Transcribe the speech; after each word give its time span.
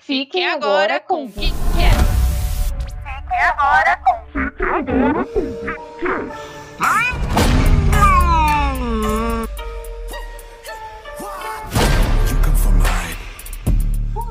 Fiquem 0.00 0.48
agora. 0.48 0.48
Fiquem 0.48 0.48
agora 0.48 1.00
com 1.00 1.24
o 1.24 1.28
que 1.28 1.52
agora 3.42 3.96
com 3.96 4.12
o 4.12 4.26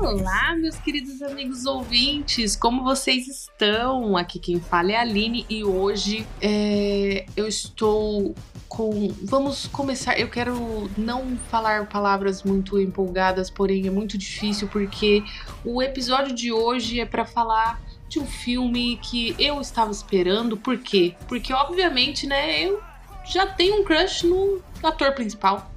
Olá, 0.00 0.56
meus 0.56 0.76
queridos 0.76 1.20
amigos 1.20 1.66
ouvintes, 1.66 2.56
como 2.56 2.82
vocês 2.82 3.28
estão? 3.28 4.16
Aqui 4.16 4.38
quem 4.38 4.58
fala 4.58 4.92
é 4.92 4.96
a 4.96 5.02
Aline 5.02 5.44
e 5.46 5.62
hoje 5.62 6.26
é, 6.40 7.26
eu 7.36 7.46
estou 7.46 8.34
com. 8.66 9.08
Vamos 9.22 9.66
começar. 9.66 10.18
Eu 10.18 10.30
quero 10.30 10.90
não 10.96 11.36
falar 11.50 11.86
palavras 11.86 12.42
muito 12.42 12.80
empolgadas, 12.80 13.50
porém 13.50 13.86
é 13.86 13.90
muito 13.90 14.16
difícil 14.16 14.68
porque 14.68 15.22
o 15.66 15.82
episódio 15.82 16.34
de 16.34 16.50
hoje 16.50 16.98
é 16.98 17.04
para 17.04 17.26
falar 17.26 17.78
de 18.08 18.18
um 18.18 18.26
filme 18.26 18.98
que 19.02 19.36
eu 19.38 19.60
estava 19.60 19.90
esperando. 19.90 20.56
Por 20.56 20.78
quê? 20.78 21.14
Porque, 21.28 21.52
obviamente, 21.52 22.26
né, 22.26 22.64
eu 22.64 22.80
já 23.26 23.46
tenho 23.46 23.82
um 23.82 23.84
crush 23.84 24.22
no 24.24 24.62
ator 24.82 25.12
principal. 25.12 25.69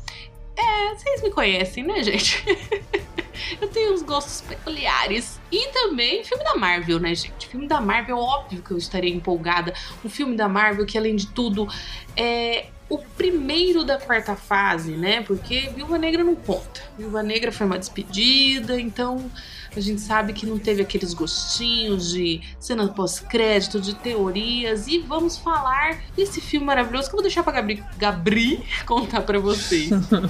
É, 0.55 0.95
vocês 0.95 1.21
me 1.21 1.31
conhecem, 1.31 1.83
né, 1.83 2.03
gente? 2.03 2.43
eu 3.59 3.67
tenho 3.67 3.93
uns 3.93 4.01
gostos 4.01 4.41
peculiares. 4.41 5.39
E 5.51 5.71
também 5.71 6.23
filme 6.23 6.43
da 6.43 6.55
Marvel, 6.55 6.99
né, 6.99 7.13
gente? 7.15 7.47
Filme 7.47 7.67
da 7.67 7.81
Marvel, 7.81 8.17
óbvio 8.17 8.61
que 8.61 8.71
eu 8.71 8.77
estaria 8.77 9.13
empolgada. 9.13 9.73
Um 10.03 10.09
filme 10.09 10.35
da 10.35 10.47
Marvel 10.47 10.85
que, 10.85 10.97
além 10.97 11.15
de 11.15 11.27
tudo, 11.27 11.67
é 12.15 12.67
o 12.89 12.97
primeiro 12.97 13.83
da 13.83 13.97
quarta 13.97 14.35
fase, 14.35 14.91
né? 14.91 15.21
Porque 15.21 15.71
Viúva 15.75 15.97
Negra 15.97 16.23
não 16.23 16.35
conta. 16.35 16.81
Viúva 16.97 17.23
Negra 17.23 17.51
foi 17.51 17.65
uma 17.65 17.79
despedida, 17.79 18.79
então 18.79 19.31
a 19.79 19.81
gente 19.81 20.01
sabe 20.01 20.33
que 20.33 20.45
não 20.45 20.57
teve 20.57 20.81
aqueles 20.81 21.13
gostinhos 21.13 22.11
de 22.11 22.41
cena 22.59 22.87
pós-crédito, 22.87 23.79
de 23.79 23.95
teorias. 23.95 24.87
E 24.87 24.99
vamos 24.99 25.37
falar 25.37 26.01
desse 26.15 26.41
filme 26.41 26.65
maravilhoso 26.65 27.09
que 27.09 27.15
eu 27.15 27.17
vou 27.17 27.23
deixar 27.23 27.43
pra 27.43 27.53
Gabri, 27.53 27.83
Gabri 27.97 28.63
contar 28.85 29.21
pra 29.21 29.39
vocês. 29.39 29.89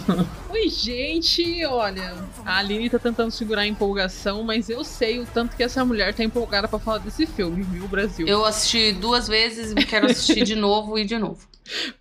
Oi, 0.49 0.69
gente! 0.69 1.65
Olha, 1.65 2.15
a 2.45 2.57
Aline 2.57 2.89
tá 2.89 2.99
tentando 2.99 3.31
segurar 3.31 3.61
a 3.61 3.67
empolgação, 3.67 4.43
mas 4.43 4.69
eu 4.69 4.83
sei 4.83 5.19
o 5.19 5.25
tanto 5.25 5.55
que 5.55 5.63
essa 5.63 5.83
mulher 5.83 6.13
tá 6.13 6.23
empolgada 6.23 6.67
para 6.67 6.79
falar 6.79 6.99
desse 6.99 7.25
filme, 7.25 7.63
viu, 7.63 7.87
Brasil? 7.87 8.27
Eu 8.27 8.45
assisti 8.45 8.91
duas 8.91 9.27
vezes 9.27 9.71
e 9.71 9.75
quero 9.75 10.05
assistir 10.05 10.43
de 10.43 10.55
novo 10.55 10.97
e 10.97 11.05
de 11.05 11.17
novo. 11.17 11.52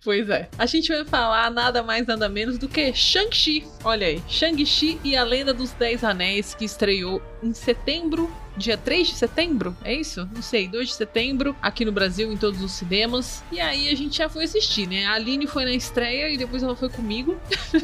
Pois 0.03 0.29
é. 0.29 0.49
A 0.57 0.65
gente 0.65 0.91
vai 0.91 1.05
falar 1.05 1.49
nada 1.49 1.81
mais 1.81 2.05
nada 2.05 2.27
menos 2.27 2.57
do 2.57 2.67
que 2.67 2.93
Shang-Chi. 2.93 3.65
Olha 3.83 4.07
aí, 4.07 4.21
Shang-Chi 4.27 4.99
e 5.03 5.15
a 5.15 5.23
Lenda 5.23 5.53
dos 5.53 5.71
Dez 5.71 6.03
Anéis, 6.03 6.53
que 6.53 6.65
estreou 6.65 7.21
em 7.41 7.53
setembro 7.53 8.29
dia 8.57 8.77
3 8.77 9.07
de 9.07 9.15
setembro, 9.15 9.75
é 9.83 9.93
isso? 9.93 10.27
Não 10.33 10.41
sei, 10.41 10.67
2 10.67 10.89
de 10.89 10.93
setembro, 10.93 11.55
aqui 11.61 11.85
no 11.85 11.91
Brasil, 11.91 12.31
em 12.31 12.37
todos 12.37 12.61
os 12.61 12.71
cinemas. 12.71 13.43
E 13.51 13.59
aí 13.59 13.89
a 13.89 13.95
gente 13.95 14.17
já 14.17 14.29
foi 14.29 14.43
assistir, 14.43 14.87
né? 14.87 15.05
A 15.05 15.13
Aline 15.13 15.47
foi 15.47 15.65
na 15.65 15.71
estreia 15.71 16.29
e 16.29 16.37
depois 16.37 16.63
ela 16.63 16.75
foi 16.75 16.89
comigo 16.89 17.37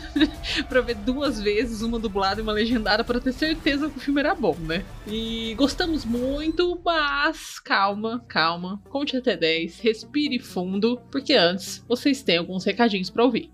pra 0.70 0.82
ver 0.82 0.96
duas 0.96 1.40
vezes, 1.42 1.82
uma 1.82 2.00
dublada 2.00 2.40
e 2.40 2.44
uma 2.44 2.54
legendada, 2.54 3.04
para 3.04 3.20
ter 3.20 3.34
certeza 3.34 3.90
que 3.90 3.98
o 3.98 4.02
filme 4.02 4.20
era 4.20 4.36
bom, 4.36 4.56
né? 4.60 4.84
E 5.08 5.54
gostamos 5.56 6.06
muito, 6.06 6.80
mas 6.84 7.60
calma, 7.60 8.24
calma, 8.28 8.82
conte 8.90 9.18
até 9.18 9.36
10, 9.36 9.80
respire 9.80 10.40
fundo, 10.40 11.00
porque 11.12 11.34
antes 11.34 11.84
vocês 11.88 12.22
têm 12.22 12.38
alguns 12.38 12.64
recadinhos 12.64 13.10
para 13.10 13.24
ouvir. 13.24 13.52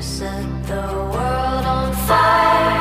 set 0.00 0.66
the 0.66 0.86
world 1.12 1.66
on 1.66 1.92
fire. 2.06 2.77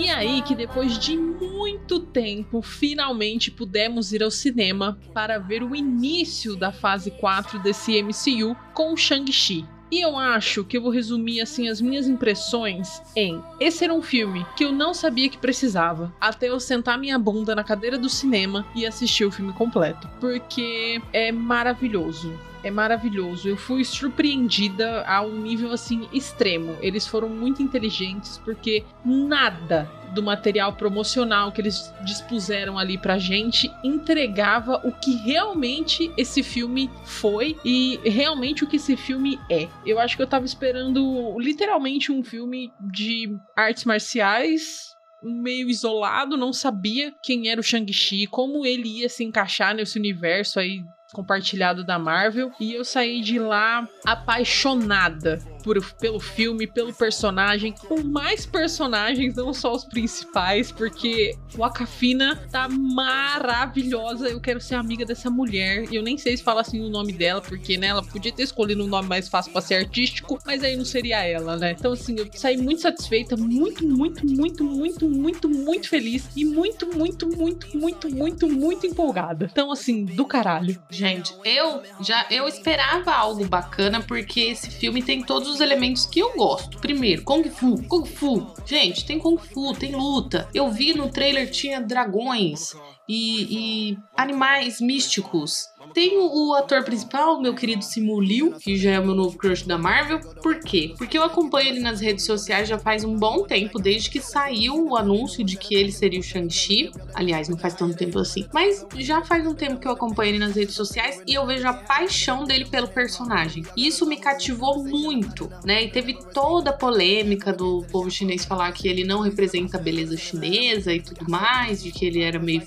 E 0.00 0.08
aí 0.08 0.40
que 0.40 0.54
depois 0.54 0.98
de 0.98 1.14
muito 1.14 2.00
tempo, 2.00 2.62
finalmente 2.62 3.50
pudemos 3.50 4.14
ir 4.14 4.22
ao 4.22 4.30
cinema 4.30 4.98
para 5.12 5.36
ver 5.36 5.62
o 5.62 5.76
início 5.76 6.56
da 6.56 6.72
fase 6.72 7.10
4 7.10 7.58
desse 7.58 8.02
MCU 8.02 8.56
com 8.72 8.96
Shang-Chi. 8.96 9.66
E 9.92 10.00
eu 10.00 10.16
acho 10.16 10.64
que 10.64 10.78
eu 10.78 10.80
vou 10.80 10.90
resumir 10.90 11.42
assim 11.42 11.68
as 11.68 11.82
minhas 11.82 12.08
impressões 12.08 13.02
em 13.14 13.42
esse 13.60 13.84
era 13.84 13.92
um 13.92 14.00
filme 14.00 14.46
que 14.56 14.64
eu 14.64 14.72
não 14.72 14.94
sabia 14.94 15.28
que 15.28 15.36
precisava, 15.36 16.14
até 16.18 16.48
eu 16.48 16.58
sentar 16.58 16.96
minha 16.96 17.18
bunda 17.18 17.54
na 17.54 17.62
cadeira 17.62 17.98
do 17.98 18.08
cinema 18.08 18.64
e 18.74 18.86
assistir 18.86 19.26
o 19.26 19.30
filme 19.30 19.52
completo, 19.52 20.08
porque 20.18 21.02
é 21.12 21.30
maravilhoso 21.30 22.32
é 22.62 22.70
maravilhoso. 22.70 23.48
Eu 23.48 23.56
fui 23.56 23.84
surpreendida 23.84 25.04
a 25.06 25.22
um 25.22 25.40
nível 25.40 25.72
assim 25.72 26.08
extremo. 26.12 26.76
Eles 26.80 27.06
foram 27.06 27.28
muito 27.28 27.62
inteligentes 27.62 28.38
porque 28.38 28.84
nada 29.04 29.90
do 30.12 30.22
material 30.22 30.72
promocional 30.72 31.52
que 31.52 31.60
eles 31.60 31.92
dispuseram 32.04 32.78
ali 32.78 32.98
pra 32.98 33.18
gente 33.18 33.70
entregava 33.82 34.80
o 34.84 34.92
que 34.92 35.14
realmente 35.16 36.12
esse 36.16 36.42
filme 36.42 36.90
foi 37.04 37.56
e 37.64 38.00
realmente 38.04 38.64
o 38.64 38.66
que 38.66 38.76
esse 38.76 38.96
filme 38.96 39.38
é. 39.48 39.68
Eu 39.86 39.98
acho 39.98 40.16
que 40.16 40.22
eu 40.22 40.26
tava 40.26 40.44
esperando 40.44 41.36
literalmente 41.38 42.10
um 42.10 42.24
filme 42.24 42.72
de 42.80 43.36
artes 43.56 43.84
marciais 43.84 44.90
meio 45.22 45.68
isolado, 45.68 46.36
não 46.36 46.52
sabia 46.52 47.12
quem 47.22 47.48
era 47.48 47.60
o 47.60 47.64
Shang-Chi, 47.64 48.26
como 48.26 48.64
ele 48.64 49.00
ia 49.00 49.08
se 49.08 49.22
encaixar 49.22 49.74
nesse 49.74 49.98
universo 49.98 50.58
aí 50.58 50.82
compartilhado 51.12 51.84
da 51.84 51.98
Marvel 51.98 52.52
e 52.60 52.72
eu 52.72 52.84
saí 52.84 53.20
de 53.20 53.38
lá 53.38 53.88
apaixonada 54.04 55.38
por, 55.62 55.82
pelo 55.94 56.20
filme, 56.20 56.66
pelo 56.66 56.92
personagem, 56.92 57.72
com 57.72 58.02
mais 58.02 58.46
personagens, 58.46 59.34
não 59.34 59.52
só 59.52 59.74
os 59.74 59.84
principais, 59.84 60.72
porque 60.72 61.36
o 61.56 61.64
Akafina 61.64 62.36
tá 62.50 62.68
maravilhosa. 62.68 64.28
Eu 64.28 64.40
quero 64.40 64.60
ser 64.60 64.74
amiga 64.74 65.04
dessa 65.04 65.30
mulher. 65.30 65.84
E 65.90 65.96
eu 65.96 66.02
nem 66.02 66.16
sei 66.18 66.36
se 66.36 66.42
fala 66.42 66.60
assim 66.60 66.80
o 66.80 66.88
nome 66.88 67.12
dela, 67.12 67.40
porque 67.40 67.76
né, 67.76 67.88
ela 67.88 68.02
podia 68.02 68.32
ter 68.32 68.42
escolhido 68.42 68.82
um 68.84 68.86
nome 68.86 69.08
mais 69.08 69.28
fácil 69.28 69.52
para 69.52 69.60
ser 69.60 69.74
artístico, 69.74 70.38
mas 70.44 70.62
aí 70.62 70.76
não 70.76 70.84
seria 70.84 71.22
ela, 71.22 71.56
né? 71.56 71.74
Então, 71.78 71.92
assim, 71.92 72.16
eu 72.18 72.28
saí 72.34 72.56
muito 72.56 72.80
satisfeita, 72.80 73.36
muito, 73.36 73.86
muito, 73.86 74.26
muito, 74.26 74.64
muito, 74.64 75.08
muito, 75.08 75.48
muito 75.48 75.88
feliz 75.88 76.28
e 76.36 76.44
muito, 76.44 76.86
muito, 76.86 77.28
muito, 77.28 77.76
muito, 77.76 78.10
muito, 78.10 78.48
muito 78.48 78.86
empolgada. 78.86 79.48
Então, 79.50 79.72
assim, 79.72 80.04
do 80.04 80.24
caralho. 80.24 80.80
Gente, 80.90 81.34
eu 81.44 81.82
já 82.00 82.26
eu 82.30 82.46
esperava 82.46 83.12
algo 83.12 83.44
bacana 83.46 84.00
porque 84.00 84.40
esse 84.40 84.70
filme 84.70 85.02
tem 85.02 85.22
todos 85.22 85.49
os 85.50 85.60
elementos 85.60 86.06
que 86.06 86.20
eu 86.20 86.32
gosto. 86.34 86.78
Primeiro, 86.78 87.22
Kung 87.22 87.44
Fu. 87.44 87.82
Kung 87.84 88.06
Fu. 88.06 88.46
Gente, 88.64 89.04
tem 89.04 89.18
Kung 89.18 89.36
Fu, 89.36 89.74
tem 89.74 89.94
luta. 89.94 90.48
Eu 90.54 90.70
vi 90.70 90.94
no 90.94 91.08
trailer 91.08 91.50
tinha 91.50 91.80
dragões 91.80 92.74
e, 93.10 93.90
e 93.90 93.98
animais 94.16 94.80
místicos. 94.80 95.68
Tem 95.92 96.16
o, 96.16 96.54
ator 96.54 96.84
principal, 96.84 97.40
meu 97.40 97.54
querido 97.54 97.82
Simu 97.82 98.20
Liu, 98.20 98.52
que 98.52 98.76
já 98.76 98.92
é 98.92 99.00
o 99.00 99.04
meu 99.04 99.14
novo 99.14 99.36
crush 99.36 99.66
da 99.66 99.76
Marvel. 99.76 100.20
Por 100.40 100.60
quê? 100.60 100.94
Porque 100.96 101.18
eu 101.18 101.24
acompanho 101.24 101.70
ele 101.70 101.80
nas 101.80 102.00
redes 102.00 102.24
sociais 102.24 102.68
já 102.68 102.78
faz 102.78 103.02
um 103.02 103.16
bom 103.16 103.44
tempo, 103.44 103.80
desde 103.80 104.08
que 104.08 104.20
saiu 104.20 104.90
o 104.90 104.96
anúncio 104.96 105.42
de 105.42 105.56
que 105.56 105.74
ele 105.74 105.90
seria 105.90 106.20
o 106.20 106.22
Shang-Chi. 106.22 106.92
Aliás, 107.14 107.48
não 107.48 107.58
faz 107.58 107.74
tanto 107.74 107.96
tempo 107.96 108.18
assim. 108.20 108.46
Mas 108.52 108.86
já 108.98 109.24
faz 109.24 109.44
um 109.44 109.54
tempo 109.54 109.80
que 109.80 109.88
eu 109.88 109.92
acompanho 109.92 110.30
ele 110.30 110.38
nas 110.38 110.54
redes 110.54 110.76
sociais 110.76 111.20
e 111.26 111.34
eu 111.34 111.44
vejo 111.44 111.66
a 111.66 111.72
paixão 111.72 112.44
dele 112.44 112.66
pelo 112.66 112.86
personagem. 112.86 113.64
E 113.76 113.88
isso 113.88 114.06
me 114.06 114.18
cativou 114.18 114.84
muito, 114.84 115.50
né? 115.64 115.84
E 115.84 115.90
teve 115.90 116.16
toda 116.32 116.70
a 116.70 116.74
polêmica 116.74 117.52
do 117.52 117.84
povo 117.90 118.10
chinês 118.10 118.44
falar 118.44 118.70
que 118.72 118.86
ele 118.86 119.02
não 119.02 119.20
representa 119.20 119.76
a 119.76 119.80
beleza 119.80 120.16
chinesa 120.16 120.92
e 120.92 121.00
tudo 121.00 121.28
mais, 121.28 121.82
de 121.82 121.90
que 121.90 122.04
ele 122.04 122.22
era 122.22 122.38
meio 122.38 122.60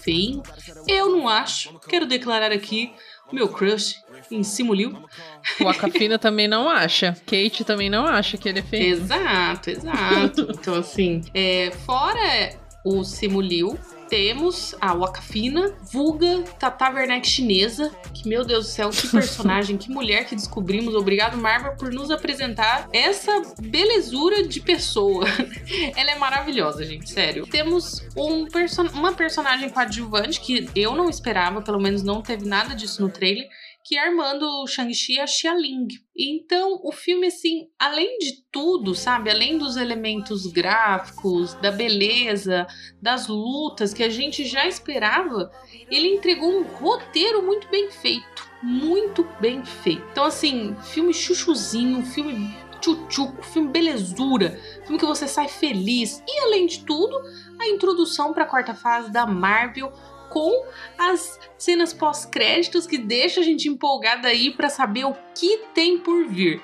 Eu 0.88 1.10
não 1.10 1.28
acho. 1.28 1.80
Quero 1.88 2.06
declarar 2.06 2.52
aqui 2.52 2.94
meu 3.34 3.50
crush 3.50 3.96
em 4.30 4.44
Simuliu. 4.44 4.96
O 5.60 5.68
Acafina 5.68 6.20
também 6.20 6.48
não 6.48 6.70
acha. 6.70 7.18
Kate 7.26 7.64
também 7.64 7.90
não 7.90 8.06
acha 8.06 8.38
que 8.38 8.48
ele 8.48 8.60
é 8.60 8.64
feio. 8.64 8.94
Exato, 8.94 9.72
exato. 9.72 10.48
então, 10.54 10.76
assim, 10.76 11.22
é, 11.34 11.72
fora 11.86 12.56
o 12.86 13.04
Simuliu, 13.04 13.78
temos 14.10 14.76
a 14.80 14.94
Wakafina, 14.94 15.74
vulga 15.92 16.44
Tata 16.60 16.90
Werneck 16.90 17.28
chinesa, 17.28 17.92
que, 18.14 18.28
meu 18.28 18.46
Deus 18.46 18.66
do 18.66 18.72
céu, 18.72 18.90
que 18.90 19.08
personagem, 19.08 19.78
que 19.78 19.90
mulher 19.90 20.26
que 20.26 20.36
descobrimos. 20.36 20.96
Obrigado, 20.96 21.38
Marvel, 21.38 21.76
por 21.76 21.92
nos 21.92 22.12
apresentar 22.12 22.88
essa 22.94 23.42
belezura 23.60 24.48
de 24.48 24.60
pessoa. 24.60 25.26
Ela 25.96 26.12
é 26.12 26.16
maravilhosa, 26.18 26.84
gente, 26.84 27.10
sério. 27.10 27.46
Temos 27.48 28.06
um 28.16 28.46
person 28.46 28.84
uma 28.94 29.14
personagem 29.14 29.70
coadjuvante 29.70 30.40
que 30.40 30.70
eu 30.76 30.96
não 30.96 31.10
esperava, 31.10 31.62
pelo 31.62 31.80
menos 31.80 32.04
não 32.04 32.22
teve 32.22 32.46
nada 32.46 32.76
disso 32.76 33.02
no 33.02 33.10
trailer, 33.10 33.50
que 33.84 33.98
é 33.98 34.08
armando 34.08 34.44
o 34.44 34.68
Shang-Chi 34.68 35.20
a 35.20 35.28
Xia 35.28 35.54
Ling. 35.54 35.88
Então, 36.16 36.80
o 36.84 36.92
filme, 36.92 37.28
assim, 37.28 37.68
além 37.78 38.18
de 38.18 38.44
tudo, 38.52 38.96
sabe? 38.96 39.30
Além 39.30 39.58
dos 39.58 39.76
elementos 39.76 40.48
gráficos, 40.48 41.54
da 41.56 41.72
beleza, 41.72 42.66
das 43.02 43.28
lutas 43.28 43.94
que 43.94 44.04
a 44.04 44.10
gente 44.10 44.46
já 44.46 44.66
esperava, 44.68 45.52
ele 45.92 46.08
entregou 46.08 46.50
um 46.50 46.64
roteiro 46.64 47.44
muito 47.44 47.68
bem 47.68 47.92
feito. 47.92 48.48
Muito 48.62 49.28
bem 49.42 49.66
feito. 49.66 50.04
Então, 50.12 50.24
assim, 50.24 50.76
filme 50.84 51.14
chuchuzinho, 51.14 52.06
filme 52.06 52.56
tchutchuco, 52.80 53.44
filme 53.44 53.70
belezura, 53.70 54.60
filme 54.84 55.00
que 55.00 55.06
você 55.06 55.28
sai 55.28 55.48
feliz. 55.48 56.24
E, 56.28 56.40
além 56.42 56.68
de 56.68 56.86
tudo, 56.86 57.18
a 57.60 57.68
introdução 57.68 58.34
para 58.34 58.44
a 58.44 58.48
quarta 58.48 58.74
fase 58.74 59.12
da 59.12 59.26
Marvel 59.26 59.92
com 60.34 60.66
as 60.98 61.40
cenas 61.58 61.94
pós-créditos 61.94 62.88
que 62.88 62.98
deixa 62.98 63.40
a 63.40 63.44
gente 63.44 63.70
empolgada 63.70 64.28
aí 64.28 64.50
para 64.50 64.68
saber 64.68 65.06
o 65.06 65.16
que 65.36 65.60
tem 65.76 66.00
por 66.00 66.26
vir. 66.26 66.60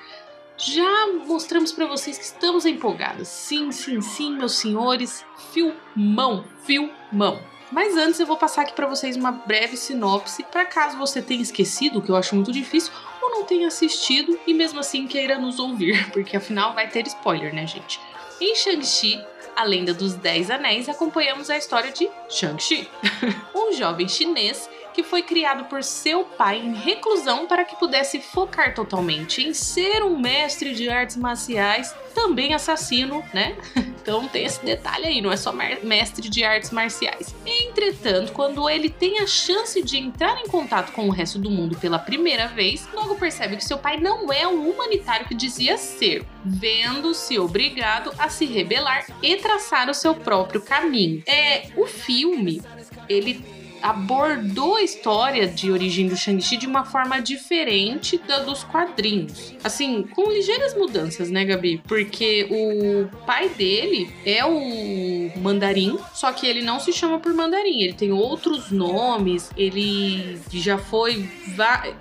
Já 0.56 1.06
mostramos 1.24 1.72
para 1.72 1.86
vocês 1.86 2.18
que 2.18 2.24
estamos 2.24 2.66
empolgados. 2.66 3.28
Sim, 3.28 3.70
sim, 3.70 4.02
sim, 4.02 4.36
meus 4.36 4.56
senhores. 4.56 5.24
Filmão, 5.52 6.44
filmão. 6.64 7.40
Mas 7.72 7.96
antes 7.96 8.18
eu 8.18 8.26
vou 8.26 8.36
passar 8.36 8.62
aqui 8.62 8.72
para 8.72 8.88
vocês 8.88 9.16
uma 9.16 9.30
breve 9.30 9.76
sinopse, 9.76 10.42
para 10.42 10.66
caso 10.66 10.98
você 10.98 11.22
tenha 11.22 11.40
esquecido, 11.40 12.02
que 12.02 12.10
eu 12.10 12.16
acho 12.16 12.34
muito 12.34 12.50
difícil, 12.50 12.92
ou 13.22 13.30
não 13.30 13.44
tenha 13.44 13.68
assistido 13.68 14.38
e 14.46 14.52
mesmo 14.52 14.80
assim 14.80 15.06
queira 15.06 15.38
nos 15.38 15.60
ouvir, 15.60 16.10
porque 16.10 16.36
afinal 16.36 16.74
vai 16.74 16.88
ter 16.88 17.06
spoiler, 17.06 17.54
né, 17.54 17.66
gente? 17.66 18.00
Em 18.40 18.56
Shang-Chi, 18.56 19.24
a 19.54 19.62
Lenda 19.62 19.94
dos 19.94 20.14
Dez 20.14 20.50
Anéis, 20.50 20.88
acompanhamos 20.88 21.48
a 21.48 21.56
história 21.56 21.92
de 21.92 22.10
Shang-Chi, 22.28 22.88
um 23.60 23.72
jovem 23.72 24.08
chinês 24.08 24.68
que 24.92 25.02
foi 25.02 25.22
criado 25.22 25.64
por 25.64 25.82
seu 25.82 26.24
pai 26.24 26.58
em 26.58 26.74
reclusão 26.74 27.46
para 27.46 27.64
que 27.64 27.76
pudesse 27.76 28.20
focar 28.20 28.74
totalmente 28.74 29.42
em 29.42 29.54
ser 29.54 30.02
um 30.02 30.18
mestre 30.18 30.74
de 30.74 30.88
artes 30.88 31.16
marciais, 31.16 31.94
também 32.14 32.54
assassino, 32.54 33.24
né? 33.32 33.56
Então 34.00 34.26
tem 34.26 34.44
esse 34.44 34.64
detalhe 34.64 35.04
aí, 35.04 35.20
não 35.20 35.30
é 35.30 35.36
só 35.36 35.52
mestre 35.82 36.28
de 36.28 36.42
artes 36.42 36.70
marciais. 36.70 37.34
Entretanto, 37.44 38.32
quando 38.32 38.68
ele 38.68 38.88
tem 38.88 39.18
a 39.18 39.26
chance 39.26 39.82
de 39.82 39.98
entrar 39.98 40.40
em 40.40 40.48
contato 40.48 40.92
com 40.92 41.06
o 41.06 41.10
resto 41.10 41.38
do 41.38 41.50
mundo 41.50 41.76
pela 41.76 41.98
primeira 41.98 42.48
vez, 42.48 42.88
logo 42.94 43.16
percebe 43.16 43.56
que 43.56 43.64
seu 43.64 43.76
pai 43.76 43.98
não 43.98 44.32
é 44.32 44.46
o 44.46 44.70
humanitário 44.70 45.28
que 45.28 45.34
dizia 45.34 45.76
ser, 45.76 46.24
vendo-se 46.42 47.38
obrigado 47.38 48.10
a 48.18 48.30
se 48.30 48.46
rebelar 48.46 49.04
e 49.22 49.36
traçar 49.36 49.90
o 49.90 49.94
seu 49.94 50.14
próprio 50.14 50.62
caminho. 50.62 51.22
É, 51.26 51.68
o 51.76 51.86
filme, 51.86 52.62
ele 53.10 53.40
abordou 53.82 54.76
a 54.76 54.82
história 54.82 55.46
de 55.46 55.70
origem 55.70 56.08
do 56.08 56.16
Shang-Chi 56.16 56.56
de 56.56 56.66
uma 56.66 56.84
forma 56.84 57.20
diferente 57.20 58.18
da 58.18 58.40
dos 58.40 58.64
quadrinhos. 58.64 59.54
Assim, 59.62 60.02
com 60.02 60.30
ligeiras 60.30 60.74
mudanças, 60.76 61.30
né, 61.30 61.44
Gabi? 61.44 61.82
Porque 61.86 62.46
o 62.50 63.24
pai 63.26 63.48
dele 63.50 64.10
é 64.24 64.44
o 64.44 65.30
Mandarim, 65.40 65.98
só 66.14 66.32
que 66.32 66.46
ele 66.46 66.62
não 66.62 66.80
se 66.80 66.92
chama 66.92 67.18
por 67.18 67.32
Mandarim, 67.32 67.82
ele 67.82 67.92
tem 67.92 68.12
outros 68.12 68.70
nomes, 68.70 69.50
ele 69.56 70.38
já 70.52 70.78
foi. 70.78 71.28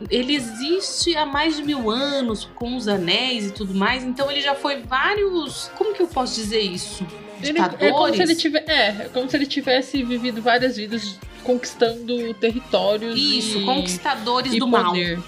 Ele 0.10 0.36
existe 0.36 1.16
há 1.16 1.26
mais 1.26 1.58
de 1.58 1.64
mil 1.64 1.90
anos 1.90 2.50
com 2.56 2.76
os 2.76 2.88
anéis 2.88 3.48
e 3.48 3.52
tudo 3.52 3.74
mais, 3.74 4.04
então 4.04 4.30
ele 4.32 4.42
já 4.42 4.56
foi 4.56 4.82
vários. 4.82 5.70
Como 5.78 5.94
que 5.94 6.02
eu 6.02 6.08
posso 6.08 6.36
dizer 6.36 6.62
isso? 6.62 7.06
Ele, 7.42 7.60
é, 7.60 7.92
como 7.92 8.14
se 8.14 8.22
ele 8.22 8.36
tive, 8.36 8.58
é, 8.60 8.88
é 8.88 9.10
como 9.14 9.30
se 9.30 9.38
ele 9.38 9.46
tivesse 9.46 10.04
vivido 10.04 10.42
várias 10.42 10.76
vidas 10.76 11.18
conquistando 11.44 12.34
territórios. 12.36 13.18
Isso, 13.18 13.60
e, 13.60 13.66
conquistadores 13.66 14.54
e 14.54 14.60
do 14.60 14.70
poder. 14.70 15.18
mal. 15.18 15.24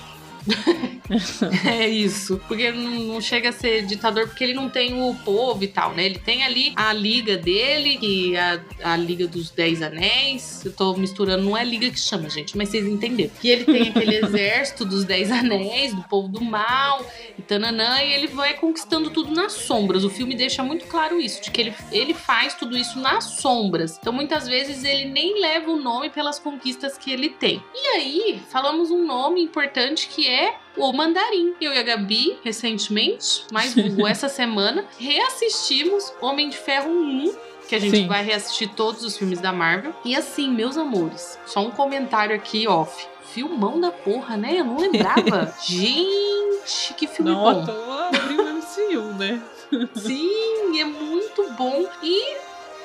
é 1.67 1.87
isso. 1.87 2.41
Porque 2.47 2.63
ele 2.63 3.05
não 3.07 3.19
chega 3.21 3.49
a 3.49 3.51
ser 3.51 3.85
ditador 3.85 4.27
porque 4.27 4.43
ele 4.43 4.53
não 4.53 4.69
tem 4.69 5.01
o 5.01 5.13
povo 5.15 5.63
e 5.63 5.67
tal, 5.67 5.93
né? 5.93 6.05
Ele 6.05 6.19
tem 6.19 6.43
ali 6.43 6.73
a 6.75 6.93
liga 6.93 7.37
dele, 7.37 7.97
que 7.97 8.35
é 8.35 8.39
a, 8.83 8.93
a 8.93 8.97
Liga 8.97 9.27
dos 9.27 9.49
Dez 9.49 9.81
Anéis. 9.81 10.63
Eu 10.65 10.71
tô 10.71 10.95
misturando, 10.95 11.43
não 11.43 11.57
é 11.57 11.63
liga 11.63 11.89
que 11.89 11.99
chama, 11.99 12.29
gente, 12.29 12.57
mas 12.57 12.69
vocês 12.69 12.85
entenderam. 12.85 13.31
E 13.43 13.49
ele 13.49 13.65
tem 13.65 13.89
aquele 13.89 14.15
exército 14.23 14.85
dos 14.85 15.03
Dez 15.03 15.31
Anéis, 15.31 15.93
do 15.93 16.03
povo 16.03 16.27
do 16.27 16.41
mal, 16.41 17.05
e 17.37 17.41
tananã, 17.41 18.01
e 18.01 18.13
ele 18.13 18.27
vai 18.27 18.53
conquistando 18.55 19.09
tudo 19.09 19.33
nas 19.33 19.53
sombras. 19.53 20.03
O 20.03 20.09
filme 20.09 20.35
deixa 20.35 20.63
muito 20.63 20.85
claro 20.85 21.19
isso, 21.19 21.41
de 21.41 21.51
que 21.51 21.61
ele, 21.61 21.73
ele 21.91 22.13
faz 22.13 22.53
tudo 22.53 22.77
isso 22.77 22.99
nas 22.99 23.23
sombras. 23.41 23.97
Então, 23.99 24.13
muitas 24.13 24.47
vezes, 24.47 24.83
ele 24.83 25.05
nem 25.05 25.41
leva 25.41 25.71
o 25.71 25.77
nome 25.77 26.09
pelas 26.09 26.39
conquistas 26.39 26.97
que 26.97 27.11
ele 27.11 27.29
tem. 27.29 27.61
E 27.73 27.87
aí, 27.95 28.41
falamos 28.49 28.91
um 28.91 29.05
nome 29.05 29.41
importante 29.41 30.07
que 30.07 30.27
é 30.27 30.55
o 30.77 30.91
Mandarim. 30.93 31.53
Eu 31.59 31.73
e 31.73 31.77
a 31.77 31.83
Gabi, 31.83 32.37
recentemente, 32.43 33.45
mais 33.51 33.75
essa 34.07 34.29
semana, 34.29 34.85
reassistimos 34.97 36.13
Homem 36.21 36.49
de 36.49 36.57
Ferro 36.57 36.89
1 36.89 37.51
que 37.71 37.75
a 37.75 37.79
gente 37.79 37.95
Sim. 37.95 38.07
vai 38.07 38.21
reassistir 38.21 38.67
todos 38.75 39.01
os 39.01 39.15
filmes 39.15 39.39
da 39.39 39.53
Marvel. 39.53 39.95
E 40.03 40.13
assim, 40.13 40.51
meus 40.51 40.75
amores, 40.75 41.39
só 41.45 41.61
um 41.61 41.71
comentário 41.71 42.35
aqui 42.35 42.67
off. 42.67 43.07
Filmão 43.33 43.79
da 43.79 43.89
porra, 43.89 44.35
né? 44.35 44.59
Eu 44.59 44.65
não 44.65 44.77
lembrava. 44.77 45.55
gente, 45.65 46.93
que 46.97 47.07
filme 47.07 47.31
Não 47.31 47.41
bom. 47.41 47.71
abriu 48.13 48.41
o 48.41 48.53
MCU, 48.55 49.13
né? 49.17 49.41
Sim, 49.95 50.81
é 50.81 50.83
muito 50.83 51.49
bom. 51.53 51.87
E 52.03 52.35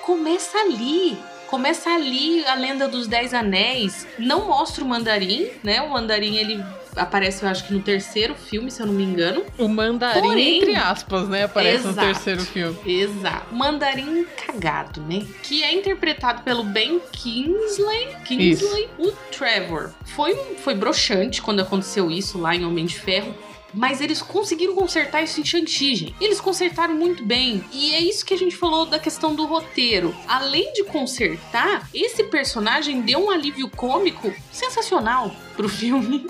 começa 0.02 0.57
ali. 0.59 1.19
Começa 1.49 1.90
ali 1.90 2.47
a 2.47 2.55
lenda 2.55 2.87
dos 2.87 3.09
Dez 3.09 3.35
Anéis. 3.35 4.07
Não 4.21 4.47
mostra 4.47 4.85
o 4.85 4.87
mandarim, 4.87 5.50
né? 5.64 5.83
O 5.83 5.90
mandarim 5.90 6.37
ele 6.37 6.64
aparece, 6.97 7.43
eu 7.45 7.49
acho 7.49 7.67
que 7.67 7.73
no 7.73 7.81
terceiro 7.81 8.35
filme, 8.35 8.71
se 8.71 8.81
eu 8.81 8.87
não 8.87 8.95
me 8.95 9.05
engano. 9.05 9.45
O 9.59 9.69
mandarim, 9.69 10.21
Porém- 10.21 10.59
entre 10.59 10.76
aspas, 10.76 11.29
né? 11.29 11.45
Aparece 11.45 11.87
Exato. 11.88 12.07
no 12.07 12.12
terceiro 12.15 12.43
filme. 12.45 12.79
Exato. 12.87 13.55
Mandarim 13.55 14.25
cagado, 14.47 15.00
né? 15.03 15.26
Que 15.43 15.62
é 15.62 15.73
interpretado 15.75 16.43
pelo 16.43 16.65
Ben 16.65 17.00
Kingsley. 17.12 18.09
Kingsley, 18.25 18.88
o 18.99 19.11
Trevor. 19.37 19.91
Foi, 20.05 20.35
foi 20.59 20.75
broxante 20.75 21.43
quando 21.43 21.61
aconteceu 21.61 22.11
isso 22.11 22.38
lá 22.38 22.55
em 22.55 22.65
Homem 22.65 22.87
de 22.87 22.99
Ferro. 22.99 23.35
Mas 23.75 24.00
eles 24.00 24.23
conseguiram 24.23 24.75
consertar 24.75 25.23
isso 25.23 25.38
em 25.38 25.45
Shang-Chi, 25.45 25.95
gente. 25.97 26.15
Eles 26.19 26.41
consertaram 26.41 26.95
muito 26.95 27.23
bem. 27.23 27.62
E 27.73 27.93
é 27.95 28.00
isso 28.00 28.25
que 28.25 28.33
a 28.33 28.38
gente 28.38 28.57
falou 28.57 28.87
da 28.87 28.99
questão 28.99 29.35
do 29.35 29.45
roteiro. 29.45 30.17
Além 30.26 30.73
de 30.73 30.85
consertar, 30.85 31.87
esse 31.93 32.25
personagem 32.25 33.03
deu 33.03 33.26
um 33.26 33.31
alívio 33.31 33.69
cômico 33.69 34.33
sensacional. 34.50 35.35
Pro 35.57 35.69
filme. 35.69 36.27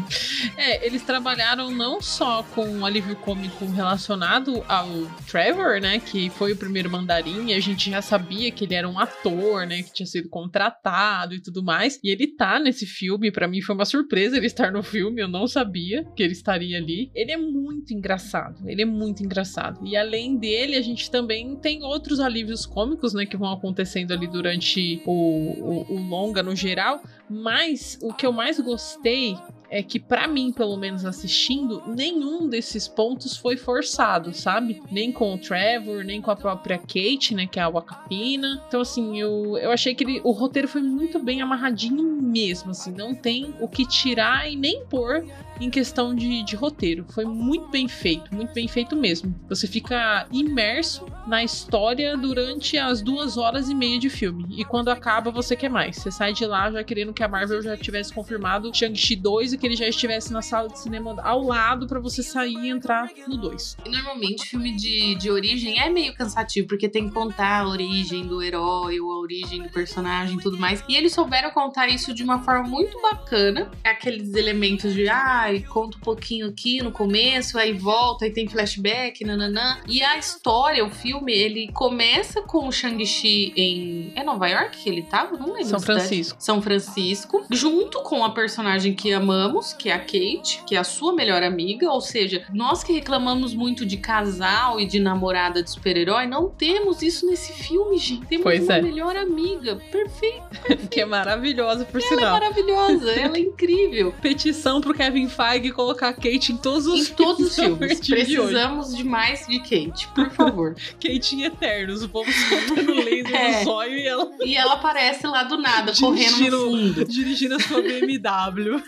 é, 0.56 0.84
eles 0.86 1.02
trabalharam 1.02 1.70
não 1.70 2.00
só 2.00 2.42
com 2.42 2.66
um 2.66 2.86
alívio 2.86 3.14
cômico 3.16 3.66
relacionado 3.66 4.64
ao 4.66 4.88
Trevor, 5.30 5.80
né? 5.80 6.00
Que 6.00 6.30
foi 6.30 6.52
o 6.52 6.56
primeiro 6.56 6.90
mandarim, 6.90 7.50
e 7.50 7.54
a 7.54 7.60
gente 7.60 7.90
já 7.90 8.00
sabia 8.00 8.50
que 8.50 8.64
ele 8.64 8.74
era 8.74 8.88
um 8.88 8.98
ator, 8.98 9.66
né? 9.66 9.82
Que 9.82 9.92
tinha 9.92 10.06
sido 10.06 10.28
contratado 10.28 11.34
e 11.34 11.40
tudo 11.40 11.62
mais. 11.62 12.00
E 12.02 12.10
ele 12.10 12.26
tá 12.26 12.58
nesse 12.58 12.86
filme, 12.86 13.30
para 13.30 13.46
mim 13.46 13.60
foi 13.60 13.74
uma 13.74 13.84
surpresa 13.84 14.36
ele 14.36 14.46
estar 14.46 14.72
no 14.72 14.82
filme, 14.82 15.20
eu 15.20 15.28
não 15.28 15.46
sabia 15.46 16.04
que 16.16 16.22
ele 16.22 16.32
estaria 16.32 16.78
ali. 16.78 17.10
Ele 17.14 17.32
é 17.32 17.36
muito 17.36 17.92
engraçado, 17.92 18.68
ele 18.68 18.82
é 18.82 18.86
muito 18.86 19.22
engraçado. 19.22 19.86
E 19.86 19.96
além 19.96 20.36
dele, 20.36 20.76
a 20.76 20.82
gente 20.82 21.10
também 21.10 21.56
tem 21.56 21.82
outros 21.82 22.20
alívios 22.20 22.64
cômicos, 22.64 23.12
né? 23.12 23.26
Que 23.26 23.36
vão 23.36 23.52
acontecendo 23.52 24.12
ali 24.12 24.26
durante 24.26 25.02
o, 25.04 25.12
o, 25.12 25.94
o 25.94 26.08
longa 26.08 26.42
no 26.42 26.56
geral. 26.56 27.02
Mas 27.28 27.98
o 28.02 28.12
que 28.12 28.26
eu 28.26 28.32
mais 28.32 28.58
gostei 28.62 29.38
é 29.72 29.82
que 29.82 29.98
para 29.98 30.28
mim, 30.28 30.52
pelo 30.52 30.76
menos 30.76 31.06
assistindo, 31.06 31.82
nenhum 31.86 32.46
desses 32.46 32.86
pontos 32.86 33.34
foi 33.38 33.56
forçado, 33.56 34.34
sabe? 34.34 34.82
Nem 34.90 35.10
com 35.10 35.32
o 35.34 35.38
Trevor, 35.38 36.04
nem 36.04 36.20
com 36.20 36.30
a 36.30 36.36
própria 36.36 36.76
Kate, 36.76 37.34
né, 37.34 37.46
que 37.46 37.58
é 37.58 37.62
a 37.62 37.70
Wakapina. 37.70 38.62
Então 38.68 38.82
assim, 38.82 39.18
eu, 39.18 39.56
eu 39.56 39.72
achei 39.72 39.94
que 39.94 40.04
ele, 40.04 40.20
o 40.22 40.30
roteiro 40.30 40.68
foi 40.68 40.82
muito 40.82 41.18
bem 41.18 41.40
amarradinho 41.40 42.02
mesmo, 42.04 42.72
assim, 42.72 42.92
não 42.92 43.14
tem 43.14 43.54
o 43.60 43.66
que 43.66 43.86
tirar 43.86 44.50
e 44.50 44.56
nem 44.56 44.84
pôr 44.84 45.24
em 45.60 45.70
questão 45.70 46.14
de, 46.14 46.42
de 46.42 46.56
roteiro. 46.56 47.04
Foi 47.10 47.24
muito 47.24 47.68
bem 47.68 47.88
feito, 47.88 48.34
muito 48.34 48.52
bem 48.52 48.66
feito 48.66 48.96
mesmo. 48.96 49.34
Você 49.48 49.66
fica 49.66 50.26
imerso 50.32 51.06
na 51.26 51.42
história 51.42 52.16
durante 52.16 52.76
as 52.76 53.00
duas 53.00 53.36
horas 53.36 53.68
e 53.68 53.74
meia 53.74 53.98
de 53.98 54.10
filme. 54.10 54.46
E 54.50 54.64
quando 54.64 54.88
acaba, 54.88 55.30
você 55.30 55.54
quer 55.54 55.70
mais. 55.70 55.96
Você 55.96 56.10
sai 56.10 56.32
de 56.32 56.44
lá 56.44 56.70
já 56.70 56.82
querendo 56.82 57.12
que 57.12 57.22
a 57.22 57.28
Marvel 57.28 57.62
já 57.62 57.76
tivesse 57.76 58.12
confirmado 58.12 58.74
Shang-Chi 58.74 59.16
2 59.16 59.52
e 59.52 59.58
que 59.62 59.66
ele 59.68 59.76
já 59.76 59.86
estivesse 59.86 60.32
na 60.32 60.42
sala 60.42 60.68
de 60.68 60.76
cinema 60.76 61.14
ao 61.22 61.40
lado 61.40 61.86
para 61.86 62.00
você 62.00 62.20
sair 62.20 62.56
e 62.56 62.68
entrar 62.68 63.08
no 63.28 63.36
2. 63.36 63.76
Normalmente, 63.86 64.48
filme 64.48 64.74
de, 64.74 65.14
de 65.14 65.30
origem 65.30 65.80
é 65.80 65.88
meio 65.88 66.12
cansativo, 66.14 66.66
porque 66.66 66.88
tem 66.88 67.06
que 67.06 67.14
contar 67.14 67.60
a 67.60 67.68
origem 67.68 68.26
do 68.26 68.42
herói, 68.42 68.98
ou 68.98 69.12
a 69.12 69.20
origem 69.20 69.62
do 69.62 69.68
personagem 69.68 70.36
e 70.36 70.40
tudo 70.42 70.58
mais. 70.58 70.82
E 70.88 70.96
eles 70.96 71.12
souberam 71.12 71.52
contar 71.52 71.86
isso 71.86 72.12
de 72.12 72.24
uma 72.24 72.40
forma 72.40 72.68
muito 72.68 73.00
bacana. 73.00 73.70
Aqueles 73.84 74.34
elementos 74.34 74.94
de, 74.94 75.08
ah, 75.08 75.44
conta 75.68 75.96
um 75.96 76.00
pouquinho 76.00 76.48
aqui 76.48 76.82
no 76.82 76.90
começo, 76.90 77.56
aí 77.56 77.72
volta, 77.72 78.24
aí 78.24 78.32
tem 78.32 78.48
flashback, 78.48 79.24
nananã. 79.24 79.78
E 79.86 80.02
a 80.02 80.18
história, 80.18 80.84
o 80.84 80.90
filme, 80.90 81.32
ele 81.32 81.70
começa 81.70 82.42
com 82.42 82.66
o 82.66 82.72
Shang-Chi 82.72 83.52
em. 83.56 84.12
É 84.16 84.24
Nova 84.24 84.48
York 84.48 84.78
que 84.78 84.88
ele 84.88 85.02
tava? 85.02 85.36
Não 85.36 85.52
lembro. 85.52 85.66
São 85.66 85.80
Francisco. 85.80 86.36
São 86.42 86.60
Francisco, 86.60 87.46
junto 87.48 88.02
com 88.02 88.24
a 88.24 88.30
personagem 88.30 88.92
que 88.92 89.12
amamos, 89.12 89.51
que 89.76 89.88
é 89.88 89.92
a 89.94 89.98
Kate, 89.98 90.62
que 90.66 90.74
é 90.74 90.78
a 90.78 90.84
sua 90.84 91.12
melhor 91.12 91.42
amiga. 91.42 91.90
Ou 91.90 92.00
seja, 92.00 92.44
nós 92.52 92.82
que 92.82 92.92
reclamamos 92.92 93.54
muito 93.54 93.84
de 93.84 93.96
casal 93.96 94.80
e 94.80 94.86
de 94.86 94.98
namorada 94.98 95.62
de 95.62 95.70
super-herói, 95.70 96.26
não 96.26 96.48
temos 96.48 97.02
isso 97.02 97.26
nesse 97.28 97.52
filme, 97.52 97.98
gente. 97.98 98.26
Temos 98.26 98.44
pois 98.44 98.62
uma 98.64 98.74
é. 98.74 98.82
melhor 98.82 99.16
amiga. 99.16 99.76
Perfeito. 99.90 100.88
que 100.90 101.00
é 101.00 101.04
maravilhosa, 101.04 101.84
por 101.84 102.00
Ela 102.00 102.08
sinal. 102.08 102.36
é 102.36 102.40
maravilhosa, 102.40 103.10
ela 103.12 103.36
é 103.36 103.40
incrível. 103.40 104.12
Petição 104.22 104.80
pro 104.80 104.94
Kevin 104.94 105.28
Feige 105.28 105.70
colocar 105.72 106.08
a 106.08 106.12
Kate 106.12 106.52
em 106.52 106.56
todos 106.56 106.86
os 106.86 107.10
Em 107.10 107.14
todos 107.14 107.46
os 107.48 107.54
filmes. 107.54 107.78
partir 107.78 108.02
de. 108.02 108.12
Precisamos 108.36 108.96
de 108.96 109.04
mais 109.04 109.46
de 109.46 109.58
Kate, 109.60 110.08
por 110.14 110.30
favor. 110.30 110.74
Kate 111.00 111.36
em 111.36 111.44
Eternos, 111.44 112.02
o 112.02 112.08
povo 112.08 112.30
soltando 112.32 112.92
laser 112.94 113.32
É. 113.42 113.58
no 113.58 113.64
zóio 113.64 113.96
e 113.98 114.06
ela 114.06 114.30
E 114.44 114.56
ela 114.56 114.74
aparece 114.74 115.26
lá 115.26 115.42
do 115.42 115.56
nada, 115.58 115.92
correndo 115.98 116.50
no 116.50 116.58
fundo. 116.70 117.04
dirigindo 117.04 117.54
a 117.56 117.60
sua 117.60 117.80
BMW. 117.82 118.82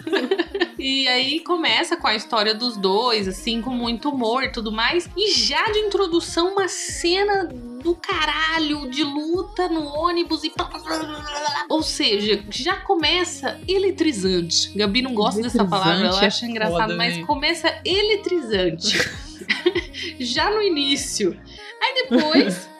E 0.84 1.08
aí 1.08 1.40
começa 1.40 1.96
com 1.96 2.06
a 2.06 2.14
história 2.14 2.54
dos 2.54 2.76
dois, 2.76 3.26
assim, 3.26 3.62
com 3.62 3.70
muito 3.70 4.10
humor 4.10 4.44
e 4.44 4.52
tudo 4.52 4.70
mais. 4.70 5.08
E 5.16 5.30
já 5.30 5.64
de 5.72 5.78
introdução, 5.78 6.52
uma 6.52 6.68
cena 6.68 7.48
do 7.82 7.94
caralho 7.94 8.90
de 8.90 9.02
luta 9.02 9.66
no 9.66 9.82
ônibus 9.86 10.44
e. 10.44 10.52
Ou 11.70 11.82
seja, 11.82 12.44
já 12.50 12.76
começa 12.76 13.58
eletrizante. 13.66 14.76
Gabi 14.76 15.00
não 15.00 15.14
gosta 15.14 15.40
dessa 15.40 15.64
palavra, 15.64 16.06
ela 16.08 16.22
é 16.22 16.26
acha 16.26 16.44
engraçado, 16.44 16.82
foda, 16.82 16.96
mas 16.96 17.16
né? 17.16 17.24
começa 17.24 17.80
eletrizante. 17.82 18.98
já 20.20 20.50
no 20.50 20.60
início. 20.60 21.34
Aí 21.80 22.08
depois. 22.10 22.73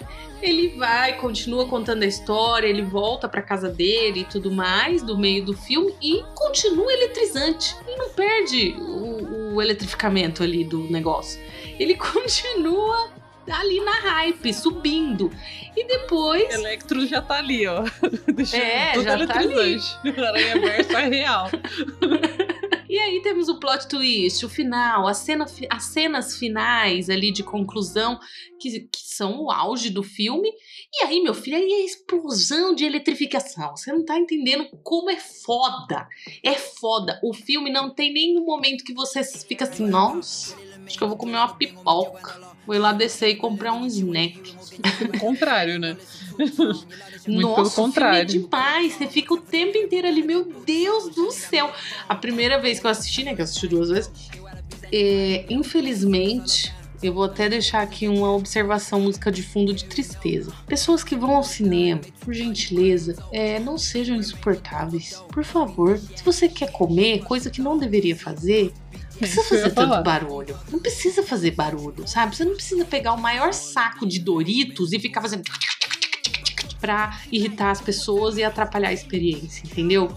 Ele 0.44 0.68
vai, 0.76 1.16
continua 1.16 1.66
contando 1.66 2.02
a 2.02 2.06
história, 2.06 2.66
ele 2.66 2.82
volta 2.82 3.26
pra 3.28 3.40
casa 3.40 3.68
dele 3.70 4.20
e 4.20 4.24
tudo 4.24 4.52
mais, 4.52 5.02
do 5.02 5.16
meio 5.16 5.42
do 5.42 5.54
filme, 5.56 5.94
e 6.02 6.22
continua 6.34 6.92
eletrizante. 6.92 7.74
E 7.88 7.96
não 7.96 8.10
perde 8.10 8.74
o, 8.78 9.54
o 9.54 9.62
eletrificamento 9.62 10.42
ali 10.42 10.62
do 10.62 10.80
negócio. 10.90 11.40
Ele 11.78 11.94
continua 11.96 13.08
ali 13.50 13.80
na 13.80 13.92
hype, 14.00 14.52
subindo. 14.52 15.30
E 15.76 15.84
depois. 15.86 16.52
Electro 16.54 17.06
já 17.06 17.20
tá 17.22 17.38
ali, 17.38 17.66
ó. 17.66 17.82
Deixa 18.32 18.56
É, 18.58 18.92
tudo 18.92 19.04
já 19.04 19.26
tá 19.26 19.38
ali. 19.38 19.52
eletrizante. 19.52 19.98
Aranha 20.20 20.60
Verso 20.60 20.96
é 20.96 21.08
real. 21.08 21.50
E 22.94 22.98
aí 23.00 23.20
temos 23.20 23.48
o 23.48 23.58
plot 23.58 23.88
twist, 23.88 24.46
o 24.46 24.48
final, 24.48 25.08
a 25.08 25.14
cena, 25.14 25.46
as 25.68 25.82
cenas 25.82 26.36
finais 26.36 27.10
ali 27.10 27.32
de 27.32 27.42
conclusão, 27.42 28.20
que, 28.56 28.82
que 28.82 29.00
são 29.02 29.40
o 29.40 29.50
auge 29.50 29.90
do 29.90 30.04
filme. 30.04 30.48
E 30.94 31.04
aí, 31.04 31.20
meu 31.20 31.34
filho, 31.34 31.56
aí 31.56 31.72
é 31.72 31.84
explosão 31.84 32.72
de 32.72 32.84
eletrificação. 32.84 33.76
Você 33.76 33.92
não 33.92 34.04
tá 34.04 34.16
entendendo 34.16 34.68
como 34.84 35.10
é 35.10 35.16
foda. 35.16 36.06
É 36.40 36.54
foda. 36.54 37.18
O 37.20 37.34
filme 37.34 37.68
não 37.68 37.92
tem 37.92 38.12
nenhum 38.12 38.44
momento 38.44 38.84
que 38.84 38.94
você 38.94 39.24
fica 39.24 39.64
assim, 39.64 39.88
nossa, 39.88 40.56
acho 40.86 40.96
que 40.96 41.02
eu 41.02 41.08
vou 41.08 41.16
comer 41.16 41.38
uma 41.38 41.52
pipoca. 41.52 42.40
Vou 42.64 42.76
ir 42.76 42.78
lá 42.78 42.92
descer 42.92 43.30
e 43.30 43.34
comprar 43.34 43.72
um 43.72 43.84
snack. 43.86 44.54
Pelo 45.00 45.18
contrário, 45.18 45.80
né? 45.80 45.96
Muito 47.26 47.42
Nossa, 47.48 47.54
pelo 47.54 47.66
o 47.66 47.70
filme 47.70 47.70
contrário. 47.70 48.20
é 48.20 48.24
demais. 48.24 48.92
Você 48.94 49.06
fica 49.06 49.34
o 49.34 49.38
tempo 49.38 49.76
inteiro 49.76 50.06
ali, 50.08 50.22
meu 50.22 50.44
Deus 50.66 51.14
do 51.14 51.30
céu. 51.30 51.72
A 52.08 52.14
primeira 52.14 52.60
vez 52.60 52.80
que 52.80 52.86
eu 52.86 52.90
assisti, 52.90 53.24
né? 53.24 53.34
Que 53.34 53.40
eu 53.40 53.44
assisti 53.44 53.68
duas 53.68 53.88
vezes. 53.90 54.10
é, 54.92 55.46
infelizmente, 55.48 56.72
eu 57.02 57.12
vou 57.12 57.24
até 57.24 57.48
deixar 57.48 57.82
aqui 57.82 58.08
uma 58.08 58.32
observação, 58.32 59.00
música 59.00 59.30
de 59.30 59.42
fundo 59.42 59.74
de 59.74 59.84
tristeza. 59.84 60.52
Pessoas 60.66 61.04
que 61.04 61.14
vão 61.14 61.36
ao 61.36 61.42
cinema, 61.42 62.00
por 62.20 62.32
gentileza, 62.32 63.16
é, 63.30 63.58
não 63.58 63.76
sejam 63.76 64.16
insuportáveis. 64.16 65.20
Por 65.30 65.44
favor, 65.44 65.98
se 65.98 66.24
você 66.24 66.48
quer 66.48 66.72
comer, 66.72 67.22
coisa 67.24 67.50
que 67.50 67.60
não 67.60 67.76
deveria 67.76 68.16
fazer, 68.16 68.72
não 69.12 69.18
precisa 69.18 69.42
fazer 69.44 69.70
tanto 69.70 70.02
barulho. 70.02 70.58
Não 70.72 70.78
precisa 70.78 71.22
fazer 71.22 71.50
barulho, 71.52 72.08
sabe? 72.08 72.34
Você 72.34 72.44
não 72.44 72.54
precisa 72.54 72.84
pegar 72.84 73.12
o 73.12 73.20
maior 73.20 73.52
saco 73.52 74.06
de 74.06 74.18
Doritos 74.18 74.92
e 74.92 74.98
ficar 74.98 75.20
fazendo 75.20 75.42
pra 76.84 77.18
irritar 77.32 77.70
as 77.70 77.80
pessoas 77.80 78.36
e 78.36 78.42
atrapalhar 78.42 78.88
a 78.88 78.92
experiência, 78.92 79.62
entendeu? 79.64 80.12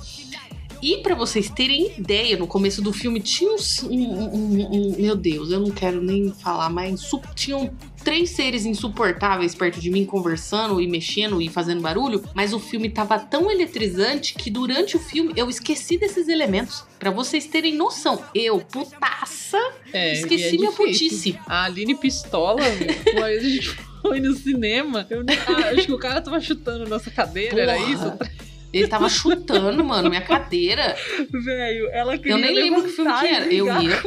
E 0.84 0.98
pra 0.98 1.16
vocês 1.16 1.50
terem 1.50 1.92
ideia, 1.98 2.38
no 2.38 2.46
começo 2.46 2.82
do 2.84 2.92
filme 2.94 3.20
tinha 3.20 3.52
uns- 3.52 3.82
um, 3.84 3.90
um- 3.90 4.70
um- 4.72 4.96
meu 5.00 5.16
Deus, 5.16 5.50
eu 5.50 5.60
não 5.62 5.72
quero 5.72 6.04
nem 6.04 6.32
falar, 6.32 6.70
mas 6.70 7.02
tinham 7.34 7.72
três 8.04 8.30
seres 8.32 8.64
insuportáveis 8.64 9.56
perto 9.56 9.80
de 9.82 9.90
mim 9.90 10.06
conversando 10.06 10.80
e 10.80 10.88
mexendo 10.88 11.42
e 11.42 11.50
fazendo 11.50 11.82
barulho, 11.82 12.24
mas 12.36 12.54
o 12.54 12.60
filme 12.60 12.90
tava 12.90 13.18
tão 13.18 13.50
eletrizante 13.50 14.36
que 14.36 14.52
durante 14.52 14.96
o 14.96 15.00
filme 15.00 15.34
eu 15.36 15.50
esqueci 15.50 15.98
desses 15.98 16.28
elementos. 16.28 16.84
Pra 17.00 17.10
vocês 17.10 17.48
terem 17.48 17.76
noção, 17.76 18.22
eu, 18.36 18.60
putaça, 18.60 19.58
É, 19.92 20.14
esqueci 20.14 20.44
e 20.44 20.48
é 20.48 20.52
minha 20.52 20.70
difícil. 20.72 21.08
putice. 21.10 21.40
A 21.48 21.64
Aline 21.64 21.96
Pistola, 21.96 22.62
uma 23.18 23.26
vez 23.26 23.44
a 23.46 23.50
gente 23.50 23.76
foi 24.08 24.20
no 24.20 24.34
cinema. 24.34 25.06
Eu 25.10 25.22
ah, 25.22 25.70
acho 25.72 25.86
que 25.86 25.94
o 25.94 26.00
cara 26.00 26.22
tava 26.22 26.40
chutando 26.40 26.88
nossa 26.88 27.10
cadeira, 27.12 27.62
era 27.62 27.76
Porra. 27.76 27.92
isso? 27.92 28.47
Ele 28.72 28.88
tava 28.88 29.08
chutando, 29.10 29.84
mano, 29.84 30.10
minha 30.10 30.22
cadeira. 30.22 30.96
Velho, 31.32 31.90
ela 31.92 32.18
queria 32.18 32.38
nem 32.38 32.54
lembro 32.54 32.84
que 32.84 32.90
filme 32.90 33.12
que 33.20 33.28
era. 33.28 33.54
Eu 33.54 33.68
ia. 33.82 34.02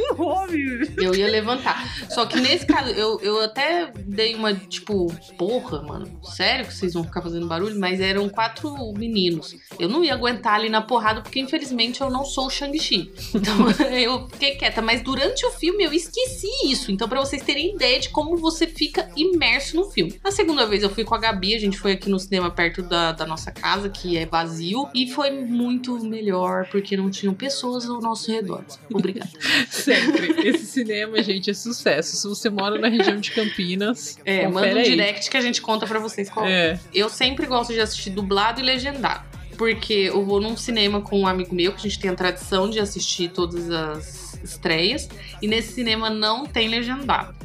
Eu 0.97 1.15
ia 1.15 1.27
levantar. 1.27 2.09
Só 2.09 2.25
que 2.25 2.39
nesse 2.39 2.65
caso, 2.65 2.89
eu, 2.91 3.19
eu 3.21 3.41
até 3.41 3.91
dei 4.05 4.35
uma, 4.35 4.53
tipo, 4.53 5.13
porra, 5.37 5.81
mano. 5.81 6.19
Sério 6.23 6.65
que 6.65 6.73
vocês 6.73 6.93
vão 6.93 7.03
ficar 7.03 7.21
fazendo 7.21 7.47
barulho? 7.47 7.79
Mas 7.79 7.99
eram 7.99 8.29
quatro 8.29 8.75
meninos. 8.93 9.55
Eu 9.79 9.89
não 9.89 10.03
ia 10.03 10.13
aguentar 10.13 10.55
ali 10.55 10.69
na 10.69 10.81
porrada, 10.81 11.21
porque 11.21 11.39
infelizmente 11.39 12.01
eu 12.01 12.09
não 12.09 12.23
sou 12.23 12.47
o 12.47 12.49
Shang-Chi. 12.49 13.11
Então 13.33 13.55
eu 13.91 14.27
fiquei 14.29 14.55
quieta. 14.55 14.81
Mas 14.81 15.01
durante 15.01 15.45
o 15.45 15.51
filme 15.51 15.83
eu 15.83 15.93
esqueci 15.93 16.47
isso. 16.65 16.91
Então, 16.91 17.07
pra 17.07 17.19
vocês 17.19 17.41
terem 17.41 17.75
ideia 17.75 17.99
de 17.99 18.09
como 18.09 18.37
você 18.37 18.67
fica 18.67 19.09
imerso 19.15 19.75
no 19.75 19.89
filme. 19.89 20.19
A 20.23 20.31
segunda 20.31 20.65
vez 20.65 20.83
eu 20.83 20.89
fui 20.89 21.03
com 21.03 21.15
a 21.15 21.17
Gabi, 21.17 21.55
a 21.55 21.59
gente 21.59 21.77
foi 21.77 21.93
aqui 21.93 22.09
no 22.09 22.19
cinema 22.19 22.51
perto 22.51 22.81
da, 22.81 23.11
da 23.11 23.25
nossa 23.25 23.51
casa, 23.51 23.89
que 23.89 24.17
é 24.17 24.25
vazio. 24.25 24.50
E 24.93 25.09
foi 25.11 25.31
muito 25.31 25.99
melhor, 26.03 26.67
porque 26.71 26.97
não 26.97 27.09
tinham 27.09 27.33
pessoas 27.33 27.87
ao 27.89 28.01
nosso 28.01 28.31
redor. 28.31 28.63
Obrigada. 28.93 29.29
Sempre. 29.69 30.47
Esse 30.47 30.65
cinema, 30.65 31.21
gente, 31.23 31.49
é 31.49 31.53
sucesso. 31.53 32.15
Se 32.17 32.27
você 32.27 32.49
mora 32.49 32.77
na 32.79 32.87
região 32.87 33.17
de 33.17 33.31
Campinas, 33.31 34.17
É, 34.25 34.47
manda 34.47 34.67
um 34.75 34.77
aí. 34.77 34.83
direct 34.83 35.29
que 35.29 35.37
a 35.37 35.41
gente 35.41 35.61
conta 35.61 35.85
pra 35.87 35.99
vocês 35.99 36.29
qual 36.29 36.45
é. 36.45 36.51
É, 36.71 36.79
Eu 36.93 37.09
sempre 37.09 37.45
gosto 37.45 37.73
de 37.73 37.79
assistir 37.79 38.09
dublado 38.11 38.59
e 38.59 38.63
legendado. 38.63 39.30
Porque 39.61 39.93
eu 39.93 40.25
vou 40.25 40.41
num 40.41 40.57
cinema 40.57 41.01
com 41.01 41.19
um 41.19 41.27
amigo 41.27 41.53
meu, 41.53 41.71
que 41.71 41.77
a 41.77 41.81
gente 41.83 41.99
tem 41.99 42.09
a 42.09 42.15
tradição 42.15 42.67
de 42.67 42.79
assistir 42.79 43.29
todas 43.29 43.69
as 43.69 44.33
estreias, 44.43 45.07
e 45.39 45.47
nesse 45.47 45.73
cinema 45.73 46.09
não 46.09 46.47
tem 46.47 46.67
legendado. 46.67 47.35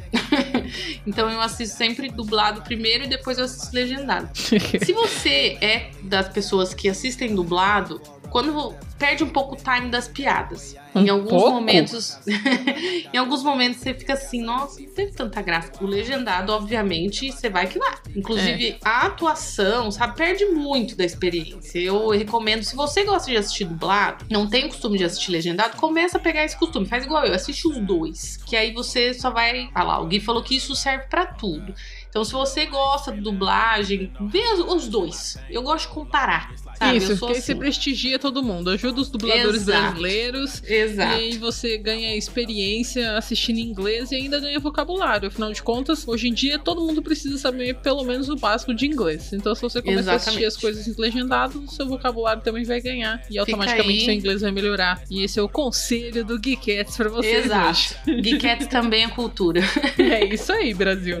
então 1.05 1.29
eu 1.29 1.39
assisto 1.39 1.77
sempre 1.77 2.09
dublado 2.09 2.63
primeiro 2.63 3.03
e 3.03 3.07
depois 3.07 3.37
eu 3.37 3.45
assisto 3.45 3.69
legendado. 3.71 4.31
Se 4.35 4.93
você 4.93 5.59
é 5.61 5.91
das 6.01 6.27
pessoas 6.29 6.73
que 6.73 6.89
assistem 6.89 7.35
dublado, 7.35 8.01
quando 8.29 8.75
perde 8.97 9.23
um 9.23 9.29
pouco 9.29 9.55
o 9.55 9.57
time 9.57 9.89
das 9.89 10.07
piadas. 10.07 10.75
Um 10.95 11.01
em 11.01 11.09
alguns 11.09 11.29
pouco? 11.29 11.51
momentos. 11.51 12.17
em 13.13 13.17
alguns 13.17 13.43
momentos 13.43 13.79
você 13.79 13.93
fica 13.93 14.13
assim, 14.13 14.41
nossa, 14.41 14.81
não 14.81 14.89
teve 14.89 15.11
tanta 15.11 15.41
graça. 15.41 15.71
O 15.79 15.85
legendado, 15.85 16.51
obviamente, 16.51 17.31
você 17.31 17.49
vai 17.49 17.67
que 17.67 17.77
vai. 17.77 17.93
Inclusive, 18.15 18.69
É. 18.69 18.77
a 18.83 19.05
atuação, 19.05 19.91
sabe, 19.91 20.15
perde 20.15 20.45
muito 20.45 20.95
da 20.95 21.05
experiência. 21.05 21.77
Eu 21.79 22.09
recomendo, 22.09 22.63
se 22.63 22.75
você 22.75 23.03
gosta 23.03 23.29
de 23.29 23.37
assistir 23.37 23.65
dublado, 23.65 24.25
não 24.29 24.47
tem 24.47 24.67
costume 24.67 24.97
de 24.97 25.03
assistir 25.03 25.31
legendado, 25.31 25.77
começa 25.77 26.17
a 26.17 26.19
pegar 26.21 26.43
esse 26.43 26.57
costume. 26.57 26.85
Faz 26.87 27.05
igual 27.05 27.25
eu, 27.25 27.33
assiste 27.33 27.67
os 27.67 27.77
dois. 27.79 28.37
Que 28.45 28.55
aí 28.55 28.73
você 28.73 29.13
só 29.13 29.29
vai. 29.29 29.69
Ah 29.75 29.83
lá, 29.83 30.01
o 30.01 30.07
Gui 30.07 30.19
falou 30.19 30.41
que 30.41 30.55
isso 30.55 30.75
serve 30.75 31.05
pra 31.07 31.25
tudo. 31.27 31.73
Então, 32.09 32.23
se 32.23 32.31
você 32.31 32.65
gosta 32.65 33.11
de 33.11 33.21
dublagem, 33.21 34.11
vê 34.29 34.41
os- 34.67 34.87
dois. 34.87 35.37
Eu 35.49 35.61
gosto 35.61 35.87
de 35.87 35.93
comparar. 35.93 36.53
Sabe? 36.77 36.97
Isso, 36.97 37.17
porque 37.17 37.33
aí 37.35 37.41
você 37.41 37.51
assim. 37.51 37.59
prestigia 37.59 38.17
todo 38.19 38.41
mundo. 38.43 38.69
Ajuda 38.69 39.01
os 39.01 39.09
dubladores 39.09 39.61
Exato. 39.63 39.81
brasileiros. 39.87 40.61
E 40.63 40.73
Exato. 40.73 41.13
aí 41.15 41.37
você 41.37 41.77
ganha 41.77 42.15
experiência 42.15 43.17
assistindo 43.17 43.57
inglês 43.59 44.11
e 44.11 44.15
ainda 44.15 44.39
ganha 44.39 44.59
vocabulário. 44.59 45.27
Afinal 45.27 45.51
de 45.51 45.61
contas, 45.61 46.07
hoje 46.07 46.27
em 46.29 46.33
dia 46.33 46.57
todo 46.59 46.81
mundo 46.81 47.01
precisa 47.01 47.37
saber 47.37 47.75
pelo 47.77 48.03
menos 48.03 48.29
o 48.29 48.35
básico 48.35 48.73
de 48.73 48.85
inglês. 48.85 49.33
Então, 49.33 49.53
se 49.53 49.61
você 49.61 49.81
começar 49.81 50.13
a 50.13 50.15
assistir 50.15 50.45
as 50.45 50.55
coisas 50.55 50.87
em 50.87 50.93
legendado, 50.99 51.63
o 51.67 51.71
seu 51.71 51.87
vocabulário 51.87 52.41
também 52.41 52.63
vai 52.63 52.79
ganhar. 52.79 53.21
E 53.29 53.37
automaticamente 53.37 54.05
seu 54.05 54.13
inglês 54.13 54.41
vai 54.41 54.51
melhorar. 54.51 55.01
E 55.09 55.23
esse 55.23 55.39
é 55.39 55.41
o 55.41 55.49
conselho 55.49 56.23
do 56.23 56.39
Geekettes 56.41 56.95
pra 56.95 57.09
vocês 57.09 57.45
Exato. 57.45 57.95
Geekettes 58.23 58.67
também 58.67 59.03
é 59.03 59.07
cultura. 59.09 59.61
É 59.97 60.23
isso 60.33 60.51
aí, 60.53 60.73
Brasil. 60.73 61.17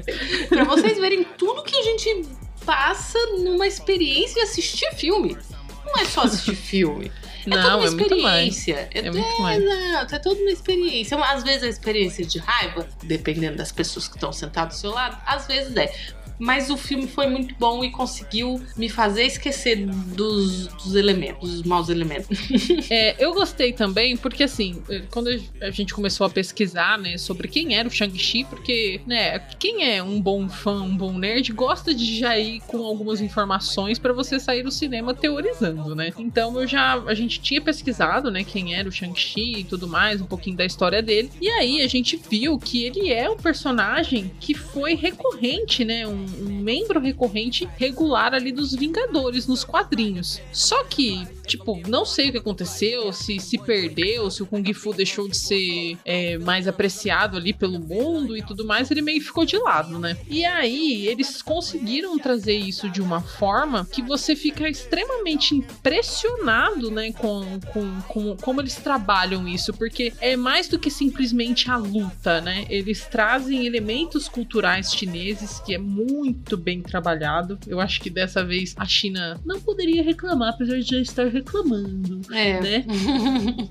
pra 0.49 0.63
vocês 0.81 0.97
verem 0.99 1.23
tudo 1.37 1.63
que 1.63 1.75
a 1.75 1.83
gente 1.83 2.27
passa 2.65 3.17
numa 3.39 3.65
experiência 3.67 4.35
de 4.35 4.41
assistir 4.41 4.91
filme. 4.95 5.37
Não 5.85 6.01
é 6.01 6.05
só 6.05 6.21
assistir 6.23 6.55
filme. 6.57 7.11
É 7.45 7.49
toda 7.49 7.63
Não, 7.63 7.79
uma 7.79 7.87
é 7.87 7.91
muito 7.91 8.21
mais. 8.21 8.57
experiência. 8.57 8.89
É 8.93 9.11
muito 9.11 9.41
mais. 9.41 9.63
Exato, 9.63 10.15
é 10.15 10.19
toda 10.19 10.41
uma 10.41 10.51
experiência. 10.51 11.17
Às 11.17 11.43
vezes 11.43 11.63
a 11.63 11.67
experiência 11.67 12.25
de 12.25 12.39
raiva, 12.39 12.87
dependendo 13.03 13.55
das 13.57 13.71
pessoas 13.71 14.07
que 14.07 14.15
estão 14.15 14.33
sentadas 14.33 14.75
do 14.75 14.79
seu 14.81 14.91
lado, 14.91 15.17
às 15.25 15.47
vezes 15.47 15.75
é. 15.77 15.93
Mas 16.39 16.69
o 16.69 16.77
filme 16.77 17.07
foi 17.07 17.27
muito 17.27 17.55
bom 17.55 17.83
e 17.83 17.91
conseguiu 17.91 18.61
me 18.75 18.89
fazer 18.89 19.23
esquecer 19.23 19.85
dos, 19.85 20.67
dos 20.67 20.95
elementos, 20.95 21.51
dos 21.51 21.63
maus 21.63 21.89
elementos. 21.89 22.37
É, 22.89 23.15
eu 23.23 23.33
gostei 23.33 23.73
também, 23.73 24.15
porque 24.15 24.43
assim, 24.43 24.81
quando 25.11 25.29
a 25.61 25.71
gente 25.71 25.93
começou 25.93 26.25
a 26.25 26.29
pesquisar, 26.29 26.97
né, 26.97 27.17
sobre 27.17 27.47
quem 27.47 27.75
era 27.75 27.87
o 27.87 27.91
Shang-Chi, 27.91 28.45
porque, 28.45 29.01
né, 29.05 29.39
quem 29.59 29.91
é 29.91 30.01
um 30.01 30.21
bom 30.21 30.47
fã, 30.47 30.81
um 30.81 30.95
bom 30.95 31.17
nerd, 31.17 31.51
gosta 31.51 31.93
de 31.93 32.19
já 32.19 32.37
ir 32.37 32.61
com 32.61 32.83
algumas 32.85 33.19
informações 33.19 33.99
pra 33.99 34.13
você 34.13 34.39
sair 34.39 34.63
do 34.63 34.71
cinema 34.71 35.13
teorizando, 35.13 35.95
né? 35.95 36.11
Então 36.17 36.59
eu 36.59 36.67
já, 36.67 36.93
a 36.93 37.13
gente 37.13 37.41
tinha 37.41 37.61
pesquisado, 37.61 38.31
né, 38.31 38.43
quem 38.43 38.75
era 38.75 38.87
o 38.87 38.91
Shang-Chi 38.91 39.59
e 39.59 39.63
tudo 39.63 39.87
mais, 39.87 40.21
um 40.21 40.25
pouquinho 40.25 40.55
da 40.55 40.65
história 40.65 41.01
dele, 41.01 41.29
e 41.41 41.49
aí 41.49 41.81
a 41.81 41.87
gente 41.87 42.19
viu 42.29 42.57
que 42.57 42.85
ele 42.85 43.11
é 43.11 43.29
um 43.29 43.37
personagem 43.37 44.31
que 44.39 44.53
foi 44.53 44.95
recorrente, 44.95 45.83
né, 45.83 46.07
um, 46.07 46.26
um 46.41 46.61
membro 46.61 46.99
recorrente 46.99 47.67
regular 47.77 48.33
ali 48.33 48.51
dos 48.51 48.73
Vingadores 48.73 49.47
nos 49.47 49.63
quadrinhos. 49.63 50.41
Só 50.51 50.83
que, 50.83 51.27
tipo, 51.45 51.81
não 51.87 52.05
sei 52.05 52.29
o 52.29 52.31
que 52.31 52.37
aconteceu, 52.37 53.11
se 53.13 53.39
se 53.39 53.57
perdeu, 53.57 54.29
se 54.29 54.43
o 54.43 54.45
Kung 54.45 54.73
Fu 54.73 54.93
deixou 54.93 55.27
de 55.27 55.37
ser 55.37 55.97
é, 56.03 56.37
mais 56.37 56.67
apreciado 56.67 57.37
ali 57.37 57.53
pelo 57.53 57.79
mundo 57.79 58.35
e 58.35 58.41
tudo 58.41 58.65
mais, 58.65 58.91
ele 58.91 59.01
meio 59.01 59.21
ficou 59.21 59.45
de 59.45 59.57
lado, 59.57 59.99
né? 59.99 60.17
E 60.27 60.45
aí, 60.45 61.07
eles 61.07 61.41
conseguiram 61.41 62.17
trazer 62.17 62.55
isso 62.55 62.89
de 62.89 63.01
uma 63.01 63.21
forma 63.21 63.85
que 63.85 64.01
você 64.01 64.35
fica 64.35 64.69
extremamente 64.69 65.55
impressionado, 65.55 66.91
né, 66.91 67.11
com, 67.13 67.59
com, 67.71 68.01
com 68.01 68.37
como 68.37 68.61
eles 68.61 68.75
trabalham 68.75 69.47
isso, 69.47 69.73
porque 69.73 70.13
é 70.19 70.35
mais 70.35 70.67
do 70.67 70.79
que 70.79 70.89
simplesmente 70.89 71.69
a 71.69 71.77
luta, 71.77 72.41
né? 72.41 72.65
Eles 72.69 73.05
trazem 73.05 73.65
elementos 73.65 74.27
culturais 74.27 74.93
chineses 74.93 75.59
que 75.59 75.73
é 75.73 75.77
muito 75.77 76.16
bem 76.57 76.81
trabalhado. 76.81 77.59
Eu 77.67 77.79
acho 77.79 78.01
que 78.01 78.09
dessa 78.09 78.43
vez 78.43 78.73
a 78.77 78.85
China 78.85 79.39
não 79.45 79.59
poderia 79.59 80.03
reclamar, 80.03 80.53
apesar 80.53 80.79
de 80.79 80.89
já 80.89 80.99
estar 80.99 81.27
reclamando 81.27 82.21
É. 82.31 82.61
né? 82.61 82.85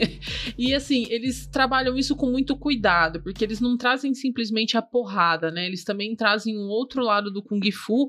e 0.56 0.74
assim, 0.74 1.06
eles 1.10 1.46
trabalham 1.46 1.96
isso 1.96 2.16
com 2.16 2.30
muito 2.30 2.56
cuidado, 2.56 3.22
porque 3.22 3.44
eles 3.44 3.60
não 3.60 3.76
trazem 3.76 4.14
simplesmente 4.14 4.76
a 4.76 4.82
porrada, 4.82 5.50
né? 5.50 5.66
Eles 5.66 5.84
também 5.84 6.14
trazem 6.14 6.56
um 6.56 6.68
outro 6.68 7.02
lado 7.02 7.30
do 7.30 7.42
Kung 7.42 7.70
Fu. 7.72 8.08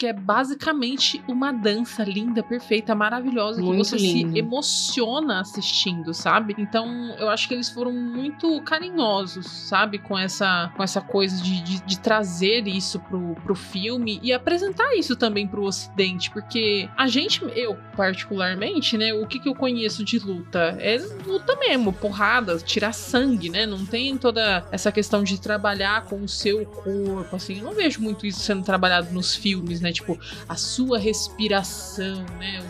Que 0.00 0.06
é 0.06 0.14
basicamente 0.14 1.22
uma 1.28 1.52
dança 1.52 2.02
linda, 2.02 2.42
perfeita, 2.42 2.94
maravilhosa, 2.94 3.60
Muito 3.60 3.82
que 3.82 3.84
você 3.84 3.96
lindo. 3.98 4.32
se 4.32 4.38
emociona 4.38 5.40
assistindo, 5.40 6.14
sabe? 6.14 6.54
Então, 6.56 7.14
eu 7.18 7.28
acho 7.28 7.46
que 7.46 7.52
eles 7.52 7.68
foram 7.68 7.92
muito 7.92 8.62
carinhosos, 8.62 9.44
sabe? 9.46 9.98
Com 9.98 10.18
essa, 10.18 10.72
com 10.74 10.82
essa 10.82 11.02
coisa 11.02 11.42
de, 11.42 11.60
de, 11.60 11.82
de 11.82 12.00
trazer 12.00 12.66
isso 12.66 12.98
pro, 12.98 13.34
pro 13.44 13.54
filme 13.54 14.18
e 14.22 14.32
apresentar 14.32 14.96
isso 14.96 15.14
também 15.14 15.46
pro 15.46 15.64
ocidente, 15.64 16.30
porque 16.30 16.88
a 16.96 17.06
gente, 17.06 17.42
eu 17.54 17.76
particularmente, 17.94 18.96
né, 18.96 19.12
o 19.12 19.26
que, 19.26 19.38
que 19.38 19.50
eu 19.50 19.54
conheço 19.54 20.02
de 20.02 20.18
luta? 20.18 20.78
É 20.80 20.96
luta 21.26 21.54
mesmo, 21.56 21.92
porrada, 21.92 22.56
tirar 22.56 22.94
sangue, 22.94 23.50
né? 23.50 23.66
Não 23.66 23.84
tem 23.84 24.16
toda 24.16 24.66
essa 24.72 24.90
questão 24.90 25.22
de 25.22 25.38
trabalhar 25.38 26.06
com 26.06 26.22
o 26.22 26.28
seu 26.28 26.64
corpo, 26.64 27.36
assim. 27.36 27.58
Eu 27.58 27.64
não 27.64 27.74
vejo 27.74 28.00
muito 28.00 28.24
isso 28.24 28.40
sendo 28.40 28.64
trabalhado 28.64 29.12
nos 29.12 29.36
filmes, 29.36 29.82
né? 29.82 29.89
Tipo, 29.92 30.18
a 30.48 30.56
sua 30.56 30.98
respiração, 30.98 32.24
né? 32.38 32.62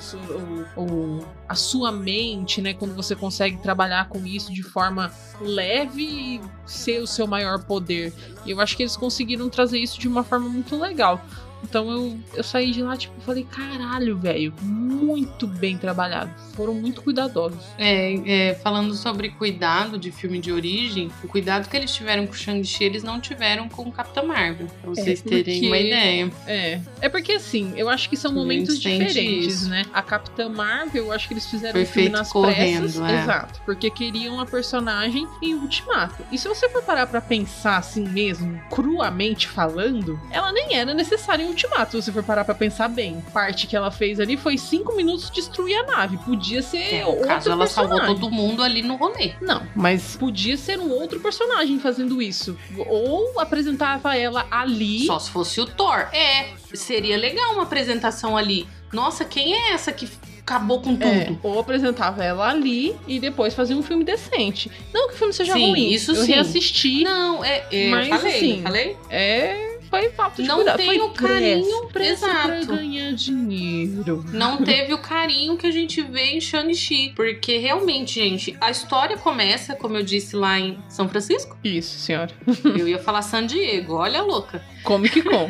O, 0.77 0.81
o- 0.83 0.85
o- 1.21 1.27
a 1.49 1.55
sua 1.55 1.91
mente, 1.91 2.61
né? 2.63 2.75
Quando 2.75 2.95
você 2.95 3.15
consegue 3.17 3.57
trabalhar 3.59 4.09
com 4.09 4.25
isso 4.25 4.53
de 4.53 4.63
forma 4.63 5.13
leve 5.41 6.03
e 6.03 6.41
ser 6.67 7.01
o 7.03 7.07
seu 7.07 7.27
maior 7.27 7.65
poder. 7.65 8.13
E 8.47 8.51
eu 8.51 8.61
acho 8.61 8.77
que 8.77 8.83
eles 8.83 8.97
conseguiram 8.97 9.49
trazer 9.49 9.79
isso 9.79 9.99
de 9.99 10.07
uma 10.07 10.23
forma 10.23 10.49
muito 10.49 10.77
legal. 10.79 11.21
Então 11.63 11.91
eu, 11.91 12.19
eu 12.35 12.43
saí 12.43 12.71
de 12.73 12.83
lá, 12.83 12.97
tipo, 12.97 13.21
falei, 13.21 13.45
caralho, 13.45 14.17
velho, 14.19 14.53
muito 14.63 15.47
bem 15.47 15.77
trabalhado. 15.77 16.31
Foram 16.55 16.75
muito 16.75 17.01
cuidadosos. 17.03 17.63
É, 17.79 18.49
é, 18.51 18.55
falando 18.57 18.95
sobre 18.95 19.31
cuidado 19.31 19.99
de 19.99 20.11
filme 20.11 20.39
de 20.41 20.53
origem, 20.53 21.11
o 21.23 21.29
cuidado 21.29 21.69
que 21.69 21.77
eles 21.77 21.95
tiveram 21.95 22.27
com 22.27 22.33
o 22.33 22.37
Shang-Chi, 22.37 22.85
eles 22.85 23.03
não 23.03 23.21
tiveram 23.21 23.69
com 23.69 23.83
o 23.83 23.93
Capitão 23.93 24.27
Marvel, 24.27 24.67
pra 24.81 24.91
vocês 24.91 25.23
terem 25.23 25.45
porque- 25.61 25.67
uma 25.67 25.79
ideia. 25.79 26.31
É. 26.47 26.81
É 27.01 27.09
porque 27.09 27.33
assim, 27.33 27.73
eu 27.77 27.89
acho 27.89 28.09
que 28.11 28.17
são 28.17 28.33
momentos 28.33 28.79
diferentes, 28.79 29.55
isso. 29.63 29.69
né? 29.69 29.85
A 29.93 30.03
Capitã 30.03 30.49
Marvel, 30.49 31.05
eu 31.07 31.13
acho 31.13 31.29
que 31.29 31.35
eles 31.35 31.47
fizeram 31.47 31.73
Foi 31.73 31.83
o 31.83 31.87
filme 31.87 32.09
feito 32.09 32.19
nas 32.19 32.33
correndo, 32.33 32.81
pressas. 32.93 33.01
é. 33.01 33.23
Exato. 33.23 33.61
Porque 33.65 33.91
queriam 33.91 34.41
a 34.41 34.47
personagem 34.47 35.27
em 35.43 35.55
Ultimato. 35.55 36.23
E 36.33 36.39
se 36.39 36.49
você 36.49 36.69
for 36.69 36.83
parar 36.83 37.07
pra 37.07 37.21
pensar 37.21 37.77
assim 37.79 38.07
mesmo, 38.09 38.61
cruamente 38.71 39.47
falando, 39.49 40.19
ela 40.31 40.53
nem 40.53 40.75
era 40.77 40.93
necessária 40.95 41.43
em 41.45 41.50
Ultimato, 41.51 41.93
se 41.93 42.03
você 42.03 42.13
for 42.13 42.23
parar 42.23 42.45
pra 42.45 42.55
pensar 42.55 42.89
bem. 42.89 43.23
Parte 43.33 43.67
que 43.67 43.77
ela 43.77 43.91
fez 43.91 44.19
ali 44.21 44.37
foi 44.37 44.57
cinco 44.57 44.95
minutos 44.97 45.31
destruir 45.31 45.77
a 45.77 45.83
nave. 45.85 46.17
Podia 46.19 46.63
ser 46.63 46.95
É, 46.95 47.07
outro 47.07 47.27
caso, 47.27 47.51
ela 47.51 47.67
salvou 47.67 48.01
todo 48.07 48.31
mundo 48.31 48.63
ali 48.63 48.83
no 48.83 48.97
rolê. 48.97 49.33
Não, 49.41 49.67
mas 49.75 50.17
podia 50.17 50.57
ser 50.57 50.79
um 50.79 50.91
outro 50.91 51.21
personagem 51.21 51.79
fazendo 51.79 52.21
isso. 52.23 52.57
Ou 52.87 53.39
apresentava 53.41 54.17
ela 54.17 54.47
ali. 54.51 55.07
Só 55.07 55.19
se 55.19 55.31
fosse 55.31 55.61
o 55.61 55.67
Thor. 55.67 56.09
É, 56.13 56.49
seria 56.75 57.17
legal 57.17 57.53
uma 57.55 57.65
apresentação 57.65 58.37
ali. 58.37 58.67
Nossa, 58.93 59.25
quem 59.25 59.55
é 59.55 59.73
essa 59.73 59.93
que 59.93 60.09
acabou 60.41 60.81
com 60.81 60.97
É, 61.01 61.25
tudo? 61.27 61.39
ou 61.45 61.61
apresentava 61.61 62.25
ela 62.25 62.49
ali 62.51 62.97
e 63.07 63.21
depois 63.21 63.55
fazia 63.55 63.77
um 63.77 63.83
filme 63.83 64.03
decente. 64.03 64.71
Não 64.93 65.09
que 65.09 65.15
o 65.15 65.17
filme 65.17 65.33
seja 65.33 65.53
Sim, 65.53 65.71
ruim. 65.71 65.91
isso 65.93 66.11
eu 66.11 66.17
sim. 66.17 66.33
reassisti. 66.33 67.05
Não, 67.05 67.45
é, 67.45 67.65
é 67.71 67.89
Mas, 67.89 68.09
eu 68.09 68.17
falei, 68.19 68.37
assim, 68.37 68.63
falei? 68.63 68.97
É. 69.09 69.70
Foi 69.91 70.09
falta 70.11 70.41
de 70.41 70.47
Não 70.49 70.57
cuidado. 70.57 70.77
tem 70.77 70.87
foi 70.87 71.01
o 71.01 71.11
carinho, 71.11 71.87
pra 71.89 72.07
exato. 72.07 72.67
ganhar 72.67 73.13
dinheiro. 73.13 74.25
Não 74.33 74.59
teve 74.59 74.95
o 74.95 74.99
carinho 74.99 75.57
que 75.57 75.67
a 75.67 75.71
gente 75.73 76.01
vê 76.03 76.27
em 76.37 76.41
Shang-Chi. 76.41 77.13
Porque 77.17 77.59
realmente, 77.59 78.15
gente, 78.15 78.57
a 78.61 78.71
história 78.71 79.17
começa, 79.17 79.75
como 79.75 79.97
eu 79.97 80.03
disse 80.05 80.37
lá 80.37 80.59
em 80.61 80.79
São 80.89 81.09
Francisco. 81.09 81.57
Isso, 81.65 81.99
senhora. 81.99 82.31
Eu 82.65 82.87
ia 82.87 82.99
falar 83.01 83.23
San 83.23 83.45
Diego, 83.47 83.95
olha 83.95 84.21
a 84.21 84.23
louca. 84.23 84.63
Comic 84.85 85.23
Con. 85.23 85.47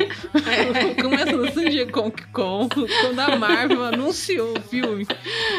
Começa 1.01 1.31
no 1.31 1.51
San 1.53 1.69
Diego 1.69 1.91
Comic 1.91 2.25
Con, 2.27 2.67
quando 2.67 3.19
a 3.19 3.35
Marvel 3.35 3.83
anunciou 3.85 4.57
o 4.57 4.61
filme. 4.61 5.07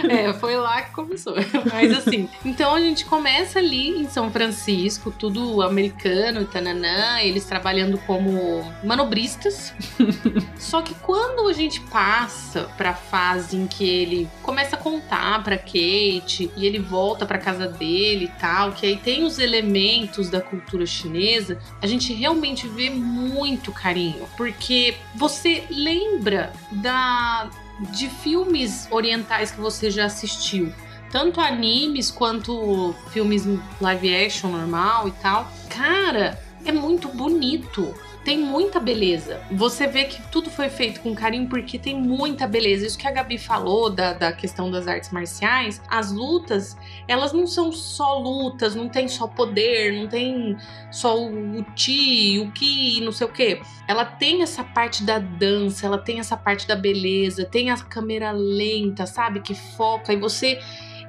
É, 0.09 0.33
foi 0.35 0.57
lá 0.57 0.83
que 0.83 0.93
começou. 0.93 1.35
Mas 1.73 1.97
assim, 1.97 2.29
então 2.45 2.75
a 2.75 2.81
gente 2.81 3.05
começa 3.07 3.59
ali 3.59 3.91
em 4.01 4.09
São 4.09 4.31
Francisco, 4.31 5.13
tudo 5.17 5.63
americano, 5.63 6.45
tananã, 6.45 7.21
eles 7.21 7.45
trabalhando 7.45 7.97
como 8.07 8.72
manobristas. 8.83 9.73
Só 10.59 10.83
que 10.83 10.95
quando 10.95 11.49
a 11.49 11.53
gente 11.53 11.81
passa 11.83 12.71
pra 12.77 12.95
fase 12.95 13.57
em 13.57 13.67
que 13.67 13.85
ele 13.85 14.29
começa 14.43 14.77
a 14.77 14.79
contar 14.79 15.43
pra 15.43 15.57
Kate 15.57 16.51
e 16.57 16.67
ele 16.67 16.79
volta 16.79 17.27
pra 17.27 17.39
casa 17.39 17.67
dele 17.67 18.27
e 18.27 18.41
tal, 18.41 18.73
que 18.73 18.87
aí 18.87 18.97
tem 18.97 19.25
os 19.25 19.39
elementos 19.39 20.29
da 20.29 20.41
cultura 20.41 20.87
chinesa, 20.87 21.59
a 21.81 21.87
gente 21.87 22.13
realmente 22.13 22.69
vê 22.69 22.91
muito 22.91 23.73
carinho, 23.73 24.27
porque 24.37 24.95
você 25.15 25.65
lembra 25.71 26.53
da 26.71 27.51
de 27.91 28.09
filmes 28.09 28.87
orientais 28.91 29.51
que 29.51 29.61
você 29.61 29.91
já 29.91 30.05
assistiu 30.05 30.73
tanto 31.13 31.41
animes 31.41 32.11
quanto 32.11 32.95
filmes 33.11 33.47
live 33.81 34.15
action 34.15 34.51
normal 34.51 35.07
e 35.09 35.11
tal. 35.13 35.47
Cara, 35.69 36.41
é 36.65 36.73
muito 36.73 37.09
bonito. 37.09 37.95
Tem 38.25 38.39
muita 38.39 38.79
beleza. 38.79 39.41
Você 39.51 39.87
vê 39.89 40.05
que 40.05 40.23
tudo 40.31 40.49
foi 40.49 40.69
feito 40.69 41.01
com 41.01 41.13
carinho 41.13 41.49
porque 41.49 41.77
tem 41.77 42.01
muita 42.01 42.47
beleza. 42.47 42.87
Isso 42.87 42.97
que 42.97 43.07
a 43.07 43.11
Gabi 43.11 43.37
falou 43.37 43.91
da, 43.91 44.13
da 44.13 44.33
questão 44.33 44.71
das 44.71 44.87
artes 44.87 45.11
marciais, 45.11 45.83
as 45.89 46.13
lutas, 46.13 46.77
elas 47.09 47.33
não 47.33 47.49
são 47.49 47.73
só 47.73 48.19
lutas, 48.19 48.77
não 48.77 48.89
tem 48.89 49.09
só 49.09 49.27
poder, 49.27 49.93
não 50.01 50.07
tem 50.07 50.57
só 50.91 51.21
o, 51.21 51.65
ti, 51.75 52.39
o 52.39 52.53
ki, 52.53 53.01
não 53.01 53.11
sei 53.11 53.27
o 53.27 53.33
que. 53.33 53.61
Ela 53.89 54.05
tem 54.05 54.43
essa 54.43 54.63
parte 54.63 55.03
da 55.03 55.19
dança, 55.19 55.87
ela 55.87 55.99
tem 55.99 56.21
essa 56.21 56.37
parte 56.37 56.67
da 56.69 56.77
beleza, 56.77 57.45
tem 57.45 57.71
a 57.71 57.77
câmera 57.77 58.31
lenta, 58.31 59.05
sabe? 59.05 59.41
Que 59.41 59.55
foca 59.55 60.13
e 60.13 60.17
você 60.17 60.61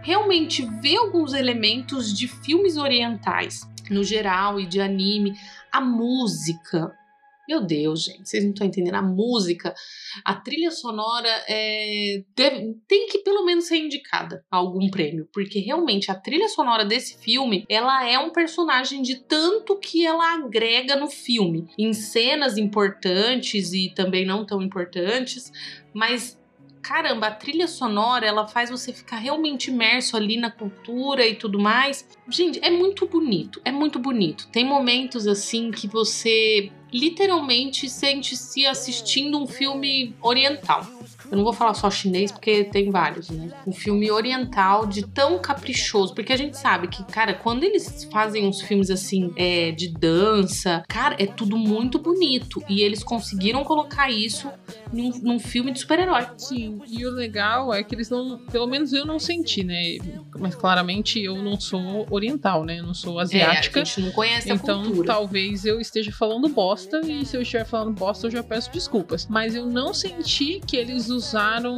realmente 0.02 0.68
vê 0.82 0.98
alguns 0.98 1.34
elementos 1.34 2.12
de 2.12 2.28
filmes 2.28 2.76
orientais 2.76 3.72
no 3.90 4.04
geral 4.04 4.60
e 4.60 4.66
de 4.66 4.80
anime, 4.82 5.38
a 5.72 5.82
música. 5.82 6.98
Meu 7.48 7.62
Deus, 7.62 8.06
gente, 8.06 8.28
vocês 8.28 8.44
não 8.44 8.52
estão 8.52 8.66
entendendo. 8.66 8.96
A 8.96 9.02
música, 9.02 9.74
a 10.24 10.34
trilha 10.34 10.72
sonora 10.72 11.28
é, 11.48 12.24
deve, 12.36 12.76
tem 12.88 13.08
que 13.08 13.20
pelo 13.20 13.44
menos 13.44 13.66
ser 13.66 13.78
indicada 13.78 14.46
a 14.50 14.58
algum 14.58 14.90
prêmio, 14.90 15.28
porque 15.34 15.60
realmente 15.60 16.10
a 16.10 16.16
trilha 16.16 16.48
sonora 16.48 16.86
desse 16.86 17.22
filme 17.22 17.66
ela 17.68 18.08
é 18.08 18.18
um 18.18 18.32
personagem 18.32 19.02
de 19.02 19.16
tanto 19.16 19.78
que 19.78 20.06
ela 20.06 20.36
agrega 20.36 20.96
no 20.96 21.10
filme, 21.10 21.68
em 21.78 21.92
cenas 21.92 22.58
importantes 22.58 23.74
e 23.74 23.94
também 23.94 24.26
não 24.26 24.46
tão 24.46 24.62
importantes, 24.62 25.52
mas 25.94 26.40
caramba, 26.82 27.28
a 27.28 27.32
trilha 27.32 27.68
sonora 27.68 28.26
ela 28.26 28.46
faz 28.46 28.70
você 28.70 28.92
ficar 28.92 29.18
realmente 29.18 29.72
imerso 29.72 30.18
ali 30.18 30.38
na 30.38 30.52
cultura 30.52 31.26
e 31.26 31.34
tudo 31.34 31.58
mais. 31.58 32.06
Gente, 32.30 32.60
é 32.62 32.70
muito 32.70 33.08
bonito, 33.08 33.62
é 33.64 33.72
muito 33.72 33.98
bonito. 33.98 34.50
Tem 34.50 34.66
momentos 34.66 35.26
assim 35.26 35.72
que 35.72 35.88
você 35.88 36.72
literalmente 36.94 37.90
sente-se 37.90 38.66
assistindo 38.66 39.42
um 39.42 39.48
filme 39.48 40.16
oriental. 40.22 40.88
Eu 41.34 41.38
não 41.38 41.44
vou 41.44 41.52
falar 41.52 41.74
só 41.74 41.90
chinês 41.90 42.32
porque 42.32 42.64
tem 42.64 42.92
vários, 42.92 43.32
né? 43.32 43.50
Um 43.66 43.72
filme 43.72 44.12
oriental 44.12 44.86
de 44.86 45.02
tão 45.02 45.40
caprichoso, 45.40 46.14
porque 46.14 46.32
a 46.32 46.38
gente 46.38 46.56
sabe 46.56 46.88
que, 46.88 47.04
cara, 47.06 47.34
quando 47.34 47.64
eles 47.64 48.08
fazem 48.12 48.48
uns 48.48 48.62
filmes 48.62 48.92
assim 48.92 49.34
é, 49.36 49.72
de 49.72 49.92
dança, 49.92 50.84
cara, 50.88 51.16
é 51.18 51.26
tudo 51.26 51.58
muito 51.58 51.98
bonito 51.98 52.64
e 52.70 52.82
eles 52.82 53.04
conseguiram 53.04 53.64
colocar 53.64 54.12
isso 54.12 54.48
num, 54.92 55.10
num 55.24 55.40
filme 55.40 55.72
de 55.72 55.80
super-herói. 55.80 56.28
Sim, 56.38 56.80
e 56.88 57.04
o 57.04 57.10
legal 57.10 57.74
é 57.74 57.84
que 57.84 57.96
eles 57.96 58.12
não, 58.12 58.38
pelo 58.52 58.68
menos 58.68 58.94
eu 58.94 59.04
não 59.04 59.18
senti, 59.18 59.64
né? 59.64 59.98
Mas 60.38 60.54
claramente 60.54 61.20
eu 61.20 61.42
não 61.42 61.60
sou 61.60 62.06
oriental, 62.12 62.64
né? 62.64 62.78
Eu 62.78 62.84
não 62.84 62.94
sou 62.94 63.18
asiática. 63.18 63.80
É, 63.80 63.82
a 63.82 63.86
gente 63.86 64.02
não 64.02 64.12
conhece 64.12 64.52
a 64.52 64.54
então, 64.54 64.84
cultura. 64.84 65.08
talvez 65.08 65.66
eu 65.66 65.82
esteja 65.82 66.12
falando 66.12 66.48
bosta, 66.48 67.02
e 67.04 67.26
se 67.26 67.36
eu 67.36 67.42
estiver 67.42 67.66
falando 67.66 67.92
bosta, 67.92 68.28
eu 68.28 68.32
já 68.32 68.44
peço 68.44 68.72
desculpas. 68.72 69.26
Mas 69.28 69.56
eu 69.56 69.66
não 69.66 69.96
senti 69.96 70.62
que 70.64 70.78
eles 70.78 71.10
usaram 71.10 71.23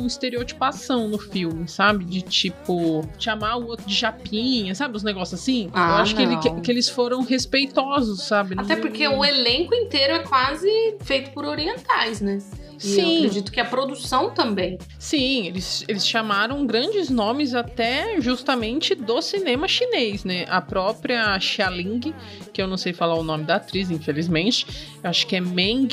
estereotipação 0.08 1.08
no 1.08 1.18
filme, 1.20 1.68
sabe? 1.68 2.04
De 2.06 2.22
tipo, 2.22 3.08
chamar 3.20 3.58
o 3.58 3.68
outro 3.68 3.86
de 3.86 3.94
japinha, 3.96 4.74
sabe? 4.74 4.96
Os 4.98 5.04
negócios 5.04 5.40
assim. 5.40 5.70
Ah, 5.74 5.92
eu 5.92 5.96
acho 5.98 6.16
que, 6.16 6.22
ele- 6.22 6.38
que- 6.38 6.62
que 6.62 6.72
eles 6.72 6.90
foram 6.90 7.22
respeitosos, 7.22 8.24
sabe? 8.24 8.56
Até 8.58 8.76
porque 8.76 9.08
o 9.08 9.24
elenco 9.24 9.74
inteiro 9.76 10.14
é 10.14 10.20
quase 10.20 10.70
feito 11.04 11.32
por 11.32 11.46
orientais, 11.46 12.22
né? 12.22 12.40
E 12.84 12.88
eu 13.00 13.06
Sim. 13.06 13.18
acredito 13.20 13.52
que 13.54 13.60
a 13.62 13.66
produção 13.66 14.32
também. 14.32 14.78
Sim, 15.00 15.48
eles, 15.48 15.86
eles 15.88 16.06
chamaram 16.06 16.66
grandes 16.66 17.10
nomes 17.10 17.54
até 17.56 18.20
justamente 18.20 18.94
do 18.94 19.22
cinema 19.22 19.66
chinês, 19.66 20.26
né? 20.26 20.46
A 20.50 20.60
própria 20.62 21.40
Xialing, 21.40 22.14
que 22.52 22.62
eu 22.62 22.68
não 22.68 22.76
sei 22.76 22.92
falar 22.92 23.16
o 23.16 23.24
nome 23.24 23.46
da 23.46 23.56
atriz, 23.56 23.90
infelizmente, 23.90 24.68
eu 25.02 25.10
acho 25.10 25.26
que 25.26 25.38
é 25.38 25.42
Meng. 25.42 25.88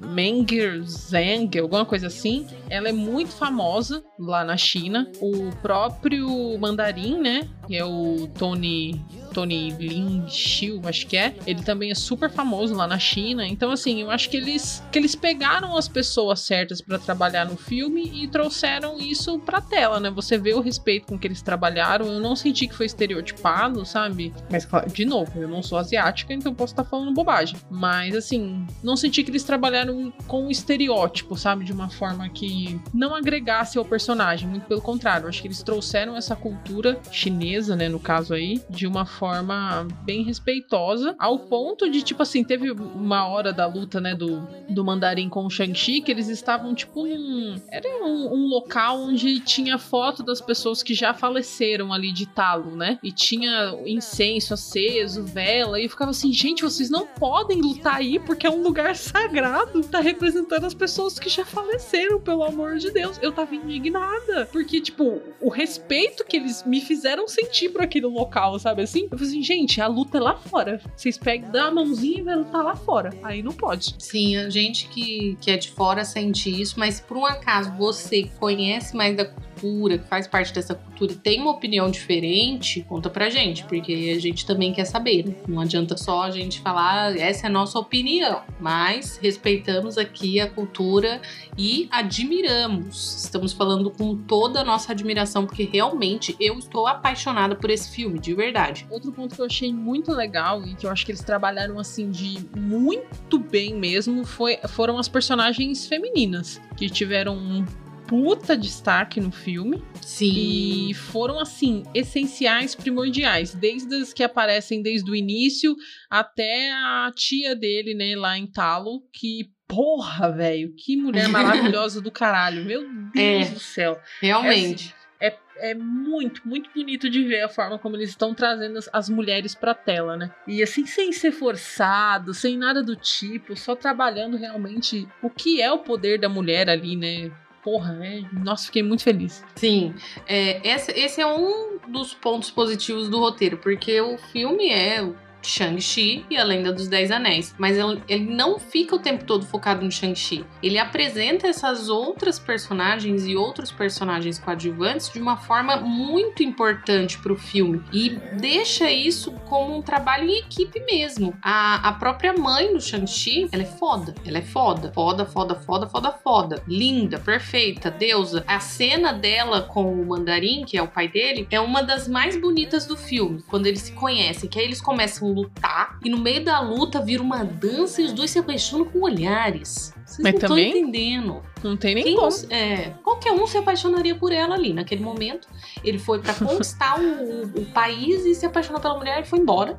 Menger 0.00 0.82
Zhang, 0.82 1.58
alguma 1.58 1.84
coisa 1.84 2.06
assim. 2.06 2.46
Ela 2.68 2.88
é 2.88 2.92
muito 2.92 3.30
famosa 3.30 4.02
lá 4.18 4.44
na 4.44 4.56
China. 4.56 5.10
O 5.20 5.50
próprio 5.62 6.58
mandarim, 6.58 7.18
né? 7.18 7.48
Que 7.68 7.76
é 7.76 7.84
o 7.84 8.26
Tony 8.38 9.04
Tony 9.32 9.70
Lin 9.70 10.24
Xiu, 10.28 10.80
acho 10.84 11.06
que 11.06 11.16
é. 11.16 11.34
Ele 11.46 11.62
também 11.62 11.90
é 11.90 11.94
super 11.94 12.30
famoso 12.30 12.74
lá 12.74 12.86
na 12.86 12.98
China. 12.98 13.46
Então, 13.46 13.70
assim, 13.70 14.00
eu 14.00 14.10
acho 14.10 14.28
que 14.30 14.36
eles, 14.36 14.82
que 14.90 14.98
eles 14.98 15.14
pegaram 15.14 15.76
as 15.76 15.86
pessoas 15.86 16.40
certas 16.40 16.80
pra 16.80 16.98
trabalhar 16.98 17.44
no 17.44 17.56
filme 17.56 18.10
e 18.24 18.26
trouxeram 18.26 18.98
isso 18.98 19.38
pra 19.38 19.60
tela, 19.60 20.00
né? 20.00 20.10
Você 20.10 20.38
vê 20.38 20.54
o 20.54 20.60
respeito 20.60 21.06
com 21.06 21.18
que 21.18 21.26
eles 21.26 21.42
trabalharam. 21.42 22.06
Eu 22.06 22.20
não 22.20 22.34
senti 22.34 22.66
que 22.66 22.74
foi 22.74 22.86
estereotipado, 22.86 23.84
sabe? 23.84 24.32
Mas, 24.50 24.64
claro, 24.64 24.90
de 24.90 25.04
novo, 25.04 25.40
eu 25.40 25.48
não 25.48 25.62
sou 25.62 25.78
asiática, 25.78 26.32
então 26.32 26.52
eu 26.52 26.56
posso 26.56 26.72
estar 26.72 26.84
falando 26.84 27.12
bobagem. 27.12 27.56
Mas, 27.70 28.14
assim, 28.16 28.66
não 28.82 28.96
senti 28.96 29.22
que 29.22 29.30
eles 29.30 29.44
trabalharam 29.44 30.12
com 30.26 30.46
o 30.46 30.50
estereótipo, 30.50 31.36
sabe? 31.36 31.64
De 31.64 31.72
uma 31.72 31.90
forma 31.90 32.28
que 32.28 32.80
não 32.92 33.14
agregasse 33.14 33.78
ao 33.78 33.84
personagem. 33.84 34.48
Muito 34.48 34.66
pelo 34.66 34.80
contrário, 34.80 35.24
eu 35.24 35.28
acho 35.28 35.42
que 35.42 35.48
eles 35.48 35.62
trouxeram 35.62 36.16
essa 36.16 36.34
cultura 36.34 36.98
chinesa, 37.10 37.57
né? 37.66 37.88
No 37.88 37.98
caso 37.98 38.34
aí, 38.34 38.60
de 38.70 38.86
uma 38.86 39.04
forma 39.04 39.86
bem 40.04 40.22
respeitosa, 40.22 41.14
ao 41.18 41.38
ponto 41.40 41.90
de, 41.90 42.02
tipo 42.02 42.22
assim, 42.22 42.44
teve 42.44 42.70
uma 42.70 43.26
hora 43.26 43.52
da 43.52 43.66
luta, 43.66 44.00
né, 44.00 44.14
do, 44.14 44.46
do 44.68 44.84
mandarim 44.84 45.28
com 45.28 45.44
o 45.44 45.50
Shang-Chi, 45.50 46.00
que 46.00 46.10
eles 46.10 46.28
estavam, 46.28 46.74
tipo, 46.74 47.06
num. 47.06 47.56
Era 47.70 47.88
um, 48.04 48.34
um 48.34 48.46
local 48.46 49.00
onde 49.00 49.40
tinha 49.40 49.78
foto 49.78 50.22
das 50.22 50.40
pessoas 50.40 50.82
que 50.82 50.94
já 50.94 51.14
faleceram 51.14 51.92
ali 51.92 52.12
de 52.12 52.26
talo, 52.26 52.76
né? 52.76 52.98
E 53.02 53.10
tinha 53.10 53.74
incenso 53.86 54.54
aceso, 54.54 55.24
vela, 55.24 55.80
e 55.80 55.84
eu 55.84 55.90
ficava 55.90 56.10
assim, 56.10 56.32
gente, 56.32 56.62
vocês 56.62 56.90
não 56.90 57.06
podem 57.06 57.60
lutar 57.60 57.96
aí 57.96 58.18
porque 58.18 58.46
é 58.46 58.50
um 58.50 58.62
lugar 58.62 58.94
sagrado, 58.94 59.82
tá 59.82 60.00
representando 60.00 60.64
as 60.64 60.74
pessoas 60.74 61.18
que 61.18 61.28
já 61.28 61.44
faleceram, 61.44 62.20
pelo 62.20 62.44
amor 62.44 62.76
de 62.76 62.90
Deus. 62.90 63.18
Eu 63.22 63.32
tava 63.32 63.54
indignada, 63.54 64.48
porque, 64.52 64.80
tipo, 64.80 65.20
o 65.40 65.48
respeito 65.48 66.24
que 66.24 66.36
eles 66.36 66.64
me 66.64 66.80
fizeram 66.80 67.26
sentir 67.26 67.47
por 67.70 67.82
aquele 67.82 68.06
local, 68.06 68.58
sabe 68.58 68.82
assim? 68.82 69.08
Eu 69.10 69.18
falei 69.18 69.26
assim, 69.26 69.42
gente, 69.42 69.80
a 69.80 69.86
luta 69.86 70.18
é 70.18 70.20
lá 70.20 70.36
fora. 70.36 70.80
Vocês 70.96 71.16
pegam, 71.16 71.50
dá 71.50 71.66
a 71.66 71.70
mãozinha 71.70 72.18
e 72.18 72.22
vai 72.22 72.36
lutar 72.36 72.64
lá 72.64 72.76
fora. 72.76 73.10
Aí 73.22 73.42
não 73.42 73.52
pode. 73.52 73.94
Sim, 73.98 74.36
a 74.36 74.50
gente 74.50 74.88
que, 74.88 75.36
que 75.40 75.50
é 75.50 75.56
de 75.56 75.70
fora 75.70 76.04
sente 76.04 76.48
isso, 76.48 76.78
mas 76.78 77.00
por 77.00 77.16
um 77.16 77.26
acaso 77.26 77.72
você 77.76 78.30
conhece 78.38 78.96
mais 78.96 79.16
da 79.16 79.24
cultura, 79.24 79.47
que 79.58 80.08
faz 80.08 80.26
parte 80.26 80.52
dessa 80.52 80.74
cultura 80.74 81.12
e 81.12 81.16
tem 81.16 81.40
uma 81.40 81.50
opinião 81.50 81.90
diferente, 81.90 82.84
conta 82.88 83.10
pra 83.10 83.28
gente, 83.28 83.64
porque 83.64 84.14
a 84.16 84.20
gente 84.20 84.46
também 84.46 84.72
quer 84.72 84.84
saber, 84.84 85.26
né? 85.26 85.34
Não 85.46 85.60
adianta 85.60 85.96
só 85.96 86.22
a 86.22 86.30
gente 86.30 86.60
falar, 86.60 87.08
"Ah, 87.08 87.18
essa 87.18 87.46
é 87.46 87.48
a 87.48 87.52
nossa 87.52 87.78
opinião, 87.78 88.42
mas 88.60 89.18
respeitamos 89.22 89.98
aqui 89.98 90.40
a 90.40 90.48
cultura 90.48 91.20
e 91.56 91.88
admiramos. 91.90 93.24
Estamos 93.24 93.52
falando 93.52 93.90
com 93.90 94.16
toda 94.16 94.60
a 94.60 94.64
nossa 94.64 94.92
admiração, 94.92 95.46
porque 95.46 95.68
realmente 95.70 96.36
eu 96.38 96.58
estou 96.58 96.86
apaixonada 96.86 97.54
por 97.54 97.70
esse 97.70 97.90
filme, 97.90 98.18
de 98.18 98.34
verdade. 98.34 98.86
Outro 98.90 99.12
ponto 99.12 99.34
que 99.34 99.40
eu 99.40 99.46
achei 99.46 99.72
muito 99.72 100.12
legal 100.12 100.64
e 100.64 100.74
que 100.74 100.86
eu 100.86 100.90
acho 100.90 101.04
que 101.04 101.12
eles 101.12 101.22
trabalharam 101.22 101.78
assim 101.78 102.10
de 102.10 102.38
muito 102.56 103.38
bem 103.38 103.74
mesmo 103.74 104.24
foi, 104.24 104.56
foram 104.68 104.98
as 104.98 105.08
personagens 105.08 105.86
femininas 105.86 106.60
que 106.76 106.88
tiveram 106.88 107.36
um 107.36 107.64
puta 108.08 108.56
destaque 108.56 109.20
no 109.20 109.30
filme 109.30 109.84
Sim. 110.00 110.88
e 110.90 110.94
foram 110.94 111.38
assim 111.38 111.84
essenciais, 111.94 112.74
primordiais, 112.74 113.54
desde 113.54 113.94
as 113.96 114.12
que 114.14 114.24
aparecem 114.24 114.82
desde 114.82 115.08
o 115.10 115.14
início 115.14 115.76
até 116.10 116.72
a 116.72 117.12
tia 117.14 117.54
dele, 117.54 117.94
né, 117.94 118.16
lá 118.16 118.36
em 118.38 118.46
Talo, 118.46 119.02
que 119.12 119.50
porra, 119.68 120.32
velho, 120.32 120.74
que 120.74 120.96
mulher 120.96 121.28
maravilhosa 121.76 122.00
do 122.00 122.10
caralho. 122.10 122.64
Meu 122.64 122.80
Deus 123.12 123.46
É. 123.46 123.50
do 123.50 123.60
céu. 123.60 124.00
Realmente. 124.22 124.94
É, 125.20 125.36
é 125.58 125.74
muito, 125.74 126.40
muito 126.48 126.70
bonito 126.74 127.10
de 127.10 127.24
ver 127.24 127.42
a 127.42 127.48
forma 127.48 127.78
como 127.78 127.96
eles 127.96 128.08
estão 128.10 128.32
trazendo 128.32 128.78
as, 128.78 128.88
as 128.92 129.08
mulheres 129.10 129.54
pra 129.54 129.74
tela, 129.74 130.16
né? 130.16 130.30
E 130.46 130.62
assim, 130.62 130.86
sem 130.86 131.12
ser 131.12 131.32
forçado, 131.32 132.32
sem 132.32 132.56
nada 132.56 132.82
do 132.82 132.96
tipo, 132.96 133.54
só 133.54 133.76
trabalhando 133.76 134.36
realmente 134.38 135.06
o 135.20 135.28
que 135.28 135.60
é 135.60 135.70
o 135.70 135.80
poder 135.80 136.18
da 136.18 136.28
mulher 136.28 136.70
ali, 136.70 136.96
né? 136.96 137.30
Porra, 137.68 137.98
é... 138.02 138.22
nossa, 138.32 138.64
fiquei 138.64 138.82
muito 138.82 139.02
feliz. 139.02 139.44
Sim, 139.54 139.94
é, 140.26 140.66
esse, 140.66 140.90
esse 140.92 141.20
é 141.20 141.26
um 141.26 141.76
dos 141.86 142.14
pontos 142.14 142.50
positivos 142.50 143.10
do 143.10 143.20
roteiro, 143.20 143.58
porque 143.58 144.00
o 144.00 144.16
filme 144.16 144.70
é 144.70 145.06
Shang-Chi 145.42 146.26
e 146.30 146.36
a 146.36 146.44
Lenda 146.44 146.72
dos 146.72 146.88
Dez 146.88 147.10
Anéis. 147.10 147.54
Mas 147.58 147.76
ele, 147.76 148.24
não 148.24 148.58
fica 148.58 148.96
o 148.96 148.98
tempo 148.98 149.24
todo 149.24 149.46
focado 149.46 149.84
no 149.84 149.90
Shang-Chi. 149.90 150.44
Ele 150.62 150.78
apresenta 150.78 151.46
essas 151.46 151.88
outras 151.88 152.38
personagens 152.38 153.26
e 153.26 153.36
outros 153.36 153.70
personagens 153.70 154.38
coadjuvantes 154.38 155.10
de 155.10 155.20
uma 155.20 155.36
forma 155.36 155.76
muito 155.76 156.42
importante 156.42 157.18
pro 157.18 157.36
filme. 157.36 157.82
E 157.92 158.10
deixa 158.38 158.90
isso 158.90 159.32
como 159.48 159.76
um 159.76 159.82
trabalho 159.82 160.28
em 160.28 160.38
equipe 160.38 160.80
mesmo. 160.80 161.36
A, 161.42 161.88
a 161.88 161.92
própria 161.92 162.32
mãe 162.32 162.72
do 162.72 162.80
Shang-Chi, 162.80 163.48
ela 163.52 163.62
é 163.62 163.66
foda. 163.66 164.14
Ela 164.26 164.38
é 164.38 164.42
foda. 164.42 164.92
Foda, 164.92 165.24
foda, 165.24 165.54
foda, 165.54 165.86
foda, 165.88 166.12
foda. 166.12 166.62
Linda, 166.66 167.18
perfeita, 167.18 167.90
deusa. 167.90 168.44
A 168.46 168.60
cena 168.60 169.12
dela 169.12 169.62
com 169.62 169.92
o 169.92 170.06
Mandarim, 170.06 170.64
que 170.64 170.76
é 170.76 170.82
o 170.82 170.88
pai 170.88 171.08
dele, 171.08 171.46
é 171.50 171.60
uma 171.60 171.82
das 171.82 172.08
mais 172.08 172.36
bonitas 172.40 172.86
do 172.86 172.96
filme. 172.96 173.42
Quando 173.48 173.66
eles 173.66 173.82
se 173.82 173.92
conhecem, 173.92 174.48
que 174.48 174.58
aí 174.58 174.64
eles 174.64 174.80
começam 174.80 175.27
lutar 175.32 175.98
e 176.04 176.08
no 176.08 176.18
meio 176.18 176.44
da 176.44 176.60
luta 176.60 177.00
vira 177.00 177.22
uma 177.22 177.44
dança 177.44 178.00
e 178.02 178.04
os 178.04 178.12
dois 178.12 178.30
se 178.30 178.38
apaixonam 178.38 178.84
com 178.86 179.00
olhares. 179.00 179.92
Vocês 180.04 180.18
Mas 180.20 180.34
não 180.34 180.40
estão 180.40 180.58
entendendo. 180.58 181.42
Não 181.62 181.76
tem 181.76 181.94
nem 181.94 182.04
Quem, 182.04 182.16
como. 182.16 182.30
é, 182.50 182.94
qualquer 183.02 183.32
um 183.32 183.46
se 183.46 183.58
apaixonaria 183.58 184.14
por 184.14 184.32
ela 184.32 184.54
ali 184.54 184.72
naquele 184.72 185.02
momento. 185.02 185.48
Ele 185.84 185.98
foi 185.98 186.20
pra 186.20 186.34
conquistar 186.34 186.98
o, 187.00 187.42
o 187.60 187.66
país 187.66 188.24
e 188.24 188.34
se 188.34 188.46
apaixonou 188.46 188.80
pela 188.80 188.96
mulher 188.96 189.20
e 189.20 189.26
foi 189.26 189.38
embora. 189.38 189.78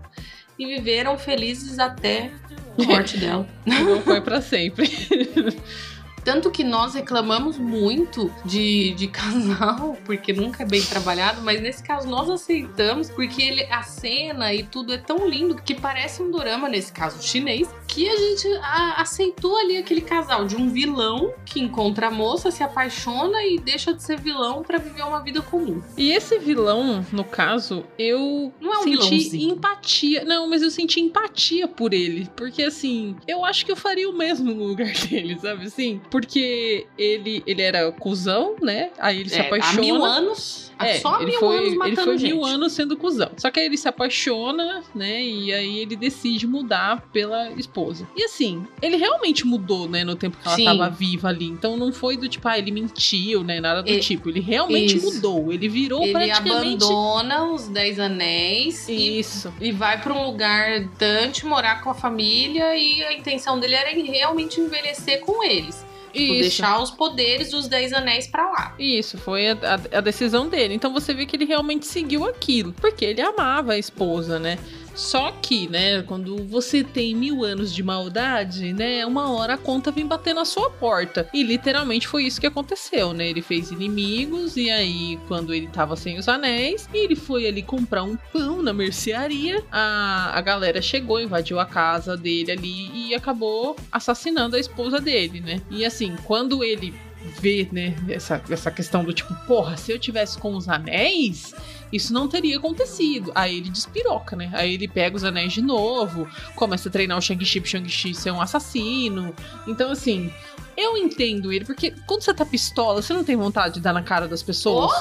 E 0.57 0.65
viveram 0.65 1.17
felizes 1.17 1.79
até 1.79 2.31
a 2.77 2.83
morte 2.83 3.17
dela. 3.17 3.47
Não 3.65 4.01
foi 4.01 4.21
pra 4.21 4.41
sempre. 4.41 4.89
Tanto 6.23 6.51
que 6.51 6.63
nós 6.63 6.93
reclamamos 6.93 7.57
muito 7.57 8.31
de, 8.45 8.91
de 8.91 9.07
casal, 9.09 9.97
porque 10.05 10.33
nunca 10.33 10.63
é 10.63 10.65
bem 10.65 10.81
trabalhado, 10.81 11.41
mas 11.41 11.61
nesse 11.61 11.83
caso 11.83 12.07
nós 12.07 12.29
aceitamos, 12.29 13.09
porque 13.09 13.41
ele, 13.41 13.63
a 13.65 13.81
cena 13.83 14.53
e 14.53 14.63
tudo 14.63 14.93
é 14.93 14.97
tão 14.97 15.27
lindo 15.27 15.55
que 15.55 15.73
parece 15.75 16.21
um 16.21 16.29
dorama, 16.31 16.67
nesse 16.69 16.91
caso 16.91 17.21
chinês, 17.25 17.69
que 17.87 18.07
a 18.07 18.15
gente 18.15 18.47
a- 18.61 19.01
aceitou 19.01 19.57
ali 19.57 19.77
aquele 19.77 20.01
casal 20.01 20.45
de 20.45 20.55
um 20.55 20.69
vilão 20.69 21.33
que 21.45 21.59
encontra 21.59 22.07
a 22.07 22.11
moça, 22.11 22.51
se 22.51 22.63
apaixona 22.63 23.43
e 23.43 23.57
deixa 23.59 23.93
de 23.93 24.03
ser 24.03 24.19
vilão 24.19 24.61
pra 24.63 24.77
viver 24.77 25.03
uma 25.03 25.19
vida 25.21 25.41
comum. 25.41 25.81
E 25.97 26.11
esse 26.11 26.37
vilão, 26.39 27.05
no 27.11 27.23
caso, 27.23 27.83
eu 27.97 28.53
Não 28.61 28.73
é 28.73 28.77
um 28.79 28.83
senti 28.83 28.97
vilãozinho. 29.09 29.53
empatia. 29.55 30.23
Não, 30.25 30.47
mas 30.49 30.61
eu 30.61 30.69
senti 30.71 30.99
empatia 30.99 31.67
por 31.67 31.93
ele. 31.93 32.29
Porque, 32.35 32.63
assim, 32.63 33.15
eu 33.27 33.43
acho 33.43 33.65
que 33.65 33.71
eu 33.71 33.75
faria 33.75 34.09
o 34.09 34.13
mesmo 34.13 34.53
no 34.53 34.63
lugar 34.65 34.91
dele, 35.09 35.37
sabe 35.39 35.65
assim? 35.65 35.99
Porque 36.09 36.87
ele, 36.97 37.43
ele 37.45 37.61
era 37.61 37.91
cuzão, 37.91 38.55
né? 38.61 38.89
Aí 38.97 39.19
ele 39.19 39.29
se 39.29 39.35
É, 39.37 39.41
apaixona. 39.41 39.77
Há 39.79 39.81
mil 39.81 40.03
anos, 40.03 40.71
É, 40.79 40.95
só 40.99 41.17
ele 41.21 41.31
mil 41.31 41.39
foi, 41.39 41.55
anos 41.57 41.67
ele 41.67 41.77
matando 41.77 42.01
foi 42.03 42.17
gente. 42.17 42.33
mil 42.33 42.45
anos 42.45 42.73
sendo 42.73 42.97
cuzão. 42.97 43.29
Só 43.37 43.51
que 43.51 43.59
aí 43.59 43.65
ele 43.67 43.77
se 43.77 43.87
apaixona, 43.87 44.83
né? 44.95 45.21
E 45.23 45.53
aí 45.53 45.79
ele 45.79 45.95
decide 45.95 46.47
mudar 46.47 47.01
pela 47.13 47.51
esposa. 47.51 48.07
E 48.15 48.23
assim, 48.23 48.65
ele 48.81 48.95
realmente 48.97 49.45
mudou, 49.45 49.87
né? 49.87 50.03
No 50.03 50.15
tempo 50.15 50.37
que 50.37 50.47
ela 50.47 50.55
Sim. 50.55 50.65
tava 50.65 50.89
viva 50.89 51.27
ali. 51.29 51.45
Então 51.45 51.77
não 51.77 51.91
foi 51.93 52.17
do 52.17 52.27
tipo, 52.27 52.47
ah, 52.47 52.57
ele 52.57 52.71
mentiu, 52.71 53.43
né? 53.43 53.59
Nada 53.59 53.83
do 53.83 53.89
E- 53.89 53.99
tipo. 53.99 54.29
Ele 54.29 54.39
realmente 54.39 54.97
Isso. 54.97 55.13
mudou. 55.13 55.51
Ele 55.51 55.67
virou 55.67 56.01
Ele 56.03 56.11
praticamente. 56.13 56.83
abandona 56.85 57.45
os 57.51 57.67
Dez 57.67 57.99
Anéis 57.99 58.87
e 58.89 59.19
Isso. 59.19 59.53
E 59.61 59.71
vai 59.71 60.01
pra 60.01 60.13
um 60.13 60.25
lugar 60.25 60.79
distante, 60.85 61.45
morar 61.45 61.83
com 61.83 61.89
a 61.89 61.93
família, 61.93 62.75
e 62.75 63.03
a 63.03 63.13
intenção 63.13 63.59
dele 63.59 63.75
era 63.75 63.89
realmente 63.91 64.59
envelhecer 64.59 65.19
com 65.21 65.43
eles. 65.43 65.85
Tipo, 66.13 66.33
deixar 66.33 66.81
os 66.81 66.91
poderes 66.91 67.51
dos 67.51 67.67
Dez 67.67 67.93
Anéis 67.93 68.27
pra 68.27 68.49
lá. 68.49 68.75
Isso, 68.79 69.17
foi 69.17 69.49
a, 69.49 69.53
a- 69.53 69.97
a 69.97 70.01
decisão 70.01 70.47
dele. 70.49 70.73
Então 70.73 70.91
você 70.93 71.13
vê 71.13 71.25
que 71.25 71.35
ele 71.35 71.45
realmente 71.45 71.85
seguiu 71.85 72.25
aquilo. 72.25 72.73
Porque 72.73 73.05
ele 73.05 73.21
amava 73.21 73.73
a 73.73 73.77
esposa, 73.77 74.39
né? 74.39 74.57
Só 74.99 75.31
que, 75.31 75.69
né, 75.69 76.01
quando 76.01 76.35
você 76.45 76.83
tem 76.83 77.15
mil 77.15 77.45
anos 77.45 77.73
de 77.73 77.81
maldade, 77.81 78.73
né, 78.73 79.05
uma 79.05 79.31
hora 79.31 79.53
a 79.53 79.57
conta 79.57 79.91
vem 79.91 80.05
bater 80.05 80.35
na 80.35 80.43
sua 80.43 80.69
porta. 80.69 81.29
E 81.33 81.41
literalmente 81.41 82.05
foi 82.05 82.25
isso 82.25 82.39
que 82.39 82.45
aconteceu, 82.45 83.13
né? 83.13 83.29
Ele 83.29 83.41
fez 83.41 83.71
inimigos, 83.71 84.57
e 84.57 84.69
aí, 84.69 85.17
quando 85.25 85.53
ele 85.53 85.67
tava 85.67 85.95
sem 85.95 86.19
os 86.19 86.27
anéis, 86.27 86.89
ele 86.93 87.15
foi 87.15 87.47
ali 87.47 87.63
comprar 87.63 88.03
um 88.03 88.17
pão 88.17 88.61
na 88.61 88.73
mercearia. 88.73 89.63
A, 89.71 90.37
a 90.37 90.41
galera 90.41 90.81
chegou, 90.81 91.19
invadiu 91.19 91.61
a 91.61 91.65
casa 91.65 92.17
dele 92.17 92.51
ali 92.51 92.91
e 92.93 93.15
acabou 93.15 93.77
assassinando 93.89 94.57
a 94.57 94.59
esposa 94.59 94.99
dele, 94.99 95.39
né? 95.39 95.61
E 95.71 95.85
assim, 95.85 96.13
quando 96.25 96.61
ele 96.61 96.93
vê, 97.39 97.67
né, 97.71 97.95
essa, 98.09 98.41
essa 98.49 98.69
questão 98.69 99.03
do 99.03 99.13
tipo, 99.13 99.33
porra, 99.45 99.77
se 99.77 99.91
eu 99.91 99.99
tivesse 99.99 100.37
com 100.37 100.55
os 100.55 100.67
anéis, 100.67 101.53
isso 101.91 102.13
não 102.13 102.27
teria 102.27 102.57
acontecido. 102.57 103.31
Aí 103.35 103.57
ele 103.57 103.69
despiroca, 103.69 104.35
né? 104.35 104.49
Aí 104.53 104.73
ele 104.73 104.87
pega 104.87 105.15
os 105.15 105.23
anéis 105.23 105.53
de 105.53 105.61
novo, 105.61 106.27
começa 106.55 106.89
a 106.89 106.91
treinar 106.91 107.17
o 107.17 107.21
Shang-Chi 107.21 107.61
Shang-Chi 107.65 108.13
ser 108.13 108.31
um 108.31 108.41
assassino. 108.41 109.33
Então, 109.67 109.91
assim, 109.91 110.31
eu 110.77 110.97
entendo 110.97 111.51
ele, 111.51 111.65
porque 111.65 111.93
quando 112.07 112.21
você 112.21 112.33
tá 112.33 112.45
pistola, 112.45 113.01
você 113.01 113.13
não 113.13 113.23
tem 113.23 113.35
vontade 113.35 113.75
de 113.75 113.79
dar 113.81 113.93
na 113.93 114.03
cara 114.03 114.27
das 114.27 114.41
pessoas. 114.41 114.91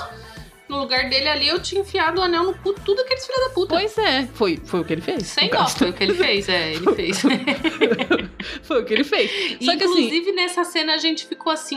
No 0.69 0.79
lugar 0.81 1.09
dele 1.09 1.29
ali, 1.29 1.49
eu 1.49 1.61
tinha 1.61 1.81
enfiado 1.81 2.21
o 2.21 2.23
anel 2.25 2.45
no 2.45 2.55
cu, 2.55 2.73
tudo 2.75 3.01
aqueles 3.01 3.27
filha 3.27 3.49
da 3.49 3.55
puta. 3.55 3.75
Pois 3.75 3.97
é, 3.99 4.27
foi, 4.35 4.59
foi 4.65 4.81
o 4.81 4.85
que 4.85 4.93
ele 4.93 5.01
fez. 5.03 5.27
Sem 5.27 5.49
dó, 5.49 5.67
foi 5.67 5.91
o 5.91 5.93
que 5.93 6.03
ele 6.05 6.15
fez, 6.15 6.49
é, 6.49 6.73
ele 6.75 6.95
fez. 6.95 7.23
Foi 8.63 8.83
o 8.83 8.85
que 8.85 8.95
ele 8.95 9.05
fez. 9.05 9.31
Só 9.61 9.77
que 9.77 9.83
assim, 9.85 10.05
Inclusive, 10.05 10.33
nessa 10.33 10.63
cena 10.65 10.95
a 10.95 10.99
gente 10.99 11.27
ficou 11.27 11.53
assim, 11.53 11.77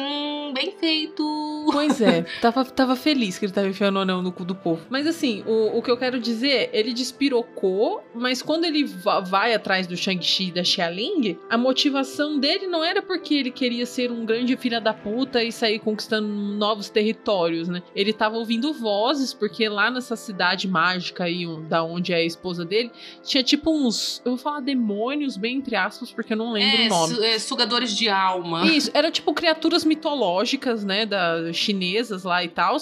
bem 0.53 0.71
feito. 0.79 1.23
Pois 1.71 1.99
é, 2.01 2.23
tava, 2.41 2.63
tava 2.65 2.95
feliz 2.95 3.37
que 3.37 3.45
ele 3.45 3.51
tava 3.53 3.67
enfiando 3.67 3.95
o 3.97 3.99
anel 3.99 4.21
no 4.21 4.31
cu 4.31 4.43
do 4.45 4.53
povo. 4.55 4.81
Mas 4.89 5.07
assim, 5.07 5.43
o, 5.47 5.77
o 5.77 5.81
que 5.81 5.89
eu 5.89 5.97
quero 5.97 6.19
dizer, 6.19 6.69
ele 6.73 6.93
despirocou, 6.93 8.03
mas 8.13 8.41
quando 8.41 8.65
ele 8.65 8.83
va- 8.83 9.19
vai 9.21 9.53
atrás 9.53 9.87
do 9.87 9.95
Shang-Chi 9.97 10.49
e 10.49 10.51
da 10.51 10.63
Xialing, 10.63 11.37
a 11.49 11.57
motivação 11.57 12.39
dele 12.39 12.67
não 12.67 12.83
era 12.83 13.01
porque 13.01 13.33
ele 13.35 13.51
queria 13.51 13.85
ser 13.85 14.11
um 14.11 14.25
grande 14.25 14.55
filho 14.57 14.79
da 14.81 14.93
puta 14.93 15.43
e 15.43 15.51
sair 15.51 15.79
conquistando 15.79 16.27
novos 16.27 16.89
territórios, 16.89 17.67
né? 17.67 17.81
Ele 17.95 18.13
tava 18.13 18.37
ouvindo 18.37 18.73
vozes, 18.81 19.33
porque 19.33 19.69
lá 19.69 19.89
nessa 19.89 20.15
cidade 20.17 20.67
mágica 20.67 21.23
aí, 21.23 21.47
um- 21.47 21.63
da 21.65 21.81
onde 21.83 22.11
é 22.11 22.17
a 22.17 22.23
esposa 22.25 22.65
dele, 22.65 22.91
tinha 23.23 23.41
tipo 23.43 23.71
uns, 23.71 24.21
eu 24.25 24.31
vou 24.31 24.37
falar 24.37 24.59
demônios, 24.59 25.37
bem 25.37 25.55
entre 25.57 25.75
aspas, 25.77 26.11
porque 26.11 26.33
eu 26.33 26.37
não 26.37 26.51
lembro 26.51 26.81
É, 26.81 26.85
o 26.87 26.89
nome. 26.89 27.13
su- 27.15 27.23
é, 27.23 27.39
sugadores 27.39 27.95
de 27.95 28.09
alma. 28.09 28.65
Isso, 28.65 28.91
era 28.93 29.09
tipo 29.11 29.33
criaturas 29.33 29.85
mitológicas, 29.85 30.83
né, 30.83 31.05
da, 31.05 31.53
chinesas 31.53 32.23
lá 32.23 32.43
e 32.43 32.49
tal, 32.49 32.75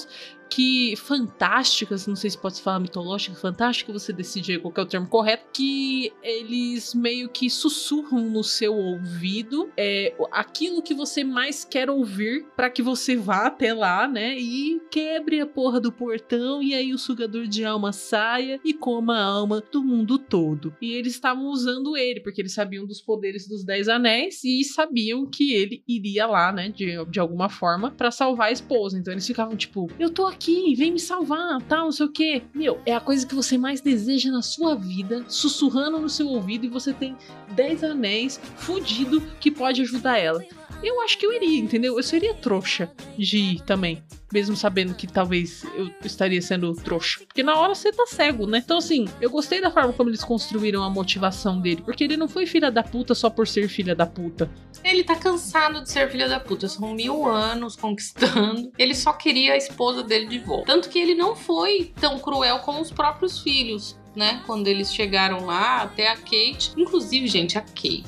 que 0.50 0.96
fantásticas, 0.98 2.08
não 2.08 2.16
sei 2.16 2.30
se 2.30 2.38
pode 2.38 2.62
falar 2.62 2.80
mitológica, 2.80 3.36
fantástica, 3.36 3.94
você 3.94 4.12
decide 4.12 4.60
qual 4.60 4.74
é 4.76 4.82
o 4.82 4.86
termo 4.86 5.08
correto, 5.08 5.46
que 5.54 6.12
eles 6.24 6.94
meio 6.94 7.30
que 7.30 7.50
sussurram 7.50 8.30
no 8.30 8.44
seu 8.44 8.76
ouvido 8.76 9.70
é, 9.78 10.16
aquilo 10.32 10.82
que 10.82 10.94
você 10.94 11.24
mais 11.24 11.64
quer 11.64 11.90
ouvir 11.90 12.46
para 12.56 12.70
que 12.70 12.82
você 12.82 13.16
vá 13.16 13.48
até 13.48 13.74
lá, 13.74 14.08
né, 14.08 14.38
e 14.38 14.82
quebre 14.92 15.40
a 15.40 15.46
porra 15.46 15.80
do 15.80 15.92
portão 15.92 16.62
e 16.64 16.74
aí 16.74 16.94
o 16.94 16.98
sugador 16.98 17.46
de 17.46 17.64
alma 17.64 17.92
saia 17.92 18.60
e 18.64 18.74
coma 18.74 19.18
a 19.18 19.24
alma 19.24 19.64
do 19.72 19.84
mundo 19.84 20.18
todo. 20.18 20.76
E 20.82 20.94
eles 20.94 21.14
estavam 21.14 21.46
usando 21.46 21.96
ele, 21.96 22.22
porque 22.22 22.42
eles 22.42 22.54
sabiam 22.54 22.86
dos 22.86 23.02
poderes 23.02 23.48
dos 23.48 23.64
Dez 23.64 23.88
Anéis 23.88 24.44
e 24.44 24.64
sabiam 24.64 25.26
que 25.26 25.54
ele 25.54 25.84
iria 25.88 26.26
lá, 26.26 26.52
né, 26.52 26.70
de, 26.70 27.04
de 27.06 27.20
alguma 27.20 27.50
forma, 27.50 27.92
para 27.92 28.12
salvar 28.12 28.48
a 28.48 28.52
esposa. 28.52 28.98
Então 28.98 29.14
eles 29.14 29.28
ficavam 29.28 29.56
tipo, 29.56 29.90
eu 30.00 30.10
tô 30.10 30.26
aqui, 30.26 30.39
vem 30.76 30.92
me 30.92 31.00
salvar, 31.00 31.62
tal, 31.64 31.86
não 31.86 31.92
sei 31.92 32.06
o 32.06 32.12
quê. 32.12 32.42
Meu, 32.54 32.80
é 32.86 32.96
a 32.96 33.00
coisa 33.00 33.28
que 33.28 33.36
você 33.36 33.58
mais 33.58 33.82
deseja 33.82 34.32
na 34.32 34.42
sua 34.42 34.76
vida, 34.76 35.26
sussurrando 35.28 36.00
no 36.00 36.10
seu 36.10 36.28
ouvido 36.28 36.66
e 36.66 36.70
você 36.70 36.94
tem 36.94 37.16
Dez 37.52 37.84
Anéis 37.84 38.40
fudido 38.56 39.22
que 39.40 39.52
pode 39.52 39.82
ajudar 39.82 40.18
ela. 40.18 40.44
Eu 40.82 41.02
acho 41.02 41.18
que 41.18 41.26
eu 41.26 41.34
iria, 41.34 41.60
entendeu? 41.60 41.98
Eu 41.98 42.04
seria 42.04 42.34
trouxa 42.34 42.92
de 43.18 43.38
ir 43.38 43.62
também. 43.62 44.04
Mesmo 44.32 44.56
sabendo 44.56 44.94
que 44.94 45.08
talvez 45.08 45.64
eu 45.76 45.90
estaria 46.06 46.42
sendo 46.42 46.74
trouxa. 46.76 47.22
Porque 47.26 47.42
na 47.42 47.56
hora 47.56 47.74
você 47.74 47.92
tá 47.92 48.06
cego, 48.06 48.46
né? 48.46 48.60
Então, 48.64 48.78
assim, 48.78 49.08
eu 49.20 49.30
gostei 49.30 49.60
da 49.60 49.72
forma 49.72 49.92
como 49.92 50.10
eles 50.10 50.24
construíram 50.24 50.84
a 50.84 50.90
motivação 50.90 51.60
dele. 51.60 51.82
Porque 51.84 52.04
ele 52.04 52.16
não 52.16 52.28
foi 52.28 52.46
filha 52.46 52.70
da 52.70 52.84
puta 52.84 53.16
só 53.16 53.30
por 53.30 53.48
ser 53.48 53.68
filha 53.68 53.96
da 53.96 54.06
puta. 54.06 54.50
Ele 54.84 55.04
tá 55.04 55.16
cansado 55.16 55.82
de 55.82 55.90
ser 55.90 56.10
filha 56.12 56.30
da 56.30 56.40
puta. 56.40 56.68
São 56.68 56.94
mil 56.94 57.26
anos 57.26 57.76
conquistando. 57.76 58.72
Ele 58.78 58.94
só 58.94 59.14
queria 59.14 59.54
a 59.54 59.58
esposa 59.58 60.04
dele 60.04 60.28
de 60.28 60.38
volta. 60.40 60.68
Tanto 60.68 60.90
que 60.90 61.00
ele 61.00 61.16
não 61.16 61.36
foi 61.36 61.92
tão 62.00 62.20
cruel 62.20 62.60
com 62.60 62.80
os 62.80 62.92
próprios 62.92 63.40
filhos. 63.40 63.99
Né? 64.16 64.42
Quando 64.46 64.68
eles 64.68 64.94
chegaram 64.94 65.46
lá, 65.46 65.84
até 65.84 66.10
a 66.10 66.16
Kate. 66.16 66.74
Inclusive, 66.76 67.28
gente, 67.28 67.58
a 67.58 67.62
Kate. 67.62 68.06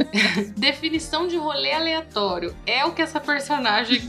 Definição 0.56 1.26
de 1.26 1.36
rolê 1.36 1.72
aleatório. 1.72 2.54
É 2.66 2.84
o 2.84 2.92
que 2.92 3.02
essa 3.02 3.18
personagem 3.18 4.00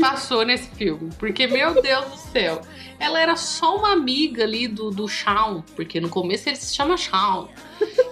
passou 0.00 0.44
nesse 0.44 0.70
filme. 0.70 1.10
Porque, 1.18 1.46
meu 1.46 1.82
Deus 1.82 2.06
do 2.06 2.16
céu, 2.16 2.62
ela 2.98 3.20
era 3.20 3.36
só 3.36 3.76
uma 3.76 3.92
amiga 3.92 4.44
ali 4.44 4.68
do, 4.68 4.90
do 4.90 5.08
Shawn. 5.08 5.62
Porque 5.74 6.00
no 6.00 6.08
começo 6.08 6.48
ele 6.48 6.56
se 6.56 6.74
chama 6.74 6.96
Shawn. 6.96 7.48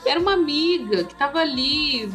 Era 0.04 0.18
uma 0.20 0.32
amiga 0.32 1.04
que 1.04 1.14
tava 1.14 1.38
ali 1.38 2.10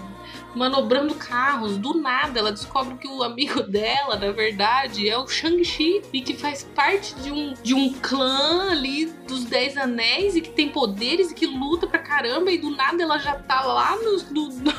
manobrando 0.56 1.16
carros. 1.16 1.78
Do 1.78 1.94
nada, 1.96 2.40
ela 2.40 2.52
descobre 2.52 2.96
que 2.96 3.08
o 3.08 3.24
amigo 3.24 3.62
dela, 3.68 4.16
na 4.16 4.32
verdade, 4.32 5.08
é 5.10 5.18
o 5.18 5.28
Shang-Chi 5.28 6.02
e 6.14 6.22
que 6.22 6.34
faz 6.36 6.64
parte 6.76 7.16
de 7.16 7.32
um, 7.32 7.54
de 7.62 7.74
um 7.74 7.94
clã 7.94 8.70
ali 8.72 9.06
dos 9.28 9.46
Dez 9.46 9.76
Anéis 9.78 10.36
e 10.36 10.42
que 10.42 10.50
tem 10.50 10.70
poderes 10.70 11.32
e 11.32 11.34
que 11.34 11.46
luta 11.46 11.88
pra 11.88 12.00
caramba. 12.00 12.52
E 12.52 12.58
do 12.58 12.70
nada 12.70 13.02
ela 13.02 13.18
já 13.18 13.36
tá 13.36 13.62
lá 13.64 13.96
no, 13.98 14.18
no- 14.32 14.50
no- 14.64 14.74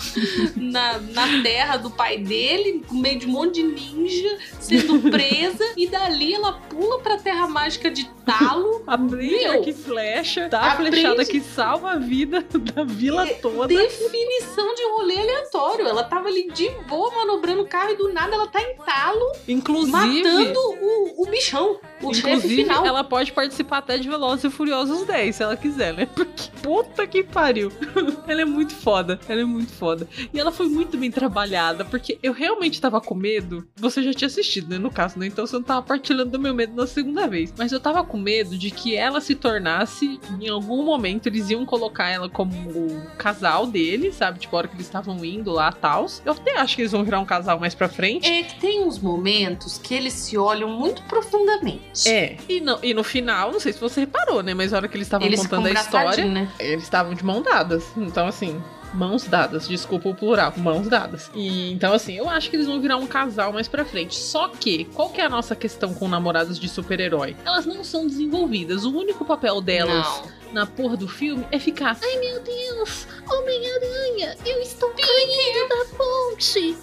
na, 0.57 0.99
na 0.99 1.43
terra 1.43 1.77
do 1.77 1.91
pai 1.91 2.19
dele, 2.19 2.85
no 2.91 3.01
meio 3.01 3.19
de 3.19 3.27
um 3.27 3.31
monte 3.31 3.55
de 3.55 3.63
ninja, 3.65 4.39
sendo 4.61 4.99
presa. 5.11 5.65
e 5.77 5.87
dali 5.87 6.35
ela 6.35 6.53
pula 6.53 7.01
pra 7.01 7.17
terra 7.19 7.47
mágica 7.49 7.91
de 7.91 8.05
Talo. 8.25 8.83
Aprende 8.87 9.35
Meu! 9.37 9.53
arco 9.53 9.69
e 9.69 9.73
flecha, 9.75 10.49
dá 10.49 10.61
a 10.63 10.77
flechada 10.77 11.25
que 11.27 11.41
salva 11.41 11.93
a 11.93 11.97
vida 11.99 12.41
da 12.75 12.83
vila 12.83 13.27
toda. 13.43 13.69
Definição 13.69 14.75
de 14.75 14.83
rolê 14.93 15.19
aleatório. 15.19 15.64
Ela 15.73 16.05
tava 16.05 16.29
ali 16.29 16.51
de 16.53 16.69
boa 16.87 17.11
manobrando 17.15 17.63
o 17.63 17.67
carro 17.67 17.93
e 17.93 17.97
do 17.97 18.13
nada 18.13 18.35
ela 18.35 18.47
tá 18.47 18.61
em 18.61 18.77
talo, 18.77 19.33
Inclusive, 19.49 19.93
matando 19.93 20.61
o, 20.61 21.23
o 21.23 21.27
bichão, 21.31 21.79
inclusive 22.11 22.65
final. 22.65 22.87
ela 22.87 23.05
pode 23.05 23.33
participar 23.33 23.79
até 23.79 23.99
de 23.99 24.09
Velozes 24.09 24.45
e 24.45 24.51
Furiosos 24.51 25.07
10, 25.07 25.37
se 25.37 25.43
ela 25.43 25.57
quiser, 25.57 25.95
né? 25.95 26.07
Porque 26.07 26.51
puta 26.63 27.07
que 27.07 27.23
pariu. 27.23 27.71
ela 28.27 28.43
é 28.43 28.45
muito 28.45 28.75
foda, 28.75 29.19
ela 29.29 29.41
é 29.41 29.45
muito 29.45 29.73
foda. 29.73 30.09
E 30.33 30.39
ela 30.39 30.53
foi 30.53 30.69
muito 30.69 30.97
bem 30.97 31.11
trabalhada, 31.11 31.85
porque 31.85 32.19
eu 32.23 32.33
realmente 32.33 32.81
tava 32.81 33.01
com 33.01 33.15
medo. 33.15 33.67
Você 33.77 34.03
já 34.03 34.13
tinha 34.13 34.29
assistido, 34.29 34.69
né? 34.69 34.79
No 34.79 34.91
caso, 34.91 35.19
né? 35.19 35.27
Então 35.27 35.47
você 35.47 35.57
não 35.57 35.63
tava 35.63 35.83
partilhando 35.83 36.31
do 36.31 36.39
meu 36.39 36.55
medo 36.55 36.75
na 36.75 36.87
segunda 36.87 37.27
vez. 37.27 37.53
Mas 37.57 37.73
eu 37.73 37.81
tava 37.81 38.05
com 38.05 38.17
medo 38.17 38.57
de 38.57 38.71
que 38.71 38.97
ela 38.97 39.21
se 39.21 39.35
tornasse, 39.35 40.21
em 40.41 40.49
algum 40.49 40.85
momento, 40.85 41.27
eles 41.27 41.51
iam 41.51 41.65
colocar 41.67 42.09
ela 42.09 42.29
como 42.29 42.53
o 42.71 43.07
casal 43.17 43.67
dele, 43.67 44.13
sabe? 44.13 44.39
Tipo, 44.39 44.57
a 44.57 44.59
hora 44.61 44.69
que 44.69 44.75
eles 44.75 44.87
estavam 44.87 45.25
indo 45.25 45.51
lá, 45.51 45.71
tals. 45.73 46.23
Eu 46.25 46.33
até 46.33 46.59
acho 46.59 46.77
que 46.77 46.83
eles 46.83 46.93
vão 46.93 47.05
virar 47.05 47.21
um 47.21 47.25
casal 47.25 47.59
mais 47.59 47.75
pra 47.75 47.89
frente. 47.89 48.27
É 48.27 48.43
que 48.43 48.61
tem 48.61 48.85
uns 48.85 48.99
momentos 48.99 49.79
que 49.79 49.95
eles 49.95 50.13
se 50.13 50.37
olham 50.37 50.69
muito 50.69 51.03
profundamente. 51.03 51.94
É. 52.07 52.37
E 52.49 52.61
no, 52.61 52.79
e 52.83 52.95
no 52.95 53.05
final, 53.05 53.53
não 53.53 53.61
sei 53.61 53.73
se 53.73 53.81
você 53.81 54.01
reparou, 54.01 54.43
né? 54.43 54.55
Mas 54.55 54.73
a 54.73 54.77
hora 54.77 54.89
que 54.89 54.97
eles 54.97 55.07
estavam 55.07 55.31
contando 55.31 55.67
a 55.67 55.73
história, 55.73 56.25
né? 56.25 56.51
eles 56.59 56.85
estavam 56.85 57.15
de 57.15 57.25
mão 57.25 57.43
dadas. 57.43 57.85
Então, 57.97 58.27
assim, 58.27 58.63
mãos 58.95 59.25
dadas. 59.27 59.69
Desculpa 59.69 60.09
o 60.09 60.15
plural, 60.15 60.53
mãos 60.57 60.89
dadas. 60.89 61.31
E 61.35 61.73
então, 61.73 61.93
assim, 61.93 62.15
eu 62.15 62.29
acho 62.29 62.49
que 62.49 62.57
eles 62.57 62.67
vão 62.67 62.81
virar 62.81 62.97
um 62.97 63.07
casal 63.07 63.53
mais 63.53 63.69
pra 63.69 63.85
frente. 63.85 64.15
Só 64.15 64.49
que, 64.49 64.85
qual 64.87 65.11
que 65.11 65.21
é 65.21 65.25
a 65.25 65.29
nossa 65.29 65.55
questão 65.55 65.93
com 65.93 66.09
namoradas 66.09 66.59
de 66.59 66.69
super-herói? 66.69 67.37
Elas 67.45 67.67
não 67.67 67.83
são 67.85 68.07
desenvolvidas. 68.07 68.85
O 68.85 68.97
único 68.97 69.25
papel 69.25 69.61
delas 69.61 70.07
Não. 70.07 70.53
na 70.53 70.67
porra 70.67 70.97
do 70.97 71.09
filme 71.09 71.45
é 71.51 71.59
ficar. 71.59 71.99
Ai 72.03 72.19
meu 72.19 72.41
Deus, 72.41 73.07
Homem-Aranha, 73.29 74.37
eu 74.45 74.61
estou 74.61 74.91
caindo 74.91 75.69
da 75.69 75.97
ponte. 75.97 76.77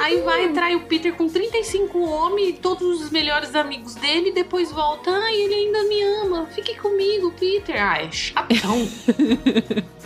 Aí 0.00 0.20
vai, 0.22 0.52
trai 0.52 0.74
o 0.74 0.86
Peter 0.86 1.14
com 1.14 1.28
35 1.28 1.98
homens, 1.98 2.58
todos 2.60 3.02
os 3.02 3.10
melhores 3.10 3.54
amigos 3.54 3.94
dele, 3.94 4.30
e 4.30 4.32
depois 4.32 4.72
volta. 4.72 5.10
Ai, 5.10 5.34
ele 5.34 5.54
ainda 5.54 5.84
me 5.84 6.02
ama. 6.02 6.46
Fique 6.46 6.74
comigo, 6.76 7.32
Peter. 7.32 7.76
Ah, 7.80 8.02
é 8.02 8.10
chatão. 8.10 8.88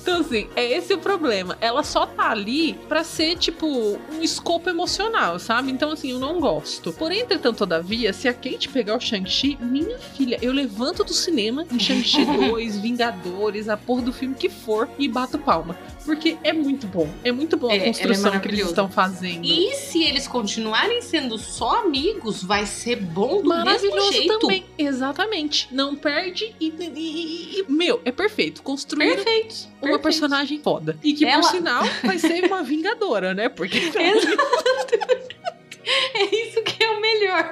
Então, 0.00 0.20
assim, 0.20 0.48
é 0.56 0.64
esse 0.64 0.94
o 0.94 0.98
problema. 0.98 1.56
Ela 1.60 1.82
só 1.82 2.06
tá 2.06 2.30
ali 2.30 2.74
pra 2.88 3.04
ser, 3.04 3.36
tipo, 3.36 3.66
um 3.66 4.22
escopo 4.22 4.68
emocional, 4.68 5.38
sabe? 5.38 5.70
Então, 5.70 5.92
assim, 5.92 6.10
eu 6.10 6.18
não 6.18 6.40
gosto. 6.40 6.92
Porém, 6.92 7.20
entretanto, 7.20 7.58
todavia, 7.58 8.12
se 8.12 8.28
a 8.28 8.34
Kate 8.34 8.68
pegar 8.68 8.96
o 8.96 9.00
Shang-Chi, 9.00 9.58
minha 9.60 9.98
filha, 9.98 10.38
eu 10.40 10.52
levanto 10.52 11.04
do 11.04 11.12
cinema 11.12 11.66
em 11.70 11.78
Shang-Chi 11.78 12.24
2, 12.24 12.78
Vingadores, 12.80 13.68
a 13.68 13.76
porra 13.76 14.02
do 14.02 14.12
filme 14.12 14.34
que 14.34 14.48
for 14.48 14.88
e 14.98 15.08
bato 15.08 15.37
palma. 15.38 15.76
Porque 16.04 16.38
é 16.42 16.52
muito 16.54 16.86
bom. 16.86 17.08
É 17.22 17.30
muito 17.30 17.56
bom 17.56 17.68
É, 17.70 17.74
a 17.74 17.76
ela 17.76 17.84
é 17.84 17.86
construção 17.92 18.40
que 18.40 18.48
eles 18.48 18.66
estão 18.66 18.88
fazendo. 18.88 19.44
E 19.44 19.74
se 19.74 20.02
eles 20.02 20.26
continuarem 20.26 21.02
sendo 21.02 21.36
só 21.36 21.82
amigos, 21.82 22.42
vai 22.42 22.64
ser 22.64 22.96
bom 22.96 23.42
do 23.42 23.48
mesmo 23.48 23.64
Maravilhoso 23.64 24.12
jeito. 24.12 24.38
também. 24.38 24.64
Exatamente. 24.78 25.68
Não 25.70 25.94
perde 25.94 26.54
e, 26.58 26.66
e- 26.68 26.92
e- 26.96 27.60
e- 27.60 27.64
Meu, 27.68 28.00
é 28.06 28.10
perfeito. 28.10 28.62
Construíram 28.62 29.16
Perfeito. 29.16 29.54
uma 29.66 29.80
perfeito. 29.80 30.02
personagem 30.02 30.58
foda. 30.60 30.96
E 31.04 31.12
que, 31.12 31.26
Ela- 31.26 31.42
por 31.42 31.50
sinal, 31.50 31.84
vai 32.02 32.18
ser 32.18 32.44
uma 32.46 32.62
vingadora, 32.64 33.34
né? 33.34 33.48
Porque 33.50 33.78
É 36.14 36.24
isso 36.34 36.62
que 36.62 36.82
é 36.82 36.90
o 36.90 37.00
melhor. 37.00 37.50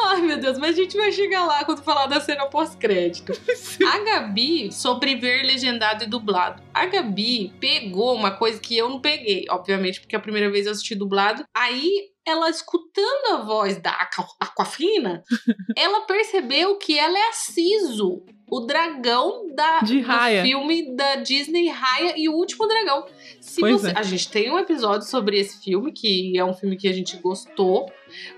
Ai, 0.00 0.22
meu 0.22 0.36
Deus, 0.38 0.58
mas 0.58 0.70
a 0.78 0.82
gente 0.82 0.96
vai 0.96 1.12
chegar 1.12 1.44
lá 1.44 1.64
quando 1.64 1.82
falar 1.82 2.06
da 2.06 2.20
cena 2.20 2.46
pós-crédito. 2.46 3.32
A 3.86 3.98
Gabi, 3.98 4.72
sobre 4.72 5.16
ver 5.16 5.42
legendado 5.42 6.04
e 6.04 6.06
dublado. 6.06 6.62
A 6.72 6.86
Gabi 6.86 7.52
pegou 7.60 8.14
uma 8.14 8.30
coisa 8.30 8.60
que 8.60 8.76
eu 8.76 8.88
não 8.88 9.00
peguei, 9.00 9.44
obviamente, 9.50 10.00
porque 10.00 10.16
a 10.16 10.20
primeira 10.20 10.50
vez 10.50 10.66
eu 10.66 10.72
assisti 10.72 10.94
dublado. 10.94 11.44
Aí, 11.54 12.10
ela 12.26 12.48
escutando 12.50 13.34
a 13.34 13.44
voz 13.44 13.80
da 13.80 13.90
Aqua- 13.90 14.26
Aquafina, 14.40 15.22
ela 15.76 16.00
percebeu 16.02 16.76
que 16.78 16.98
ela 16.98 17.18
é 17.18 17.28
a 17.28 17.32
Siso. 17.32 18.22
O 18.48 18.60
dragão 18.60 19.52
da, 19.56 19.80
De 19.80 20.00
do 20.02 20.06
filme 20.42 20.94
da 20.94 21.16
Disney 21.16 21.68
Raya 21.68 22.14
e 22.16 22.28
o 22.28 22.32
último 22.32 22.64
dragão. 22.68 23.04
Se 23.56 23.62
Pois 23.62 23.80
você, 23.80 23.88
é. 23.88 23.94
A 23.96 24.02
gente 24.02 24.28
tem 24.28 24.52
um 24.52 24.58
episódio 24.58 25.08
sobre 25.08 25.38
esse 25.38 25.64
filme, 25.64 25.90
que 25.90 26.36
é 26.36 26.44
um 26.44 26.52
filme 26.52 26.76
que 26.76 26.86
a 26.86 26.92
gente 26.92 27.16
gostou. 27.16 27.90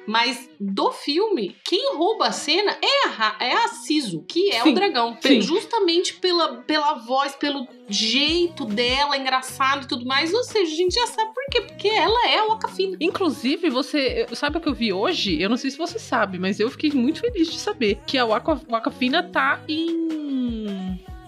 Mas 0.07 0.49
do 0.61 0.93
filme, 0.93 1.57
quem 1.65 1.97
rouba 1.97 2.29
a 2.29 2.33
cena 2.33 2.71
é 2.71 3.09
a, 3.09 3.37
é 3.41 3.53
a 3.53 3.69
que 4.29 4.53
é 4.53 4.63
Sim, 4.63 4.71
o 4.71 4.75
dragão. 4.75 5.19
sim. 5.21 5.41
Justamente 5.41 6.15
pela, 6.15 6.59
pela 6.59 6.95
voz, 6.95 7.35
pelo 7.35 7.67
jeito 7.89 8.65
dela, 8.65 9.17
engraçado 9.17 9.85
e 9.85 9.89
tudo 9.89 10.07
mais. 10.07 10.33
Ou 10.33 10.45
seja, 10.45 10.73
a 10.73 10.77
gente 10.77 10.95
já 10.95 11.07
sabe 11.09 11.35
por 11.35 11.45
quê. 11.51 11.63
Porque 11.63 11.89
ela 11.89 12.29
é 12.29 12.39
a 12.39 12.45
Wakafina. 12.47 12.97
Inclusive, 13.01 13.69
você. 13.71 14.25
Sabe 14.35 14.59
o 14.59 14.61
que 14.61 14.69
eu 14.69 14.75
vi 14.75 14.93
hoje? 14.93 15.43
Eu 15.43 15.51
não 15.51 15.57
sei 15.57 15.73
se 15.73 15.77
você 15.77 15.99
sabe, 15.99 16.39
mas 16.39 16.61
eu 16.61 16.71
fiquei 16.71 16.93
muito 16.93 17.19
feliz 17.21 17.51
de 17.51 17.59
saber 17.59 17.99
que 18.07 18.17
a 18.17 18.25
Waka, 18.25 18.61
Wakafina 18.71 19.25
tá 19.25 19.61
em. 19.67 20.28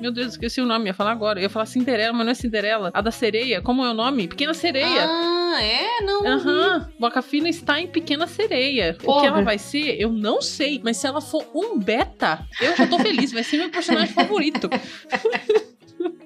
Meu 0.00 0.10
Deus, 0.10 0.28
esqueci 0.32 0.60
o 0.60 0.66
nome, 0.66 0.86
ia 0.86 0.94
falar 0.94 1.12
agora. 1.12 1.38
Eu 1.38 1.42
ia 1.42 1.50
falar 1.50 1.66
Cinderela, 1.66 2.12
mas 2.12 2.24
não 2.24 2.32
é 2.32 2.34
Cinderela. 2.34 2.90
A 2.94 3.00
da 3.02 3.10
sereia, 3.10 3.60
como 3.60 3.84
é 3.84 3.90
o 3.90 3.94
nome? 3.94 4.26
Pequena 4.28 4.54
Sereia. 4.54 5.04
Ah, 5.06 5.62
é? 5.62 6.00
Não. 6.02 6.26
Aham, 6.26 6.88
Wakafina 6.98 7.48
está 7.48 7.78
em 7.78 7.86
Pequena 7.86 8.26
Sereia. 8.26 8.96
O 9.00 9.04
Porra. 9.04 9.20
que 9.20 9.26
ela 9.26 9.42
vai 9.42 9.58
ser, 9.58 10.00
eu 10.00 10.10
não 10.10 10.40
sei. 10.40 10.80
Mas 10.82 10.96
se 10.96 11.06
ela 11.06 11.20
for 11.20 11.46
um 11.54 11.78
beta, 11.78 12.46
eu 12.60 12.74
já 12.76 12.86
tô 12.86 12.98
feliz. 12.98 13.30
Vai 13.32 13.44
ser 13.44 13.58
meu 13.58 13.68
personagem 13.70 14.12
favorito. 14.14 14.70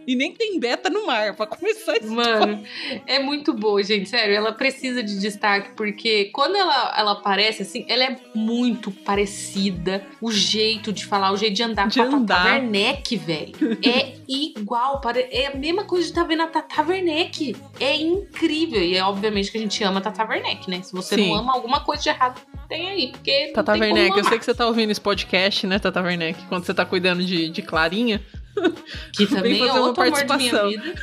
E 0.07 0.15
nem 0.15 0.33
tem 0.33 0.59
beta 0.59 0.91
no 0.91 1.07
mar, 1.07 1.35
pra 1.35 1.47
começar 1.47 1.97
isso. 1.97 2.13
Mano, 2.13 2.63
é 3.07 3.19
muito 3.19 3.53
boa, 3.53 3.83
gente. 3.83 4.09
Sério, 4.09 4.35
ela 4.35 4.53
precisa 4.53 5.03
de 5.03 5.19
destaque, 5.19 5.71
porque 5.77 6.27
quando 6.27 6.57
ela, 6.57 6.95
ela 6.97 7.13
aparece, 7.13 7.63
assim, 7.63 7.85
ela 7.89 8.05
é 8.05 8.17
muito 8.35 8.91
parecida. 8.91 10.05
O 10.21 10.31
jeito 10.31 10.93
de 10.93 11.05
falar, 11.05 11.33
o 11.33 11.37
jeito 11.37 11.55
de 11.55 11.63
andar 11.63 11.89
De 11.89 11.99
com 11.99 12.03
a 12.03 12.05
Tata 12.05 12.17
andar. 12.17 12.47
Werneck, 12.47 13.17
velho. 13.17 13.55
É 13.85 14.15
igual. 14.27 15.01
É 15.31 15.49
a 15.49 15.57
mesma 15.57 15.85
coisa 15.85 16.05
de 16.05 16.11
estar 16.11 16.25
vendo 16.25 16.43
a 16.43 16.47
Tata 16.47 16.83
Werneck. 16.83 17.55
É 17.79 17.95
incrível. 17.97 18.83
E 18.83 18.97
é 18.97 19.05
obviamente 19.05 19.51
que 19.51 19.59
a 19.59 19.61
gente 19.61 19.83
ama 19.85 19.99
a 19.99 20.03
Tata 20.03 20.25
Werneck, 20.25 20.71
né? 20.71 20.81
Se 20.83 20.93
você 20.93 21.17
Sim. 21.17 21.29
não 21.29 21.37
ama, 21.37 21.53
alguma 21.53 21.81
coisa 21.81 22.03
de 22.03 22.09
errado 22.09 22.41
tem 22.69 22.89
aí. 22.89 23.09
Porque 23.13 23.53
Tata 23.55 23.73
Werneck, 23.73 24.17
eu 24.17 24.25
sei 24.25 24.39
que 24.39 24.45
você 24.45 24.55
tá 24.55 24.67
ouvindo 24.67 24.91
esse 24.91 25.01
podcast, 25.01 25.67
né, 25.67 25.79
Tata 25.79 26.01
Werneck? 26.01 26.43
Quando 26.49 26.65
você 26.65 26.75
tá 26.75 26.85
cuidando 26.85 27.25
de, 27.25 27.49
de 27.49 27.63
Clarinha. 27.63 28.21
Que 29.13 29.27
também 29.27 29.55
é 29.55 29.59
fazer 29.59 29.71
uma 29.79 29.87
outro 29.89 30.03
amor 30.03 30.25
da 30.25 30.37
minha 30.37 30.51
participação. 30.53 30.71
vida. 30.71 30.95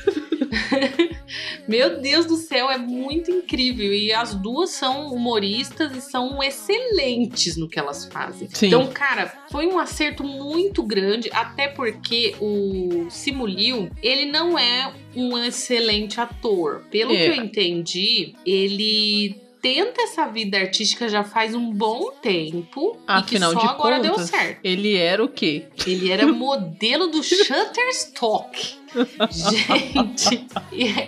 Meu 1.68 2.02
Deus 2.02 2.26
do 2.26 2.36
céu, 2.36 2.70
é 2.70 2.78
muito 2.78 3.32
incrível. 3.32 3.94
E 3.94 4.12
as 4.12 4.34
duas 4.34 4.72
são 4.72 5.08
humoristas 5.14 5.96
e 5.96 6.02
são 6.02 6.42
excelentes 6.44 7.56
no 7.56 7.70
que 7.70 7.80
elas 7.80 8.06
fazem. 8.06 8.50
Sim. 8.52 8.68
Então, 8.68 8.88
cara, 8.88 9.34
foi 9.50 9.66
um 9.68 9.80
acerto 9.80 10.24
muito 10.24 10.84
grande, 10.84 11.30
até 11.32 11.68
porque 11.68 12.36
o 12.42 13.08
Simuliu, 13.10 13.90
ele 14.02 14.26
não 14.32 14.58
é 14.58 14.94
um 15.16 15.38
excelente 15.38 16.20
ator. 16.20 16.84
Pelo 16.92 17.14
É. 17.14 17.30
que 17.30 17.40
eu 17.40 17.44
entendi, 17.44 18.34
ele 18.46 19.36
tenta 19.62 20.02
essa 20.02 20.28
vida 20.28 20.58
artística 20.58 21.08
já 21.08 21.24
faz 21.24 21.54
um 21.54 21.72
bom 21.72 22.12
tempo 22.22 22.98
Afinal 23.08 23.52
e 23.52 23.56
que 23.56 23.62
só 23.62 23.68
de 23.68 23.74
agora 23.74 23.98
contas, 23.98 24.18
deu 24.18 24.28
certo. 24.28 24.60
ele 24.64 24.98
era 24.98 25.24
o 25.24 25.30
quê? 25.30 25.66
Ele 25.86 26.12
era 26.12 26.28
modelo 26.28 27.08
do 27.08 27.22
Shutterstock. 27.24 28.82
Gente, 29.32 30.46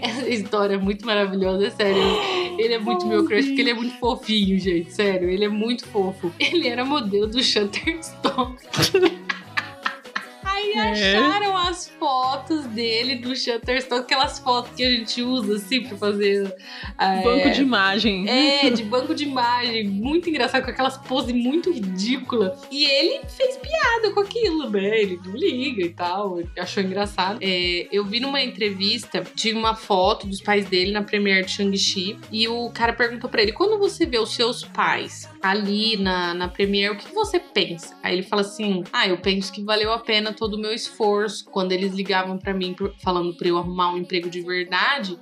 essa 0.02 0.30
história 0.30 0.76
é 0.76 0.78
muito 0.78 1.06
maravilhosa, 1.06 1.70
sério. 1.72 2.02
Ele 2.58 2.76
é 2.76 2.80
muito 2.80 3.06
meu 3.06 3.26
crush, 3.26 3.48
porque 3.48 3.62
ele 3.62 3.72
é 3.72 3.74
muito 3.74 3.98
fofinho, 3.98 4.58
gente. 4.58 4.94
Sério, 4.94 5.30
ele 5.30 5.44
é 5.44 5.50
muito 5.50 5.86
fofo. 5.88 6.32
Ele 6.40 6.68
era 6.68 6.86
modelo 6.86 7.28
do 7.28 7.44
Shutterstock. 7.44 8.56
É. 10.78 11.16
acharam 11.18 11.58
as 11.58 11.88
fotos 12.00 12.66
dele 12.68 13.16
do 13.16 13.36
Shutterstock, 13.36 14.02
aquelas 14.02 14.40
fotos 14.40 14.72
que 14.76 14.84
a 14.84 14.90
gente 14.90 15.22
usa 15.22 15.56
assim 15.56 15.84
pra 15.84 15.98
fazer. 15.98 16.56
é, 17.00 17.22
Banco 17.22 17.50
de 17.52 17.62
imagem. 17.62 18.30
É, 18.30 18.70
de 18.70 18.84
banco 18.84 19.14
de 19.16 19.24
imagem, 19.24 19.88
muito 19.88 20.30
engraçado, 20.30 20.64
com 20.64 20.72
aquelas 20.72 20.98
poses 20.98 21.34
muito 21.34 21.72
ridículas. 21.72 22.60
E 22.72 22.86
ele 22.86 23.22
fez 23.28 23.58
piada 23.58 24.12
com 24.14 24.20
aquilo, 24.20 24.70
né? 24.70 25.02
Ele 25.02 25.20
não 25.24 25.36
liga 25.36 25.84
e 25.84 25.90
tal, 25.90 26.40
achou 26.58 26.84
engraçado. 26.84 27.40
É, 27.42 27.88
eu 27.92 28.06
vi 28.06 28.20
numa 28.20 28.42
entrevista 28.42 29.24
de 29.34 29.54
uma 29.54 29.76
foto 29.76 30.28
dos 30.28 30.42
pais 30.42 30.66
dele 30.66 30.92
na 30.92 31.04
Premiere 31.04 31.46
de 31.46 31.52
Shang-Chi, 31.52 32.18
e 32.32 32.48
o 32.48 32.70
cara 32.70 32.94
perguntou 32.94 33.30
pra 33.30 33.42
ele: 33.42 33.52
quando 33.52 33.78
você 33.78 34.06
vê 34.06 34.18
os 34.20 34.34
seus 34.34 34.64
pais 34.64 35.30
ali 35.42 35.98
na, 35.98 36.34
na 36.34 36.48
Premiere, 36.48 36.94
o 36.94 36.98
que 36.98 37.14
você 37.14 37.40
pensa? 37.40 37.96
Aí 38.04 38.14
ele 38.16 38.24
fala 38.24 38.42
assim: 38.42 38.84
ah, 38.92 39.08
eu 39.08 39.18
penso 39.18 39.52
que 39.52 39.64
valeu 39.64 39.92
a 39.92 40.00
pena 40.00 40.34
todo 40.34 40.58
meu 40.64 40.74
esforço 40.74 41.46
quando 41.46 41.74
eles 41.74 41.94
ligavam 41.94 42.38
pra 42.38 42.54
mim 42.54 42.76
falando 43.00 43.36
pra 43.36 43.48
eu 43.48 43.58
arrumar 43.58 43.94
um 43.94 43.98
emprego 43.98 44.30
de 44.30 44.42
verdade 44.42 45.20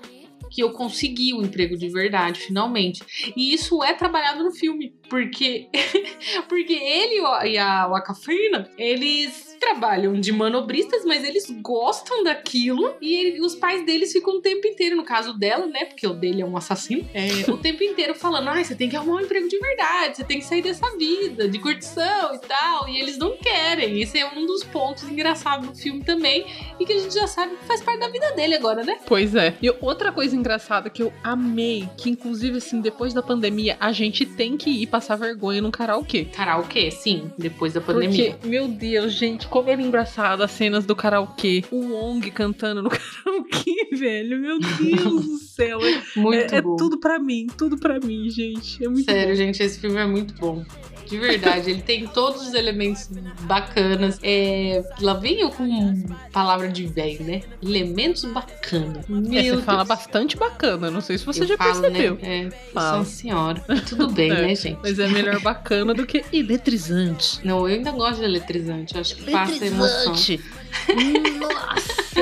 que 0.51 0.61
eu 0.61 0.71
consegui 0.71 1.33
o 1.33 1.41
emprego 1.41 1.77
de 1.77 1.87
verdade, 1.87 2.41
finalmente. 2.41 3.01
E 3.35 3.53
isso 3.53 3.81
é 3.81 3.93
trabalhado 3.93 4.43
no 4.43 4.51
filme, 4.51 4.93
porque 5.11 5.67
porque 6.47 6.73
ele 6.73 7.21
e 7.51 7.57
a 7.57 7.85
Wakafina, 7.87 8.69
eles 8.77 9.51
trabalham 9.59 10.19
de 10.19 10.31
manobristas, 10.31 11.05
mas 11.05 11.23
eles 11.23 11.47
gostam 11.61 12.23
daquilo 12.23 12.95
e 12.99 13.13
ele- 13.13 13.41
os 13.41 13.53
pais 13.53 13.85
deles 13.85 14.11
ficam 14.11 14.37
o 14.37 14.41
tempo 14.41 14.65
inteiro, 14.65 14.95
no 14.95 15.03
caso 15.03 15.37
dela, 15.37 15.67
né, 15.67 15.85
porque 15.85 16.07
o 16.07 16.13
dele 16.13 16.41
é 16.41 16.45
um 16.45 16.57
assassino, 16.57 17.07
é, 17.13 17.27
o 17.51 17.57
tempo 17.57 17.83
inteiro 17.83 18.15
falando, 18.15 18.47
ai, 18.47 18.63
você 18.63 18.73
tem 18.73 18.89
que 18.89 18.95
arrumar 18.95 19.17
um 19.17 19.21
emprego 19.21 19.47
de 19.47 19.59
verdade, 19.59 20.17
você 20.17 20.23
tem 20.23 20.39
que 20.39 20.45
sair 20.45 20.63
dessa 20.63 20.97
vida 20.97 21.47
de 21.47 21.59
curtição 21.59 22.33
e 22.33 22.39
tal, 22.39 22.89
e 22.89 22.97
eles 22.99 23.17
não 23.19 23.37
querem. 23.37 24.01
Esse 24.01 24.17
é 24.17 24.27
um 24.33 24.47
dos 24.47 24.63
pontos 24.63 25.03
engraçados 25.03 25.69
do 25.69 25.75
filme 25.75 26.03
também, 26.03 26.43
e 26.79 26.85
que 26.85 26.93
a 26.93 26.97
gente 26.97 27.13
já 27.13 27.27
sabe 27.27 27.55
que 27.55 27.65
faz 27.65 27.81
parte 27.83 27.99
da 27.99 28.09
vida 28.09 28.31
dele 28.31 28.55
agora, 28.55 28.83
né? 28.83 28.97
Pois 29.05 29.35
é. 29.35 29.55
E 29.61 29.69
outra 29.79 30.11
coisa 30.11 30.35
engraçada 30.35 30.89
que 30.89 31.03
eu 31.03 31.13
amei, 31.23 31.87
que 31.97 32.09
inclusive 32.09 32.57
assim, 32.57 32.81
depois 32.81 33.13
da 33.13 33.21
pandemia, 33.21 33.77
a 33.79 33.91
gente 33.91 34.25
tem 34.25 34.57
que 34.57 34.71
ir 34.71 34.87
passar 35.01 35.15
vergonha 35.15 35.61
num 35.61 35.71
karaokê. 35.71 36.25
Karaokê, 36.25 36.91
sim, 36.91 37.31
depois 37.37 37.73
da 37.73 37.81
pandemia. 37.81 38.31
Porque, 38.33 38.47
meu 38.47 38.67
Deus, 38.67 39.13
gente, 39.13 39.47
como 39.47 39.67
era 39.69 39.81
engraçado 39.81 40.43
as 40.43 40.51
cenas 40.51 40.85
do 40.85 40.95
karaokê. 40.95 41.63
O 41.71 41.91
Wong 41.93 42.29
cantando 42.31 42.83
no 42.83 42.89
karaokê, 42.93 43.89
velho. 43.95 44.39
Meu 44.39 44.59
Deus 44.59 45.25
do 45.25 45.37
céu. 45.39 45.79
É, 45.81 46.01
Muito 46.19 46.53
é- 46.53 46.57
é 46.57 46.61
bom. 46.61 46.75
tudo 46.75 46.99
pra 46.99 47.17
mim, 47.19 47.47
tudo 47.57 47.77
pra 47.77 47.99
mim, 47.99 48.29
gente. 48.29 48.83
É 48.83 48.87
muito 48.87 49.05
Sério, 49.11 49.29
bom. 49.29 49.35
gente, 49.35 49.63
esse 49.63 49.79
filme 49.79 49.97
é 49.97 50.05
muito 50.05 50.33
bom. 50.35 50.63
De 51.07 51.17
verdade, 51.17 51.69
ele 51.71 51.81
tem 51.81 52.07
todos 52.07 52.41
os 52.47 52.53
elementos 52.53 53.09
bacanas. 53.41 54.19
É, 54.23 54.81
lá 55.01 55.13
vem 55.15 55.41
eu 55.41 55.49
com 55.49 56.03
palavra 56.31 56.69
de 56.69 56.85
velho, 56.87 57.23
né? 57.25 57.41
Elementos 57.61 58.23
bacanas. 58.25 59.05
Meu 59.07 59.19
É, 59.39 59.43
você 59.43 59.51
Deus. 59.51 59.63
fala 59.63 59.83
bastante 59.83 60.37
bacana. 60.37 60.89
Não 60.89 61.01
sei 61.01 61.17
se 61.17 61.25
você 61.25 61.43
Eu 61.43 61.47
já 61.47 61.57
falo, 61.57 61.81
percebeu. 61.81 62.15
Né? 62.15 62.47
É, 62.47 62.49
Fala. 62.73 63.03
senhora. 63.05 63.61
Tudo 63.89 64.09
bem, 64.09 64.31
É, 64.31 64.41
né, 64.41 64.55
gente? 64.55 64.79
Mas 64.81 64.99
é 64.99 65.07
melhor 65.07 65.39
bacana 65.41 65.93
do 65.93 66.05
que 66.05 66.23
eletrizante. 66.31 67.39
Não, 67.45 67.67
eu 67.67 67.75
ainda 67.75 67.91
gosto 67.91 68.19
de 68.19 68.25
eletrizante. 68.25 68.95
Eu 68.95 69.01
acho 69.01 69.15
que 69.17 69.31
passa 69.31 69.65
emoção. 69.65 70.13
Nossa! 71.39 72.21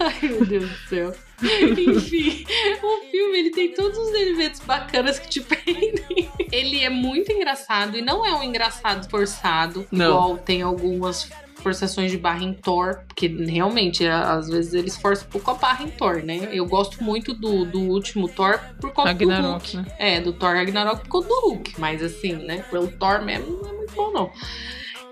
Ai, 0.00 0.18
meu 0.28 0.44
Deus 0.44 0.68
do 0.70 0.76
céu. 0.88 1.14
Enfim, 1.62 2.44
o 2.82 3.10
filme 3.10 3.38
ele 3.38 3.50
tem 3.50 3.74
todos 3.74 3.98
os 3.98 4.14
elementos 4.14 4.60
bacanas 4.60 5.18
que 5.18 5.28
te 5.28 5.40
prendem. 5.40 6.30
Ele 6.50 6.80
é 6.80 6.90
muito 6.90 7.32
engraçado 7.32 7.96
e 7.96 8.02
não 8.02 8.24
é 8.24 8.34
um 8.34 8.42
engraçado 8.42 9.08
forçado, 9.08 9.86
Não. 9.90 10.06
igual 10.06 10.38
tem 10.38 10.62
algumas 10.62 11.28
forçações 11.62 12.10
de 12.10 12.18
barra 12.18 12.42
em 12.42 12.52
Thor, 12.52 13.00
porque 13.06 13.28
realmente, 13.28 14.04
às 14.06 14.48
vezes 14.48 14.74
eles 14.74 14.96
forçam 14.96 15.26
um 15.28 15.30
pouco 15.30 15.50
a 15.52 15.54
barra 15.54 15.84
em 15.84 15.90
Thor, 15.90 16.22
né? 16.22 16.48
Eu 16.52 16.66
gosto 16.66 17.02
muito 17.02 17.32
do, 17.32 17.64
do 17.64 17.80
último 17.80 18.28
Thor 18.28 18.58
por 18.80 18.92
conta 18.92 19.14
do 19.14 19.24
Hulk. 19.24 19.32
Ragnarok, 19.32 19.76
né? 19.76 19.86
É, 19.98 20.20
do 20.20 20.32
Thor 20.32 20.54
Ragnarok 20.54 21.02
por 21.02 21.08
conta 21.08 21.28
do 21.28 21.40
Hulk. 21.40 21.74
Mas 21.80 22.02
assim, 22.02 22.32
né? 22.32 22.64
Pelo 22.70 22.88
Thor 22.88 23.22
mesmo 23.24 23.62
não 23.62 23.70
é 23.70 23.72
muito 23.74 23.94
bom, 23.94 24.12
não. 24.12 24.30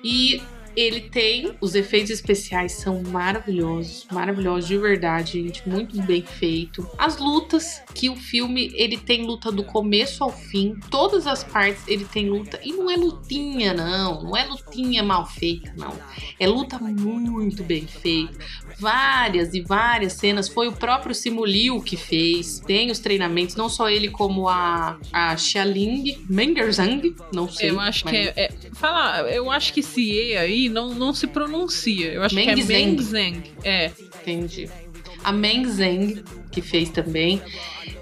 E 0.03 0.43
ele 0.77 1.03
tem. 1.03 1.57
Os 1.61 1.75
efeitos 1.75 2.11
especiais 2.11 2.73
são 2.73 3.03
maravilhosos. 3.03 4.07
Maravilhosos 4.11 4.69
de 4.69 4.79
verdade, 4.79 5.43
gente. 5.43 5.69
Muito 5.69 6.01
bem 6.03 6.23
feito. 6.23 6.89
As 6.99 7.19
lutas, 7.19 7.83
que 7.95 8.09
o 8.09 8.17
filme 8.17 8.71
ele 8.75 8.97
tem 8.97 9.25
luta 9.25 9.51
do 9.51 9.65
começo 9.65 10.23
ao 10.23 10.31
fim. 10.31 10.79
Todas 10.91 11.27
as 11.27 11.43
partes 11.45 11.87
ele 11.87 12.05
tem 12.05 12.29
luta. 12.29 12.61
E 12.63 12.73
não 12.73 12.91
é 12.91 12.97
lutinha, 12.97 13.75
não. 13.75 14.23
Não 14.23 14.37
é 14.37 14.45
lutinha 14.45 15.03
mal 15.03 15.27
feita, 15.27 15.73
não. 15.77 15.93
É 16.39 16.47
luta 16.47 16.79
muito 16.79 17.63
bem 17.63 17.87
feita. 17.87 18.39
Várias 18.81 19.55
e 19.55 19.61
várias 19.61 20.15
cenas. 20.15 20.49
Foi 20.49 20.67
o 20.69 20.73
próprio 20.73 21.15
Simuliu 21.15 21.81
que 21.83 21.97
fez. 21.97 22.61
Tem 22.61 22.91
os 22.91 22.99
treinamentos, 22.99 23.55
não 23.57 23.69
só 23.69 23.89
ele, 23.91 24.09
como 24.09 24.49
a, 24.49 24.99
a 25.13 25.37
Xialing 25.37 26.19
Mengerzhang. 26.29 27.15
Não 27.33 27.49
sei. 27.49 27.71
Eu 27.71 27.79
acho 27.81 28.05
mas- 28.05 28.13
que 28.13 28.19
é, 28.19 28.33
é- 28.37 28.51
Fala, 28.73 29.31
eu 29.31 29.51
acho 29.51 29.73
que 29.75 29.81
esse 29.81 30.01
E 30.01 30.37
aí 30.37 30.69
não, 30.69 30.95
não 30.95 31.13
se 31.13 31.27
pronuncia. 31.27 32.13
Eu 32.13 32.23
acho 32.23 32.35
que 32.35 32.41
é 32.41 32.47
Mengzeng. 32.57 32.87
Mengzeng. 32.87 33.43
É. 33.63 33.91
Entendi. 34.23 34.69
A 35.23 35.33
Meng 35.33 35.67
Zhang, 35.69 36.25
que 36.51 36.63
fez 36.63 36.89
também. 36.89 37.43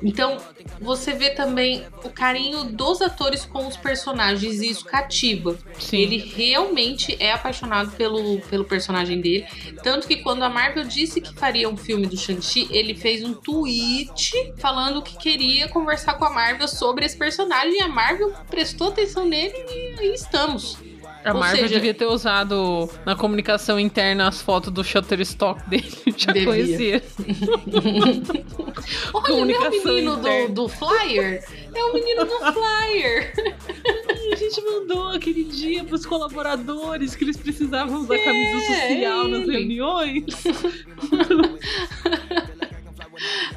Então, 0.03 0.39
você 0.81 1.13
vê 1.13 1.31
também 1.31 1.85
o 2.05 2.11
carinho 2.11 2.65
dos 2.65 3.01
atores 3.01 3.45
com 3.45 3.67
os 3.67 3.77
personagens 3.77 4.61
e 4.61 4.71
isso 4.71 4.85
cativa. 4.85 5.59
Sim. 5.79 5.99
Ele 5.99 6.19
realmente 6.19 7.17
é 7.21 7.33
apaixonado 7.33 7.93
pelo, 7.93 8.41
pelo 8.43 8.65
personagem 8.65 9.21
dele. 9.21 9.47
Tanto 9.83 10.07
que 10.07 10.17
quando 10.17 10.43
a 10.43 10.49
Marvel 10.49 10.85
disse 10.85 11.21
que 11.21 11.35
faria 11.35 11.69
um 11.69 11.77
filme 11.77 12.07
do 12.07 12.17
Shang-Chi, 12.17 12.69
ele 12.71 12.95
fez 12.95 13.25
um 13.25 13.35
tweet 13.35 14.55
falando 14.59 15.03
que 15.03 15.17
queria 15.19 15.69
conversar 15.69 16.15
com 16.15 16.25
a 16.25 16.31
Marvel 16.31 16.69
sobre 16.69 17.05
esse 17.05 17.17
personagem. 17.17 17.79
E 17.79 17.83
a 17.83 17.89
Marvel 17.89 18.33
prestou 18.49 18.89
atenção 18.89 19.27
nele 19.27 19.55
e 19.55 20.01
aí 20.01 20.15
estamos. 20.15 20.88
A 21.29 21.35
Ou 21.35 21.41
Marvel 21.41 21.61
seja- 21.63 21.75
devia 21.75 21.93
ter 21.95 22.07
usado 22.07 22.89
na 23.05 23.15
comunicação 23.15 23.79
interna 23.79 24.29
as 24.29 24.41
fotos 24.41 24.73
do 24.73 24.83
Shutterstock 24.83 25.69
dele. 25.69 25.93
Já 26.17 26.33
Devia. 26.33 26.47
conhecia. 26.47 27.03
Olha, 29.13 29.45
não 29.45 29.65
é 29.65 29.69
o 29.69 29.71
menino 29.71 30.17
do, 30.17 30.49
do 30.53 30.69
Flyer? 30.69 31.45
É 31.75 31.85
o 31.85 31.93
menino 31.95 32.25
do 32.25 32.53
Flyer. 32.53 33.33
A 34.33 34.37
gente 34.37 34.61
mandou 34.63 35.09
aquele 35.09 35.45
dia 35.45 35.85
pros 35.85 36.05
colaboradores 36.05 37.15
que 37.17 37.25
eles 37.25 37.37
precisavam 37.37 38.01
usar 38.03 38.17
É, 38.17 38.25
camisa 38.25 38.61
social 38.61 39.29
nas 39.29 39.47
reuniões. 39.49 40.25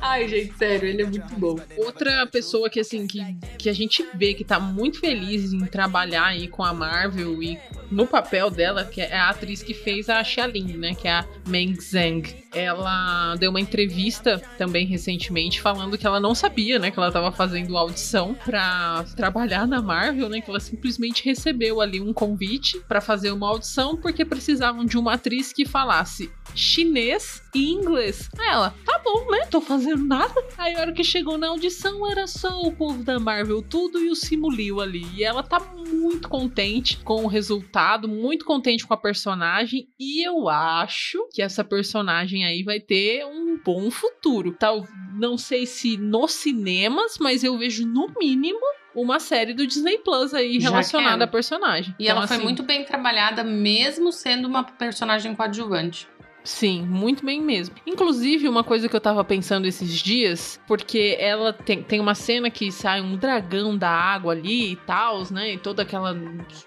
Ai, 0.01 0.27
gente, 0.27 0.57
sério, 0.57 0.87
ele 0.87 1.01
é 1.01 1.05
muito 1.05 1.33
bom. 1.35 1.59
Outra 1.77 2.25
pessoa 2.27 2.69
que 2.69 2.79
assim 2.79 3.07
que, 3.07 3.19
que 3.57 3.69
a 3.69 3.73
gente 3.73 4.05
vê 4.15 4.33
que 4.33 4.43
tá 4.43 4.59
muito 4.59 4.99
feliz 4.99 5.53
em 5.53 5.65
trabalhar 5.65 6.25
aí 6.25 6.47
com 6.47 6.63
a 6.63 6.73
Marvel 6.73 7.41
e 7.41 7.59
no 7.91 8.07
papel 8.07 8.49
dela, 8.49 8.85
que 8.85 9.01
é 9.01 9.17
a 9.17 9.29
atriz 9.29 9.61
que 9.61 9.73
fez 9.73 10.09
a 10.09 10.23
Xialing, 10.23 10.77
né, 10.77 10.95
que 10.95 11.07
é 11.07 11.11
a 11.11 11.25
Meng 11.45 11.75
Zhang. 11.79 12.23
Ela 12.53 13.35
deu 13.35 13.49
uma 13.49 13.59
entrevista 13.59 14.41
também 14.57 14.85
recentemente 14.85 15.61
falando 15.61 15.97
que 15.97 16.07
ela 16.07 16.19
não 16.19 16.33
sabia, 16.33 16.79
né, 16.79 16.89
que 16.89 16.97
ela 16.97 17.11
tava 17.11 17.31
fazendo 17.31 17.77
audição 17.77 18.33
pra 18.33 19.03
trabalhar 19.15 19.67
na 19.67 19.81
Marvel, 19.81 20.29
né, 20.29 20.39
que 20.39 20.49
ela 20.49 20.59
simplesmente 20.59 21.23
recebeu 21.25 21.81
ali 21.81 21.99
um 21.99 22.13
convite 22.13 22.79
pra 22.87 23.01
fazer 23.01 23.31
uma 23.31 23.49
audição 23.49 23.97
porque 23.97 24.23
precisavam 24.23 24.85
de 24.85 24.97
uma 24.97 25.13
atriz 25.13 25.51
que 25.51 25.65
falasse 25.65 26.31
chinês 26.55 27.40
e 27.53 27.71
inglês. 27.71 28.29
Aí 28.39 28.47
ela, 28.47 28.73
tá 28.85 28.99
bom, 29.03 29.29
né? 29.31 29.45
Tô 29.49 29.59
fazendo 29.61 30.03
nada. 30.05 30.33
Aí 30.57 30.75
a 30.75 30.79
hora 30.79 30.91
que 30.93 31.03
chegou 31.03 31.37
na 31.37 31.47
audição 31.47 32.09
era 32.09 32.27
só 32.27 32.61
o 32.61 32.71
povo 32.71 33.03
da 33.03 33.19
Marvel 33.19 33.61
tudo 33.61 33.99
e 33.99 34.09
o 34.09 34.15
Simuliu 34.15 34.79
ali. 34.79 35.05
E 35.15 35.23
ela 35.23 35.43
tá 35.43 35.59
muito 35.59 36.29
contente 36.29 36.97
com 36.97 37.23
o 37.23 37.27
resultado, 37.27 38.07
muito 38.07 38.45
contente 38.45 38.85
com 38.85 38.93
a 38.93 38.97
personagem 38.97 39.87
e 39.99 40.25
eu 40.25 40.47
acho 40.49 41.27
que 41.33 41.41
essa 41.41 41.63
personagem 41.63 42.45
aí 42.45 42.63
vai 42.63 42.79
ter 42.79 43.25
um 43.25 43.59
bom 43.63 43.91
futuro. 43.91 44.53
Tal, 44.57 44.87
não 45.13 45.37
sei 45.37 45.65
se 45.65 45.97
nos 45.97 46.31
cinemas, 46.33 47.17
mas 47.19 47.43
eu 47.43 47.57
vejo 47.57 47.85
no 47.85 48.11
mínimo 48.19 48.59
uma 48.95 49.19
série 49.19 49.53
do 49.53 49.65
Disney 49.65 49.97
Plus 49.99 50.33
aí 50.33 50.59
Já 50.59 50.69
relacionada 50.69 51.11
quero. 51.11 51.23
à 51.23 51.27
personagem. 51.27 51.95
E 51.97 52.03
Então, 52.03 52.17
ela 52.17 52.27
foi 52.27 52.35
assim, 52.37 52.45
muito 52.45 52.63
bem 52.63 52.83
trabalhada, 52.83 53.43
mesmo 53.43 54.11
sendo 54.11 54.47
uma 54.47 54.63
personagem 54.63 55.33
coadjuvante. 55.35 56.07
Sim, 56.43 56.83
muito 56.83 57.25
bem 57.25 57.41
mesmo. 57.41 57.75
Inclusive, 57.85 58.47
uma 58.47 58.63
coisa 58.63 58.89
que 58.89 58.95
eu 58.95 59.01
tava 59.01 59.23
pensando 59.23 59.67
esses 59.67 59.91
dias, 59.91 60.59
porque 60.67 61.15
ela 61.19 61.53
tem, 61.53 61.83
tem 61.83 61.99
uma 61.99 62.15
cena 62.15 62.49
que 62.49 62.71
sai 62.71 63.01
um 63.01 63.15
dragão 63.15 63.77
da 63.77 63.89
água 63.89 64.33
ali 64.33 64.71
e 64.71 64.75
tal, 64.75 65.21
né? 65.31 65.53
E 65.53 65.57
toda 65.57 65.83
aquela 65.83 66.17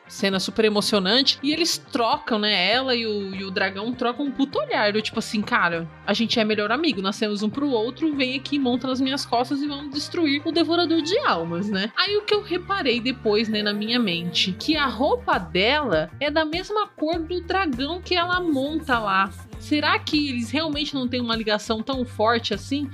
cena 0.07 0.39
super 0.39 0.65
emocionante. 0.65 1.39
E 1.43 1.53
eles 1.53 1.77
trocam, 1.79 2.39
né? 2.39 2.71
Ela 2.71 2.95
e 2.95 3.07
o, 3.07 3.35
e 3.35 3.45
o 3.45 3.51
dragão 3.51 3.93
trocam 3.93 4.27
um 4.27 4.31
puto 4.31 4.59
olhar. 4.59 4.93
Tipo 5.03 5.19
assim, 5.19 5.43
cara, 5.43 5.89
a 6.07 6.13
gente 6.13 6.39
é 6.39 6.45
melhor 6.45 6.71
amigo, 6.71 7.03
nascemos 7.03 7.43
um 7.43 7.51
pro 7.51 7.69
outro, 7.69 8.15
vem 8.15 8.37
aqui, 8.37 8.59
monta 8.59 8.87
nas 8.87 9.01
minhas 9.01 9.27
costas 9.27 9.61
e 9.61 9.67
vamos 9.67 9.93
destruir 9.93 10.43
o 10.45 10.53
devorador 10.53 11.03
de 11.03 11.19
almas, 11.19 11.69
né? 11.69 11.91
Aí 11.97 12.17
o 12.17 12.23
que 12.23 12.35
eu 12.35 12.43
reparei 12.43 13.01
depois, 13.01 13.49
né, 13.49 13.63
na 13.63 13.73
minha 13.73 13.99
mente, 13.99 14.53
que 14.53 14.77
a 14.77 14.87
roupa 14.87 15.39
dela 15.39 16.11
é 16.21 16.31
da 16.31 16.45
mesma 16.45 16.87
cor 16.87 17.19
do 17.19 17.41
dragão 17.41 18.01
que 18.01 18.15
ela 18.15 18.41
monta 18.41 18.99
lá. 18.99 19.31
Será 19.65 19.99
que 19.99 20.29
eles 20.29 20.51
realmente 20.51 20.95
não 20.95 21.09
têm 21.09 21.23
uma 21.23 21.35
ligação 21.35 21.83
tão 21.83 22.05
forte 22.05 22.53
assim? 22.53 22.91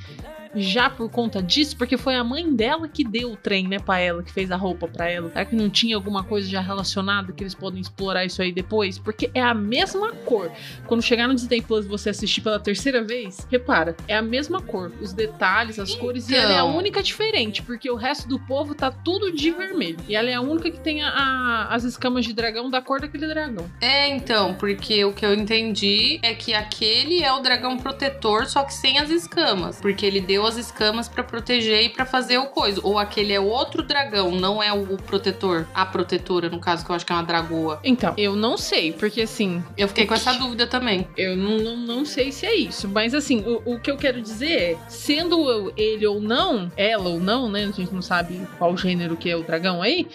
Já 0.55 0.91
por 0.91 1.11
conta 1.11 1.43
disso, 1.43 1.77
porque 1.77 1.97
foi 1.97 2.15
a 2.15 2.25
mãe 2.25 2.55
dela 2.55 2.89
que 2.89 3.05
deu 3.05 3.33
o 3.33 3.37
trem, 3.37 3.69
né, 3.69 3.79
pra 3.79 3.99
ela, 3.99 4.23
que 4.23 4.33
fez 4.33 4.51
a 4.51 4.57
roupa 4.57 4.89
pra 4.89 5.09
ela. 5.09 5.29
Será 5.31 5.45
que 5.45 5.55
não 5.55 5.71
tinha 5.71 5.97
alguma 5.97 6.25
coisa 6.25 6.49
já 6.49 6.61
relacionada 6.61 7.33
que 7.33 7.43
eles 7.43 7.55
podem 7.55 7.81
explorar 7.81 8.25
isso 8.25 8.43
aí 8.43 8.53
depois? 8.53 8.99
Porque 8.99 9.31
é 9.35 9.43
a 9.43 9.55
mesma 9.55 10.13
cor. 10.25 10.51
Quando 10.87 11.03
chegar 11.03 11.29
no 11.29 11.35
Disney 11.35 11.63
Plus 11.63 11.87
você 11.87 12.11
assistir 12.11 12.41
pela 12.41 12.59
terceira 12.59 13.03
vez, 13.03 13.47
repara, 13.51 13.97
é 14.09 14.17
a 14.17 14.23
mesma 14.23 14.61
cor. 14.61 14.93
Os 15.01 15.13
detalhes, 15.13 15.79
as 15.79 15.91
então... 15.91 16.01
cores, 16.01 16.29
e 16.29 16.35
ela 16.35 16.53
é 16.53 16.57
a 16.57 16.65
então. 16.65 16.77
única 16.77 17.03
diferente, 17.03 17.63
porque 17.63 17.91
o 17.91 17.97
resto 17.97 18.29
do 18.29 18.39
povo 18.39 18.75
tá 18.75 18.91
tudo 18.91 19.33
de 19.33 19.51
vermelho. 19.51 19.99
E 20.09 20.15
ela 20.15 20.29
é 20.29 20.35
a 20.35 20.41
única 20.41 20.71
que 20.71 20.81
tem 20.81 21.03
a, 21.03 21.09
a, 21.09 21.75
as 21.75 21.85
escamas 21.85 22.25
de 22.25 22.33
dragão 22.33 22.71
da 22.71 22.81
cor 22.81 23.01
daquele 23.01 23.27
dragão. 23.27 23.71
É, 23.81 24.09
então, 24.09 24.55
porque 24.55 25.05
o 25.05 25.13
que 25.13 25.25
eu 25.25 25.35
entendi 25.35 26.19
é 26.23 26.35
que 26.35 26.55
aquele 26.55 27.23
é 27.23 27.33
o 27.33 27.41
dragão 27.41 27.79
protetor, 27.79 28.47
só 28.47 28.65
que 28.65 28.75
sem 28.75 28.99
as 28.99 29.11
escamas. 29.11 29.81
Porque 29.81 30.05
ele 30.05 30.21
deu 30.21 30.40
deu 30.41 30.47
as 30.47 30.57
escamas 30.57 31.07
para 31.07 31.23
proteger 31.23 31.85
e 31.85 31.89
para 31.91 32.07
fazer 32.07 32.39
o 32.39 32.47
coisa. 32.47 32.81
Ou 32.83 32.99
aquele 32.99 33.33
é 33.33 33.41
outro 33.41 33.83
dragão, 33.83 34.31
não 34.31 34.63
é 34.63 34.73
o 34.73 34.97
protetor. 34.97 35.67
A 35.75 35.85
protetora, 35.85 36.49
no 36.49 36.59
caso, 36.59 36.85
que 36.85 36.91
eu 36.91 36.97
acho 36.97 37.05
que 37.05 37.13
é 37.13 37.15
uma 37.15 37.23
dragoa. 37.23 37.79
Então, 37.85 38.15
eu 38.17 38.35
não 38.35 38.57
sei, 38.57 38.93
porque 38.93 39.23
assim. 39.23 39.63
Eu 39.77 39.87
fiquei 39.89 40.07
com 40.07 40.15
essa 40.15 40.33
dúvida 40.33 40.67
também. 40.67 41.07
Eu 41.17 41.37
não, 41.37 41.59
não, 41.59 41.77
não 41.77 42.05
sei 42.05 42.33
se 42.33 42.47
é 42.47 42.55
isso. 42.55 42.89
Mas 42.89 43.15
assim, 43.15 43.45
o, 43.47 43.75
o 43.75 43.81
que 43.81 43.91
eu 43.91 43.97
quero 43.97 44.23
dizer 44.23 44.53
é: 44.53 44.79
sendo 44.89 45.73
ele 45.77 46.07
ou 46.07 46.21
não, 46.21 46.73
ela 46.77 47.11
ou 47.11 47.21
não, 47.21 47.51
né? 47.51 47.65
A 47.65 47.71
gente 47.71 47.93
não 47.93 48.03
sabe 48.03 48.47
qual 48.59 48.77
gênero 48.77 49.17
que 49.17 49.29
é 49.29 49.37
o 49.37 49.43
dragão 49.43 49.83
aí 49.83 50.09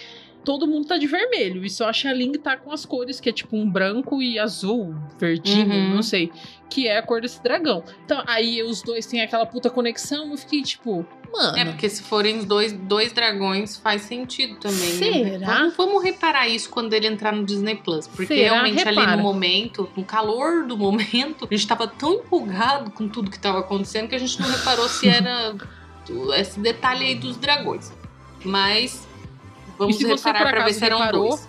todo 0.45 0.67
mundo 0.67 0.87
tá 0.87 0.97
de 0.97 1.07
vermelho. 1.07 1.65
E 1.65 1.69
só 1.69 1.89
a 1.89 2.13
Ling 2.13 2.33
tá 2.33 2.55
com 2.55 2.71
as 2.71 2.85
cores, 2.85 3.19
que 3.19 3.27
é 3.27 3.31
tipo 3.33 3.57
um 3.57 3.69
branco 3.69 4.21
e 4.21 4.39
azul, 4.39 4.95
verdinho, 5.19 5.73
uhum. 5.73 5.95
não 5.95 6.03
sei. 6.03 6.31
Que 6.69 6.87
é 6.87 6.97
a 6.97 7.01
cor 7.01 7.19
desse 7.19 7.41
dragão. 7.41 7.83
Então, 8.05 8.23
aí 8.27 8.61
os 8.63 8.81
dois 8.81 9.05
têm 9.05 9.21
aquela 9.21 9.45
puta 9.45 9.69
conexão. 9.69 10.31
Eu 10.31 10.37
fiquei 10.37 10.61
tipo, 10.61 11.05
mano. 11.31 11.57
É, 11.57 11.65
porque 11.65 11.89
se 11.89 12.03
forem 12.03 12.43
dois, 12.43 12.71
dois 12.71 13.11
dragões, 13.11 13.77
faz 13.77 14.03
sentido 14.03 14.55
também. 14.57 14.93
Né? 14.93 15.29
Será? 15.31 15.63
Né? 15.63 15.73
Vamos, 15.75 16.03
reparar 16.03 16.47
isso 16.47 16.69
quando 16.69 16.93
ele 16.93 17.07
entrar 17.07 17.33
no 17.33 17.43
Disney 17.43 17.75
Plus. 17.75 18.07
Porque 18.07 18.35
Será? 18.35 18.53
realmente 18.53 18.83
Repara. 18.83 19.07
ali 19.07 19.17
no 19.17 19.23
momento, 19.23 19.89
no 19.95 20.03
calor 20.03 20.65
do 20.65 20.77
momento, 20.77 21.47
a 21.49 21.55
gente 21.55 21.67
tava 21.67 21.87
tão 21.87 22.13
empolgado 22.13 22.91
com 22.91 23.07
tudo 23.07 23.31
que 23.31 23.39
tava 23.39 23.59
acontecendo 23.59 24.07
que 24.07 24.15
a 24.15 24.19
gente 24.19 24.39
não 24.39 24.49
reparou 24.49 24.87
se 24.87 25.07
era 25.07 25.55
esse 26.37 26.59
detalhe 26.59 27.05
aí 27.05 27.15
dos 27.15 27.37
dragões. 27.37 27.91
Mas 28.43 29.07
Vamos 29.77 30.01
reparar 30.01 30.49
pra 30.49 30.63
ver 30.65 30.73
se 30.73 30.85
eram 30.85 30.99
reparou. 30.99 31.39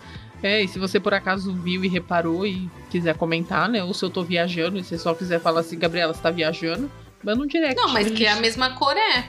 É, 0.43 0.62
e 0.62 0.68
se 0.68 0.79
você 0.79 1.01
por 1.01 1.14
acaso 1.14 1.53
viu 1.53 1.85
e 1.85 1.89
reparou 1.89 2.47
e 2.47 2.70
quiser 2.91 3.16
comentar, 3.16 3.68
né? 3.68 3.83
Ou 3.83 3.95
se 3.95 4.05
eu 4.05 4.11
tô 4.11 4.22
viajando 4.22 4.79
e 4.79 4.85
você 4.85 4.99
só 4.99 5.14
quiser 5.14 5.41
falar 5.41 5.61
assim, 5.61 5.79
Gabriela, 5.79 6.12
você 6.12 6.20
tá 6.20 6.31
viajando, 6.31 6.91
manda 7.24 7.43
um 7.43 7.47
direct. 7.47 7.77
Não, 7.77 7.89
mas 7.89 8.11
que 8.11 8.27
é 8.27 8.31
a 8.31 8.37
mesma 8.37 8.70
cor 8.70 8.97
é. 8.97 9.24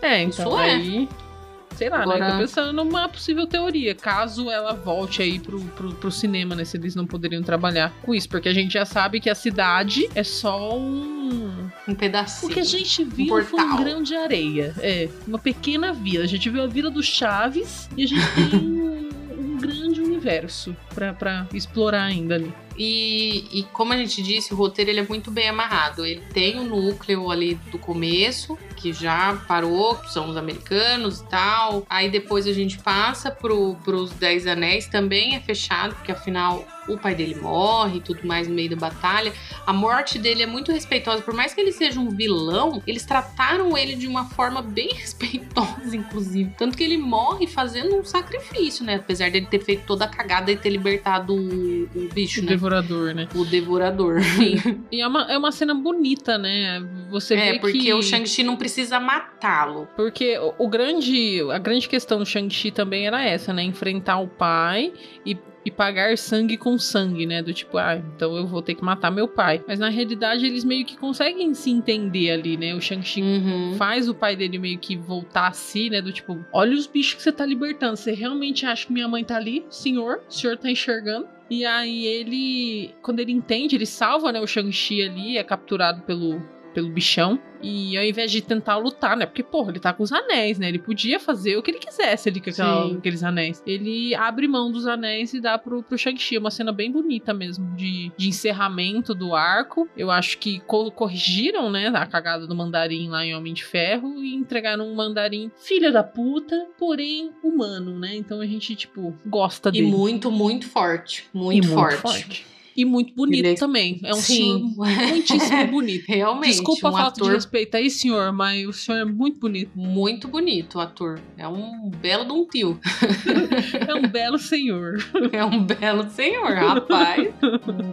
É, 0.00 0.22
então 0.22 0.48
Isso 0.48 0.58
é. 0.58 0.70
aí. 0.70 1.08
É. 1.10 1.31
Sei 1.76 1.88
lá, 1.88 2.02
Agora... 2.02 2.18
né? 2.18 2.30
Tô 2.32 2.38
pensando 2.38 2.72
numa 2.72 3.08
possível 3.08 3.46
teoria. 3.46 3.94
Caso 3.94 4.50
ela 4.50 4.72
volte 4.72 5.22
aí 5.22 5.38
pro, 5.38 5.60
pro, 5.60 5.94
pro, 5.94 6.10
cinema, 6.10 6.54
né? 6.54 6.64
Se 6.64 6.76
eles 6.76 6.94
não 6.94 7.06
poderiam 7.06 7.42
trabalhar 7.42 7.92
com 8.02 8.14
isso. 8.14 8.28
Porque 8.28 8.48
a 8.48 8.54
gente 8.54 8.72
já 8.72 8.84
sabe 8.84 9.20
que 9.20 9.30
a 9.30 9.34
cidade 9.34 10.08
é 10.14 10.22
só 10.22 10.78
um. 10.78 11.70
Um 11.88 11.94
pedacinho. 11.94 12.50
O 12.50 12.54
que 12.54 12.60
a 12.60 12.64
gente 12.64 13.04
viu 13.04 13.36
um 13.36 13.44
foi 13.44 13.60
um 13.60 13.76
grão 13.76 14.02
de 14.02 14.14
areia. 14.14 14.74
É, 14.78 15.08
uma 15.26 15.38
pequena 15.38 15.92
vila. 15.92 16.24
A 16.24 16.28
gente 16.28 16.48
viu 16.48 16.62
a 16.62 16.66
vila 16.66 16.90
do 16.90 17.02
Chaves 17.02 17.88
e 17.96 18.04
a 18.04 18.06
gente 18.06 18.22
tem 18.34 18.54
um, 18.60 19.08
um 19.38 19.56
grande 19.58 20.00
universo 20.22 20.76
para 20.94 21.46
explorar 21.52 22.04
ainda 22.04 22.36
ali. 22.36 22.54
E, 22.76 23.46
e, 23.52 23.62
como 23.64 23.92
a 23.92 23.96
gente 23.96 24.22
disse, 24.22 24.54
o 24.54 24.56
roteiro 24.56 24.90
ele 24.90 25.00
é 25.00 25.06
muito 25.06 25.30
bem 25.30 25.48
amarrado. 25.48 26.06
Ele 26.06 26.22
tem 26.32 26.58
o 26.58 26.62
um 26.62 26.64
núcleo 26.64 27.30
ali 27.30 27.54
do 27.70 27.78
começo, 27.78 28.58
que 28.76 28.92
já 28.92 29.34
parou, 29.46 29.96
são 30.08 30.30
os 30.30 30.36
americanos 30.36 31.20
e 31.20 31.28
tal. 31.28 31.86
Aí 31.88 32.10
depois 32.10 32.46
a 32.46 32.52
gente 32.52 32.78
passa 32.78 33.30
pro, 33.30 33.74
pros 33.84 34.10
Dez 34.12 34.46
Anéis, 34.46 34.86
também 34.86 35.34
é 35.34 35.40
fechado, 35.40 35.94
porque 35.94 36.12
afinal 36.12 36.66
o 36.88 36.98
pai 36.98 37.14
dele 37.14 37.36
morre 37.36 37.98
e 37.98 38.00
tudo 38.00 38.26
mais 38.26 38.48
no 38.48 38.54
meio 38.54 38.70
da 38.70 38.76
batalha. 38.76 39.32
A 39.66 39.72
morte 39.72 40.18
dele 40.18 40.42
é 40.42 40.46
muito 40.46 40.72
respeitosa, 40.72 41.22
por 41.22 41.34
mais 41.34 41.54
que 41.54 41.60
ele 41.60 41.72
seja 41.72 42.00
um 42.00 42.10
vilão, 42.10 42.82
eles 42.86 43.04
trataram 43.04 43.76
ele 43.76 43.94
de 43.94 44.08
uma 44.08 44.24
forma 44.30 44.62
bem 44.62 44.88
respeitosa, 44.94 45.94
inclusive. 45.94 46.52
Tanto 46.56 46.76
que 46.76 46.82
ele 46.82 46.96
morre 46.96 47.46
fazendo 47.46 47.96
um 47.96 48.04
sacrifício, 48.04 48.84
né? 48.84 48.96
Apesar 48.96 49.30
dele 49.30 49.46
ter 49.46 49.62
feito 49.62 49.84
toda 49.86 50.06
a 50.06 50.08
cagada 50.12 50.52
e 50.52 50.56
ter 50.56 50.70
libertado 50.70 51.34
o, 51.34 51.84
o 51.94 52.08
bicho, 52.12 52.40
o 52.40 52.44
né? 52.44 52.50
devorador, 52.50 53.14
né? 53.14 53.28
O 53.34 53.44
devorador. 53.44 54.20
Sim. 54.22 54.84
e 54.92 55.00
é 55.00 55.06
uma, 55.06 55.32
é 55.32 55.38
uma 55.38 55.50
cena 55.50 55.74
bonita, 55.74 56.38
né? 56.38 56.84
Você 57.10 57.34
é, 57.34 57.52
vê 57.52 57.58
porque 57.58 57.78
que... 57.78 57.94
o 57.94 58.02
Shang-Chi 58.02 58.42
não 58.42 58.56
precisa 58.56 59.00
matá-lo. 59.00 59.88
Porque 59.96 60.38
o, 60.38 60.54
o, 60.58 60.68
grande, 60.68 61.40
a 61.50 61.58
grande 61.58 61.88
questão 61.88 62.18
do 62.18 62.26
Shang-Chi 62.26 62.70
também 62.70 63.06
era 63.06 63.22
essa, 63.24 63.52
né? 63.52 63.62
Enfrentar 63.62 64.18
o 64.18 64.28
pai 64.28 64.92
e 65.24 65.36
e 65.64 65.70
pagar 65.70 66.16
sangue 66.18 66.56
com 66.56 66.76
sangue, 66.78 67.26
né? 67.26 67.42
Do 67.42 67.52
tipo, 67.52 67.78
ah, 67.78 67.96
então 67.96 68.36
eu 68.36 68.46
vou 68.46 68.62
ter 68.62 68.74
que 68.74 68.84
matar 68.84 69.10
meu 69.10 69.28
pai. 69.28 69.62
Mas 69.66 69.78
na 69.78 69.88
realidade 69.88 70.44
eles 70.44 70.64
meio 70.64 70.84
que 70.84 70.96
conseguem 70.96 71.54
se 71.54 71.70
entender 71.70 72.30
ali, 72.30 72.56
né? 72.56 72.74
O 72.74 72.80
Shang-Chi 72.80 73.22
uhum. 73.22 73.74
faz 73.76 74.08
o 74.08 74.14
pai 74.14 74.36
dele 74.36 74.58
meio 74.58 74.78
que 74.78 74.96
voltar 74.96 75.48
a 75.48 75.52
si, 75.52 75.88
né? 75.90 76.00
Do 76.00 76.12
tipo, 76.12 76.44
olha 76.52 76.74
os 76.74 76.86
bichos 76.86 77.14
que 77.14 77.22
você 77.22 77.32
tá 77.32 77.46
libertando. 77.46 77.96
Você 77.96 78.12
realmente 78.12 78.66
acha 78.66 78.86
que 78.86 78.92
minha 78.92 79.08
mãe 79.08 79.24
tá 79.24 79.36
ali? 79.36 79.64
Senhor, 79.70 80.22
o 80.28 80.32
senhor 80.32 80.56
tá 80.56 80.70
enxergando? 80.70 81.26
E 81.48 81.64
aí 81.66 82.06
ele, 82.06 82.94
quando 83.02 83.20
ele 83.20 83.30
entende, 83.30 83.76
ele 83.76 83.84
salva, 83.84 84.32
né, 84.32 84.40
o 84.40 84.46
Shang-Chi 84.46 85.02
ali, 85.02 85.36
é 85.36 85.44
capturado 85.44 86.00
pelo 86.02 86.40
pelo 86.72 86.88
bichão. 86.88 87.38
E 87.62 87.96
ao 87.96 88.02
invés 88.04 88.32
de 88.32 88.42
tentar 88.42 88.76
lutar, 88.76 89.16
né? 89.16 89.24
Porque, 89.24 89.42
porra, 89.42 89.70
ele 89.70 89.78
tá 89.78 89.92
com 89.92 90.02
os 90.02 90.10
anéis, 90.10 90.58
né? 90.58 90.68
Ele 90.68 90.80
podia 90.80 91.20
fazer 91.20 91.56
o 91.56 91.62
que 91.62 91.70
ele 91.70 91.78
quisesse 91.78 92.28
ali 92.28 92.40
com 92.40 92.50
aquela, 92.50 92.92
aqueles 92.92 93.22
anéis. 93.22 93.62
Ele 93.64 94.14
abre 94.16 94.48
mão 94.48 94.72
dos 94.72 94.86
anéis 94.86 95.32
e 95.32 95.40
dá 95.40 95.56
pro, 95.56 95.80
pro 95.82 95.96
Shang-Chi. 95.96 96.36
É 96.36 96.38
uma 96.40 96.50
cena 96.50 96.72
bem 96.72 96.90
bonita 96.90 97.32
mesmo, 97.32 97.76
de, 97.76 98.10
de 98.16 98.28
encerramento 98.28 99.14
do 99.14 99.32
arco. 99.34 99.88
Eu 99.96 100.10
acho 100.10 100.38
que 100.38 100.58
co 100.60 100.90
corrigiram, 100.90 101.70
né? 101.70 101.86
A 101.88 102.04
cagada 102.04 102.48
do 102.48 102.54
mandarim 102.54 103.08
lá 103.08 103.24
em 103.24 103.34
Homem 103.34 103.54
de 103.54 103.64
Ferro 103.64 104.20
e 104.20 104.34
entregaram 104.34 104.88
um 104.88 104.94
mandarim 104.96 105.50
filha 105.56 105.92
da 105.92 106.02
puta, 106.02 106.66
porém 106.76 107.30
humano, 107.44 107.96
né? 107.96 108.16
Então 108.16 108.40
a 108.40 108.46
gente, 108.46 108.74
tipo, 108.74 109.16
gosta 109.24 109.70
dele. 109.70 109.86
E 109.86 109.90
muito, 109.90 110.32
muito 110.32 110.68
forte. 110.68 111.28
Muito, 111.32 111.68
muito 111.68 111.68
forte. 111.68 111.96
forte. 111.98 112.52
E 112.76 112.84
muito 112.84 113.14
bonito 113.14 113.46
é... 113.46 113.54
também. 113.54 114.00
É 114.02 114.10
um 114.10 114.14
Sim. 114.14 114.72
senhor 114.76 115.08
muitíssimo 115.10 115.66
bonito. 115.70 116.04
Realmente. 116.06 116.50
Desculpa 116.50 116.90
um 116.90 116.96
a 116.96 117.00
falta 117.00 117.20
ator... 117.20 117.28
de 117.28 117.34
respeito 117.34 117.76
aí, 117.76 117.90
senhor, 117.90 118.32
mas 118.32 118.66
o 118.66 118.72
senhor 118.72 118.98
é 118.98 119.04
muito 119.04 119.38
bonito. 119.38 119.70
Muito 119.74 120.28
bonito 120.28 120.78
o 120.78 120.80
ator. 120.80 121.20
É 121.36 121.46
um 121.46 121.90
belo 121.90 122.24
de 122.24 122.32
um 122.32 122.44
tio. 122.46 122.80
é 123.88 123.94
um 123.94 124.08
belo 124.08 124.38
senhor. 124.38 124.98
É 125.32 125.44
um 125.44 125.64
belo 125.64 126.08
senhor, 126.10 126.52
rapaz. 126.52 127.32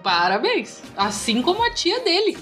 Parabéns. 0.03 0.81
Assim 0.97 1.41
como 1.41 1.63
a 1.63 1.71
tia 1.73 1.99
dele. 2.01 2.37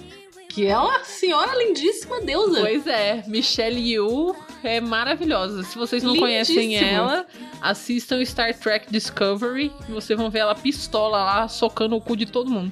Que 0.50 0.66
é 0.66 0.78
uma 0.78 1.04
senhora 1.04 1.56
lindíssima 1.56 2.22
deusa. 2.22 2.62
Pois 2.62 2.88
é, 2.88 3.24
Michelle 3.28 3.80
Yu 3.80 4.36
é 4.68 4.82
maravilhosa. 4.82 5.64
Se 5.64 5.78
vocês 5.78 6.04
não 6.04 6.18
conhecem 6.18 6.76
ela, 6.78 7.26
assistam 7.62 8.24
Star 8.24 8.54
Trek 8.54 8.92
Discovery. 8.92 9.72
Vocês 9.90 10.18
vão 10.18 10.30
ver 10.30 10.40
ela 10.40 10.56
pistola 10.56 11.24
lá, 11.24 11.48
socando 11.48 11.96
o 11.96 12.02
cu 12.02 12.16
de 12.16 12.26
todo 12.26 12.50
mundo. 12.50 12.72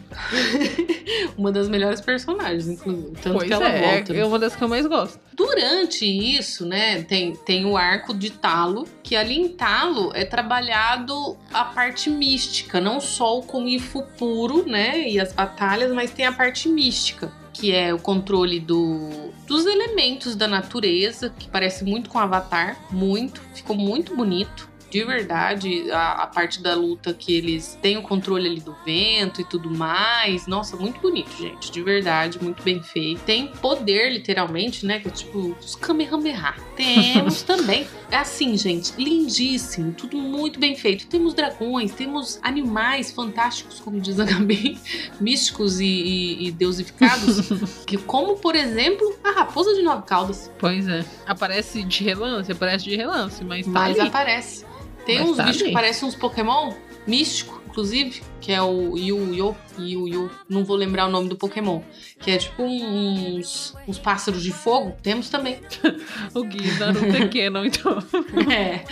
uma 1.37 1.51
das 1.51 1.67
melhores 1.67 2.01
personagens, 2.01 2.67
inclusive. 2.67 3.11
Tanto 3.21 3.37
pois 3.37 3.47
que 3.47 3.53
ela 3.53 3.67
é, 3.67 3.81
volta. 3.81 4.13
É 4.13 4.25
uma 4.25 4.39
das 4.39 4.55
que 4.55 4.63
eu 4.63 4.67
mais 4.67 4.85
gosto. 4.85 5.19
Durante 5.33 6.05
isso, 6.05 6.65
né, 6.65 7.01
tem, 7.03 7.35
tem 7.35 7.65
o 7.65 7.75
arco 7.75 8.13
de 8.13 8.31
Talo, 8.31 8.87
que 9.03 9.15
ali 9.15 9.35
em 9.35 9.49
Talo 9.49 10.11
é 10.13 10.23
trabalhado 10.23 11.37
a 11.53 11.65
parte 11.65 12.09
mística, 12.09 12.79
não 12.79 13.01
só 13.01 13.39
o 13.39 13.43
Kung 13.43 13.77
Fu 13.79 14.03
puro, 14.17 14.65
né, 14.65 15.09
e 15.09 15.19
as 15.19 15.33
batalhas, 15.33 15.91
mas 15.91 16.11
tem 16.11 16.25
a 16.25 16.31
parte 16.31 16.69
mística 16.69 17.31
que 17.55 17.71
é 17.71 17.93
o 17.93 17.97
controle 17.97 18.59
do, 18.59 19.31
dos 19.47 19.65
elementos 19.65 20.35
da 20.35 20.45
natureza, 20.45 21.29
que 21.29 21.47
parece 21.47 21.85
muito 21.85 22.09
com 22.09 22.19
Avatar, 22.19 22.77
muito, 22.91 23.41
ficou 23.53 23.77
muito 23.77 24.13
bonito 24.13 24.69
de 24.95 25.03
verdade, 25.03 25.91
a, 25.91 26.23
a 26.23 26.27
parte 26.27 26.61
da 26.61 26.73
luta 26.73 27.13
que 27.13 27.35
eles 27.35 27.77
têm 27.81 27.97
o 27.97 28.01
controle 28.01 28.47
ali 28.47 28.61
do 28.61 28.73
vento 28.85 29.41
e 29.41 29.43
tudo 29.43 29.69
mais. 29.69 30.47
Nossa, 30.47 30.77
muito 30.77 31.01
bonito, 31.01 31.35
gente. 31.37 31.69
De 31.69 31.83
verdade, 31.83 32.41
muito 32.41 32.63
bem 32.63 32.81
feito. 32.81 33.19
Tem 33.25 33.47
poder, 33.47 34.13
literalmente, 34.13 34.85
né? 34.85 35.01
Que 35.01 35.09
é 35.09 35.11
tipo 35.11 35.53
os 35.59 35.75
Kamehameha. 35.75 36.55
Temos 36.77 37.41
também. 37.43 37.85
É 38.09 38.15
assim, 38.15 38.57
gente, 38.57 38.93
lindíssimo. 38.97 39.91
Tudo 39.91 40.15
muito 40.15 40.61
bem 40.61 40.77
feito. 40.77 41.07
Temos 41.07 41.33
dragões, 41.33 41.91
temos 41.91 42.39
animais 42.41 43.11
fantásticos, 43.11 43.81
como 43.81 43.99
diz 43.99 44.17
a 44.17 44.23
Gabi, 44.23 44.79
místicos 45.19 45.81
e, 45.81 45.85
e, 45.85 46.47
e 46.47 46.51
deusificados. 46.51 47.49
que, 47.85 47.97
como, 47.97 48.37
por 48.37 48.55
exemplo, 48.55 49.13
a 49.21 49.31
raposa 49.31 49.73
de 49.73 49.81
nove 49.81 50.03
caudas. 50.03 50.49
Pois 50.57 50.87
é. 50.87 51.03
Aparece 51.27 51.83
de 51.83 52.01
relance, 52.01 52.49
aparece 52.49 52.85
de 52.85 52.95
relance, 52.95 53.43
mas 53.43 53.65
tá 53.65 53.71
Mas 53.73 53.99
ali. 53.99 54.07
aparece. 54.07 54.65
Tem 55.05 55.19
Mas 55.19 55.29
uns 55.29 55.37
tá 55.37 55.43
bichos 55.43 55.57
que 55.61 55.63
ali. 55.65 55.73
parecem 55.73 56.07
uns 56.07 56.15
Pokémon 56.15 56.73
místico, 57.05 57.61
inclusive, 57.67 58.21
que 58.41 58.51
é 58.51 58.61
o 58.61 58.97
Yu 58.97 59.33
Yu, 59.35 59.55
Yu 59.77 60.07
Yu, 60.07 60.31
não 60.49 60.63
vou 60.65 60.75
lembrar 60.75 61.05
o 61.05 61.09
nome 61.11 61.29
do 61.29 61.35
Pokémon, 61.35 61.81
que 62.19 62.31
é 62.31 62.37
tipo 62.37 62.63
uns, 62.63 63.75
uns 63.87 63.99
pássaros 63.99 64.41
de 64.41 64.51
fogo, 64.51 64.95
temos 65.03 65.29
também. 65.29 65.59
O 66.33 66.43
Gui 66.43 66.71
Naruto 66.79 67.05
pequeno, 67.11 67.63
então. 67.65 67.99
É. 68.51 68.83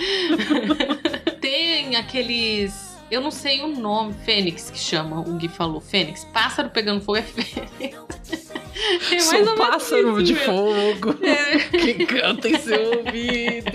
Tem 1.41 1.95
aqueles. 1.95 2.93
Eu 3.11 3.22
não 3.22 3.32
sei 3.32 3.61
o 3.61 3.68
nome, 3.68 4.14
Fênix 4.26 4.70
que 4.72 4.80
chama, 4.80 5.20
o 5.20 5.34
Gui 5.34 5.47
falou. 5.47 5.80
Fênix. 5.82 6.26
Pássaro 6.26 6.70
pegando 6.70 7.01
fogo 7.01 7.18
é 7.18 7.22
Fênix. 7.24 8.53
É 9.11 9.16
mais 9.16 9.32
ou 9.34 9.45
Sou 9.45 9.55
pássaro 9.55 10.20
isso 10.20 10.24
de 10.24 10.34
mesmo. 10.34 10.45
fogo 10.45 11.16
É. 11.24 11.57
que 11.78 12.05
canta 12.07 12.49
em 12.49 12.57
seu 12.59 12.97
ouvido. 12.97 13.72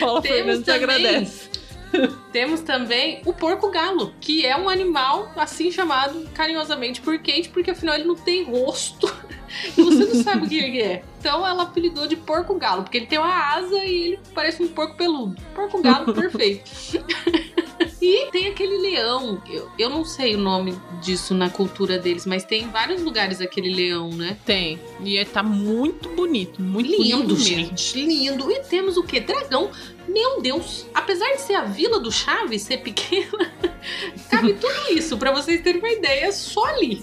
Paula 0.00 0.20
Temos 0.20 0.36
Fernandes 0.36 0.64
também- 0.66 0.82
agradece. 0.82 1.47
Temos 2.32 2.60
também 2.60 3.22
o 3.24 3.32
porco-galo, 3.32 4.14
que 4.20 4.44
é 4.44 4.56
um 4.56 4.68
animal 4.68 5.32
assim 5.36 5.70
chamado 5.70 6.28
carinhosamente 6.34 7.00
por 7.00 7.18
Kate, 7.18 7.48
porque 7.48 7.70
afinal 7.70 7.94
ele 7.94 8.04
não 8.04 8.16
tem 8.16 8.44
rosto. 8.44 9.06
E 9.76 9.82
você 9.82 10.04
não 10.04 10.22
sabe 10.22 10.46
o 10.46 10.48
que 10.48 10.58
ele 10.58 10.80
é. 10.82 11.02
Então 11.18 11.46
ela 11.46 11.64
apelidou 11.64 12.06
de 12.06 12.16
porco-galo, 12.16 12.82
porque 12.82 12.98
ele 12.98 13.06
tem 13.06 13.18
uma 13.18 13.54
asa 13.54 13.76
e 13.84 14.04
ele 14.04 14.20
parece 14.34 14.62
um 14.62 14.68
porco 14.68 14.96
peludo. 14.96 15.36
Porco-galo 15.54 16.12
perfeito. 16.14 16.70
E 18.00 18.28
tem 18.30 18.46
aquele 18.48 18.78
leão, 18.78 19.42
eu, 19.50 19.68
eu 19.78 19.90
não 19.90 20.04
sei 20.04 20.34
o 20.36 20.38
nome 20.38 20.76
disso 21.02 21.34
na 21.34 21.50
cultura 21.50 21.98
deles, 21.98 22.26
mas 22.26 22.44
tem 22.44 22.62
em 22.64 22.68
vários 22.68 23.02
lugares 23.02 23.40
aquele 23.40 23.74
leão, 23.74 24.10
né? 24.10 24.36
Tem. 24.44 24.78
E 25.00 25.16
é- 25.18 25.24
tá 25.24 25.42
muito 25.42 26.08
bonito. 26.10 26.62
Muito 26.62 26.88
Lindo, 26.88 27.18
bonito 27.24 27.28
mesmo. 27.34 27.44
gente, 27.44 28.00
lindo. 28.04 28.50
E 28.52 28.60
temos 28.60 28.96
o 28.96 29.02
que? 29.02 29.18
Dragão. 29.20 29.70
Meu 30.08 30.40
Deus, 30.40 30.86
apesar 30.94 31.32
de 31.32 31.40
ser 31.40 31.54
a 31.54 31.64
vila 31.64 31.98
do 32.00 32.10
Chaves 32.10 32.62
ser 32.62 32.78
pequena, 32.78 33.52
cabe 34.30 34.54
tudo 34.54 34.92
isso, 34.92 35.16
pra 35.18 35.32
vocês 35.32 35.60
terem 35.62 35.80
uma 35.80 35.90
ideia, 35.90 36.30
só 36.32 36.64
ali. 36.66 37.02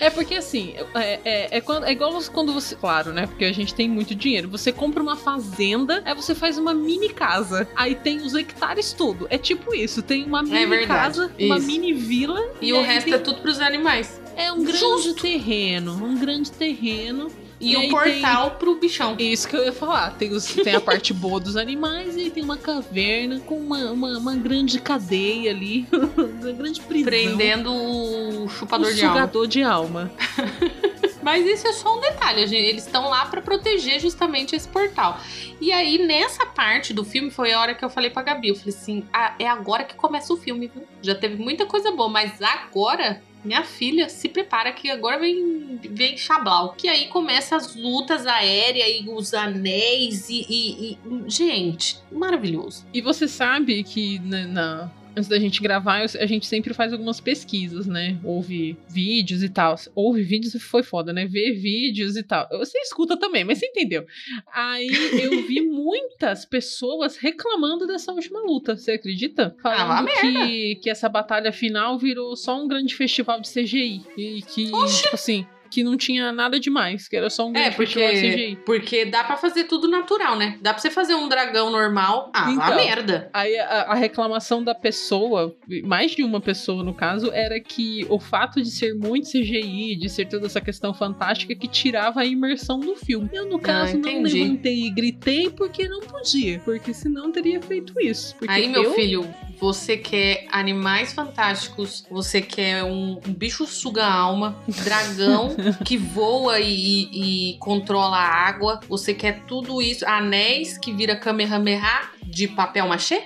É 0.00 0.10
porque 0.10 0.34
assim, 0.34 0.74
é, 0.94 1.20
é, 1.24 1.56
é, 1.58 1.60
quando- 1.60 1.84
é 1.84 1.92
igual 1.92 2.12
quando 2.32 2.52
você. 2.52 2.74
Claro, 2.76 3.12
né? 3.12 3.26
Porque 3.26 3.44
a 3.44 3.52
gente 3.52 3.74
tem 3.74 3.88
muito 3.88 4.14
dinheiro. 4.14 4.48
Você 4.48 4.72
compra 4.72 5.02
uma 5.02 5.16
fazenda, 5.16 6.02
aí 6.04 6.14
você 6.14 6.34
faz 6.34 6.58
uma 6.58 6.74
mini 6.74 7.08
casa. 7.10 7.68
Aí 7.76 7.94
tem 7.94 8.18
os 8.22 8.34
hectares 8.34 8.92
tudo. 8.92 9.26
É 9.30 9.38
tipo 9.38 9.74
isso. 9.74 10.02
Tem 10.02 10.24
uma 10.24 10.42
mini 10.42 10.66
verdade, 10.66 10.86
casa, 11.18 11.32
uma 11.38 11.58
isso. 11.58 11.66
mini 11.66 11.92
vila. 11.92 12.40
E, 12.60 12.72
o 12.72 12.78
aí 12.78 12.84
resto 12.84 13.04
tem- 13.06 13.14
é 13.14 13.18
tudo 13.18 13.40
pros 13.40 13.60
animais. 13.60 14.20
é 14.36 14.50
um 14.52 14.62
grande 14.64 14.78
Justo. 14.78 15.14
terreno. 15.22 15.92
Um 16.04 16.16
grande 16.18 16.50
terreno. 16.50 17.30
E, 17.62 17.74
E 17.74 17.76
o 17.76 17.88
portal 17.88 18.52
pro 18.52 18.74
bichão. 18.74 19.14
Isso 19.18 19.48
que 19.48 19.56
eu 19.56 19.64
ia 19.64 19.72
falar. 19.72 20.10
Tem, 20.16 20.32
os, 20.32 20.44
tem 20.46 20.74
a 20.74 20.80
parte 20.80 21.14
boa 21.14 21.38
dos 21.38 21.56
animais 21.56 22.16
e 22.16 22.28
tem 22.28 22.42
uma 22.42 22.56
caverna 22.56 23.38
com 23.40 23.56
uma, 23.56 23.92
uma, 23.92 24.18
uma 24.18 24.34
grande 24.34 24.80
cadeia 24.80 25.52
ali. 25.52 25.86
uma 25.92 26.52
grande 26.52 26.80
prisão. 26.80 27.04
Prendendo 27.04 27.72
o 27.72 28.48
chupador 28.48 28.92
de 28.92 29.04
alma. 29.04 29.46
de 29.46 29.62
alma. 29.62 30.12
Mas 31.22 31.46
isso 31.46 31.66
é 31.68 31.72
só 31.72 31.96
um 31.96 32.00
detalhe, 32.00 32.46
gente. 32.46 32.66
Eles 32.68 32.84
estão 32.86 33.08
lá 33.08 33.26
pra 33.26 33.40
proteger 33.40 34.00
justamente 34.00 34.54
esse 34.56 34.68
portal. 34.68 35.20
E 35.60 35.70
aí, 35.72 35.98
nessa 36.04 36.44
parte 36.46 36.92
do 36.92 37.04
filme, 37.04 37.30
foi 37.30 37.52
a 37.52 37.60
hora 37.60 37.74
que 37.74 37.84
eu 37.84 37.90
falei 37.90 38.10
pra 38.10 38.22
Gabi. 38.22 38.48
Eu 38.48 38.56
falei 38.56 38.74
assim: 38.74 39.04
ah, 39.12 39.34
é 39.38 39.46
agora 39.46 39.84
que 39.84 39.94
começa 39.94 40.32
o 40.32 40.36
filme, 40.36 40.66
viu? 40.72 40.84
Já 41.00 41.14
teve 41.14 41.36
muita 41.42 41.64
coisa 41.66 41.90
boa, 41.92 42.08
mas 42.08 42.40
agora. 42.42 43.22
Minha 43.44 43.64
filha, 43.64 44.08
se 44.08 44.28
prepara 44.28 44.70
que 44.72 44.88
agora 44.88 45.18
vem, 45.18 45.76
vem 45.90 46.16
Chablau. 46.16 46.74
Que 46.78 46.86
aí 46.86 47.08
começa 47.08 47.56
as 47.56 47.74
lutas 47.74 48.24
aéreas 48.24 49.00
e 49.04 49.10
os 49.10 49.34
anéis 49.34 50.28
e, 50.28 50.46
e- 50.48 50.92
e- 50.92 50.98
Gente, 51.28 51.98
maravilhoso. 52.12 52.86
E 52.94 53.00
você 53.00 53.26
sabe 53.26 53.82
que 53.82 54.20
na, 54.20 54.46
na- 54.46 54.90
antes 55.16 55.28
da 55.28 55.38
gente 55.38 55.62
gravar, 55.62 56.02
a 56.02 56.26
gente 56.26 56.46
sempre 56.46 56.74
faz 56.74 56.92
algumas 56.92 57.20
pesquisas, 57.20 57.86
né? 57.86 58.18
Ouve 58.24 58.76
vídeos 58.88 59.42
e 59.42 59.48
tal. 59.48 59.76
Ouve 59.94 60.22
vídeos 60.22 60.54
e 60.54 60.58
foi 60.58 60.82
foda, 60.82 61.12
né? 61.12 61.26
Ver 61.26 61.52
vídeos 61.52 62.16
e 62.16 62.22
tal. 62.22 62.48
Você 62.50 62.78
escuta 62.78 63.16
também, 63.16 63.44
mas 63.44 63.58
você 63.58 63.66
entendeu. 63.66 64.04
Aí 64.52 64.88
eu 65.22 65.46
vi 65.46 65.60
muitas 65.66 66.44
pessoas 66.44 67.16
reclamando 67.16 67.86
dessa 67.86 68.12
última 68.12 68.40
luta. 68.40 68.76
Você 68.76 68.92
acredita? 68.92 69.54
Ah, 69.62 69.76
Falando 69.76 70.06
vá 70.06 70.20
que, 70.20 70.76
que 70.76 70.90
essa 70.90 71.08
batalha 71.08 71.52
final 71.52 71.98
virou 71.98 72.36
só 72.36 72.62
um 72.62 72.68
grande 72.68 72.94
festival 72.94 73.40
de 73.40 73.48
CGI. 73.48 74.02
E 74.16 74.42
que, 74.42 74.66
tipo 74.66 75.14
assim, 75.14 75.46
que 75.72 75.82
não 75.82 75.96
tinha 75.96 76.30
nada 76.32 76.60
demais, 76.60 77.08
que 77.08 77.16
era 77.16 77.30
só 77.30 77.46
um 77.48 77.56
É, 77.56 77.70
porque, 77.70 78.06
CGI. 78.06 78.58
porque 78.66 79.06
dá 79.06 79.24
pra 79.24 79.38
fazer 79.38 79.64
tudo 79.64 79.88
natural, 79.88 80.36
né? 80.36 80.58
Dá 80.60 80.74
pra 80.74 80.82
você 80.82 80.90
fazer 80.90 81.14
um 81.14 81.28
dragão 81.28 81.70
normal. 81.70 82.30
Ah, 82.34 82.48
a 82.48 82.52
Então. 82.52 82.76
merda. 82.76 83.30
Aí 83.32 83.58
a, 83.58 83.82
a 83.88 83.94
reclamação 83.94 84.62
da 84.62 84.74
pessoa, 84.74 85.56
mais 85.84 86.10
de 86.12 86.22
uma 86.22 86.40
pessoa 86.42 86.84
no 86.84 86.92
caso, 86.92 87.30
era 87.32 87.58
que 87.58 88.06
o 88.10 88.18
fato 88.20 88.60
de 88.60 88.70
ser 88.70 88.94
muito 88.94 89.28
CGI, 89.30 89.96
de 89.96 90.08
ser 90.10 90.26
toda 90.26 90.44
essa 90.46 90.60
questão 90.60 90.92
fantástica, 90.92 91.54
que 91.54 91.66
tirava 91.66 92.20
a 92.20 92.26
imersão 92.26 92.78
do 92.78 92.94
filme. 92.94 93.30
Eu, 93.32 93.48
no 93.48 93.58
caso, 93.58 93.96
não 93.96 94.08
Ah, 94.08 94.12
entendi. 94.12 94.42
levantei 94.42 94.86
e 94.86 94.90
gritei 94.90 95.48
porque 95.48 95.88
não 95.88 96.00
podia, 96.00 96.60
porque 96.64 96.92
senão 96.92 97.32
teria 97.32 97.62
feito 97.62 97.98
isso. 98.00 98.36
Aí, 98.46 98.68
meu 98.68 98.82
eu- 98.84 98.94
filho, 98.94 99.26
você 99.58 99.96
quer 99.96 100.46
animais 100.50 101.12
fantásticos, 101.14 102.04
você 102.10 102.42
quer 102.42 102.82
um, 102.84 103.18
um 103.26 103.32
bicho 103.32 103.66
suga-alma, 103.66 104.56
dragão 104.84 105.54
que 105.84 105.96
voa 105.96 106.60
e, 106.60 107.52
e- 107.52 107.56
controla 107.58 108.16
a 108.16 108.48
água, 108.48 108.80
você 108.88 109.14
quer 109.14 109.44
tudo 109.46 109.80
isso, 109.80 110.06
anéis 110.06 110.76
que 110.78 110.92
vira 110.92 111.16
Kamehameha 111.16 112.11
de 112.32 112.48
papel 112.48 112.88
machê? 112.88 113.22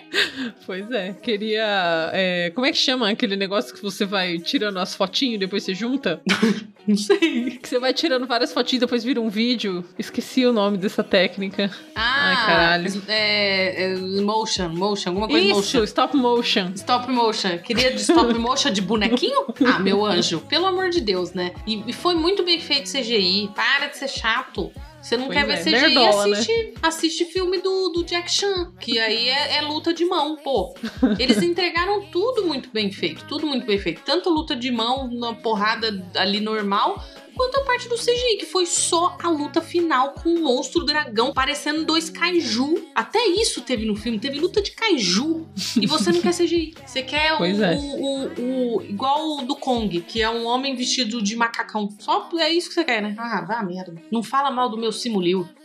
Pois 0.67 0.91
é, 0.91 1.13
queria. 1.13 2.11
é, 2.13 2.51
como 2.55 2.67
é 2.67 2.73
que 2.73 2.77
chama 2.79 3.09
aquele 3.09 3.37
negócio 3.37 3.73
que 3.73 3.81
você 3.81 4.05
vai 4.05 4.39
tirando 4.39 4.79
as 4.79 4.97
fotinhos 4.97 5.37
e 5.37 5.39
depois 5.39 5.63
você 5.63 5.75
junta? 5.75 6.21
Não 6.87 6.97
sei. 6.97 7.59
Que 7.63 7.69
você 7.69 7.79
vai 7.79 7.93
tirando 7.93 8.27
várias 8.27 8.53
fotinhas 8.53 8.83
e 8.83 8.87
depois 8.87 9.03
vira 9.03 9.21
um 9.21 9.29
vídeo. 9.29 9.85
Esqueci 9.99 10.45
o 10.47 10.53
nome 10.53 10.79
dessa 10.79 11.03
técnica. 11.03 11.71
Ah, 11.95 12.29
Ai, 12.29 12.47
caralho. 12.47 13.03
É, 13.09 13.85
é, 13.85 13.97
motion, 14.23 14.69
motion, 14.69 15.11
alguma 15.11 15.27
coisa 15.29 15.47
Isso, 15.47 15.55
motion. 15.57 15.85
stop 15.85 16.17
motion. 16.17 16.73
Stop 16.75 17.11
motion. 17.11 17.59
Queria 17.59 17.91
de 17.93 18.01
stop 18.01 18.33
motion 18.39 18.71
de 18.71 18.81
bonequinho? 18.81 19.47
Ah, 19.67 19.79
meu 19.81 20.05
anjo. 20.05 20.41
Pelo 20.49 20.67
amor 20.67 20.91
de 20.91 21.01
Deus, 21.01 21.33
né? 21.33 21.53
E, 21.67 21.83
e 21.89 21.93
foi 21.93 22.15
muito 22.15 22.45
bem 22.45 22.61
feito 22.61 22.91
CGI. 22.91 23.51
Para 23.55 23.87
de 23.89 23.97
ser 23.97 24.09
chato. 24.09 24.73
Você 25.07 25.17
não 25.17 25.27
Pois 25.27 25.39
quer 25.39 25.47
ver 25.47 25.53
é, 25.53 25.61
CGI, 25.61 25.71
nerdola, 25.71 26.33
assiste, 26.33 26.75
assiste 26.83 27.25
filme 27.27 27.59
do, 27.59 27.91
do 27.91 28.03
Jack 28.03 28.29
Chan, 28.29 28.73
que 28.81 28.99
aí 28.99 29.29
é, 29.29 29.59
é 29.59 29.63
luta 29.63 29.95
de 29.95 30.05
mão, 30.05 30.35
pô. 30.35 30.75
Eles 31.17 31.41
entregaram 31.45 32.07
tudo 32.11 32.45
muito 32.45 32.71
bem 32.73 32.91
feito, 32.91 33.25
tudo 33.29 33.47
muito 33.47 33.65
bem 33.65 33.79
feito. 33.79 34.03
Tanto 34.05 34.29
luta 34.29 34.57
de 34.57 34.69
mão, 34.69 35.09
na 35.09 35.33
porrada 35.33 36.05
ali 36.17 36.41
normal, 36.41 37.01
quanto 37.37 37.57
a 37.59 37.65
parte 37.65 37.89
do 37.89 37.97
CGI, 37.97 38.39
que 38.39 38.47
foi 38.47 38.67
só 38.67 39.17
a 39.23 39.29
luta 39.29 39.61
final 39.61 40.13
com 40.15 40.31
o 40.35 40.43
monstro 40.43 40.85
dragão 40.85 41.33
parecendo 41.33 41.85
dois 41.85 42.09
kaiju. 42.11 42.87
Até 42.95 43.25
isso 43.27 43.61
teve 43.61 43.85
no 43.85 43.95
filme, 43.95 44.19
teve 44.19 44.41
luta 44.41 44.61
de 44.63 44.73
kaiju. 44.73 45.47
E 45.81 45.87
você 45.87 46.11
não 46.11 46.21
quer 46.21 46.33
CGI. 46.35 46.75
Você 46.85 47.03
quer 47.03 47.35
o, 47.41 47.45
é. 47.45 47.77
o, 47.77 47.81
o- 47.81 48.77
o- 48.79 48.83
igual 48.83 49.39
o 49.39 49.43
do 49.43 49.55
Kong, 49.57 50.01
que 50.01 50.23
é 50.23 50.31
um 50.31 50.47
homem 50.47 50.75
vestido 50.75 51.23
de 51.23 51.37
macacão. 51.37 51.89
Só 51.99 52.29
é 52.39 52.51
isso 52.51 52.69
que 52.69 52.75
você 52.75 52.85
quer, 52.85 53.03
né? 53.03 53.15
Ah, 53.19 53.45
vá 53.47 53.63
merda. 53.63 53.95
Não 54.11 54.23
fala 54.23 54.51
mal 54.51 54.69
do 54.69 54.79
meu 54.79 54.93
Simulio. 54.93 55.49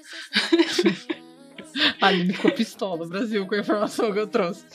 Ali 2.02 2.34
ficou 2.34 2.52
pistola, 2.52 3.08
Brasil, 3.08 3.46
com 3.48 3.56
a 3.56 3.60
informação 3.60 4.12
que 4.12 4.20
eu 4.20 4.28
trouxe. 4.28 4.66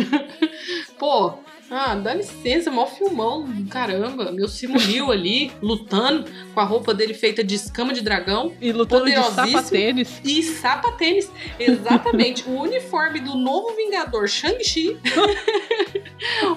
Pô, 0.98 1.34
ah, 1.70 1.94
dá 1.94 2.14
licença, 2.14 2.70
mó 2.70 2.86
filmão, 2.86 3.46
caramba. 3.70 4.30
Meu 4.30 4.46
Simulio 4.48 5.10
ali, 5.10 5.50
lutando, 5.60 6.24
com 6.54 6.60
a 6.60 6.64
roupa 6.64 6.94
dele 6.94 7.12
feita 7.14 7.42
de 7.42 7.54
escama 7.54 7.92
de 7.92 8.00
dragão. 8.02 8.52
E 8.60 8.70
lutando 8.72 9.04
de 9.06 9.14
sapatênis. 9.14 10.20
E 10.24 10.42
sapatênis, 10.42 11.30
exatamente. 11.58 12.44
o 12.48 12.60
uniforme 12.60 13.20
do 13.20 13.34
novo 13.34 13.74
Vingador 13.74 14.28
Shang-Chi. 14.28 14.96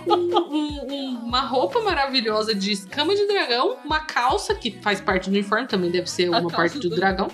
Um- 0.08 0.14
um- 0.16 0.94
um- 0.94 1.20
uma 1.26 1.42
roupa 1.42 1.82
maravilhosa 1.82 2.56
de 2.56 2.72
escama 2.72 3.14
de 3.14 3.28
dragão. 3.28 3.78
Uma 3.84 4.00
calça, 4.00 4.56
que 4.56 4.72
faz 4.82 5.02
parte 5.02 5.30
do 5.30 5.34
uniforme, 5.34 5.68
também 5.68 5.92
deve 5.92 6.10
ser 6.10 6.34
A 6.34 6.40
uma 6.40 6.50
parte 6.50 6.80
do 6.80 6.90
do- 6.90 6.96
dragão. 6.96 7.30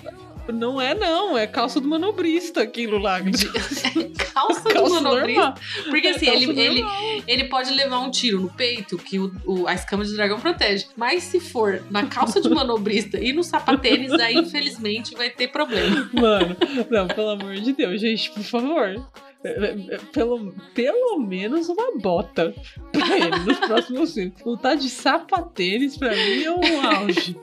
Não 0.52 0.80
é, 0.80 0.94
não. 0.94 1.36
É 1.36 1.46
calça 1.46 1.80
do 1.80 1.88
manobrista 1.88 2.62
aquilo 2.62 2.98
lá. 2.98 3.18
calça, 4.32 4.60
do 4.62 4.72
Calça 4.74 5.00
manobrista. 5.00 5.40
normal. 5.42 5.54
Porque 5.88 6.06
assim, 6.08 6.28
É 6.28 6.34
ele, 6.34 6.60
ele, 6.60 6.80
normal. 6.82 7.02
ele 7.26 7.44
pode 7.44 7.70
levar 7.72 7.98
um 8.00 8.10
tiro 8.10 8.40
no 8.40 8.48
peito, 8.50 8.96
que 8.98 9.18
o, 9.18 9.32
o- 9.44 9.66
a 9.66 9.74
escama 9.74 10.04
de 10.04 10.14
dragão 10.14 10.38
protege. 10.40 10.86
Mas 10.96 11.22
se 11.24 11.40
for 11.40 11.82
na 11.90 12.06
calça 12.06 12.40
de 12.40 12.48
manobrista 12.48 13.18
e 13.18 13.32
no 13.32 13.42
sapatênis, 13.42 14.12
aí 14.12 14.34
infelizmente 14.34 15.14
vai 15.14 15.30
ter 15.30 15.48
problema. 15.48 16.08
Mano, 16.12 16.56
não, 16.90 17.06
pelo 17.08 17.30
amor 17.30 17.54
de 17.56 17.72
Deus, 17.72 18.00
gente, 18.00 18.30
por 18.30 18.42
favor. 18.42 18.94
É, 19.44 19.48
é, 19.48 19.94
é, 19.94 19.98
Pelo, 20.12 20.52
pelo 20.74 21.18
menos 21.20 21.68
uma 21.68 21.98
bota 21.98 22.54
pra 22.90 23.16
ele 23.18 23.38
nos 23.44 23.58
próximos 23.58 24.12
filmes. 24.14 24.32
O 24.44 24.56
tá 24.56 24.74
de 24.74 24.88
sapatênis 24.88 25.96
pra 25.96 26.10
mim 26.16 26.42
é 26.42 26.50
um 26.52 26.86
auge. 26.86 27.36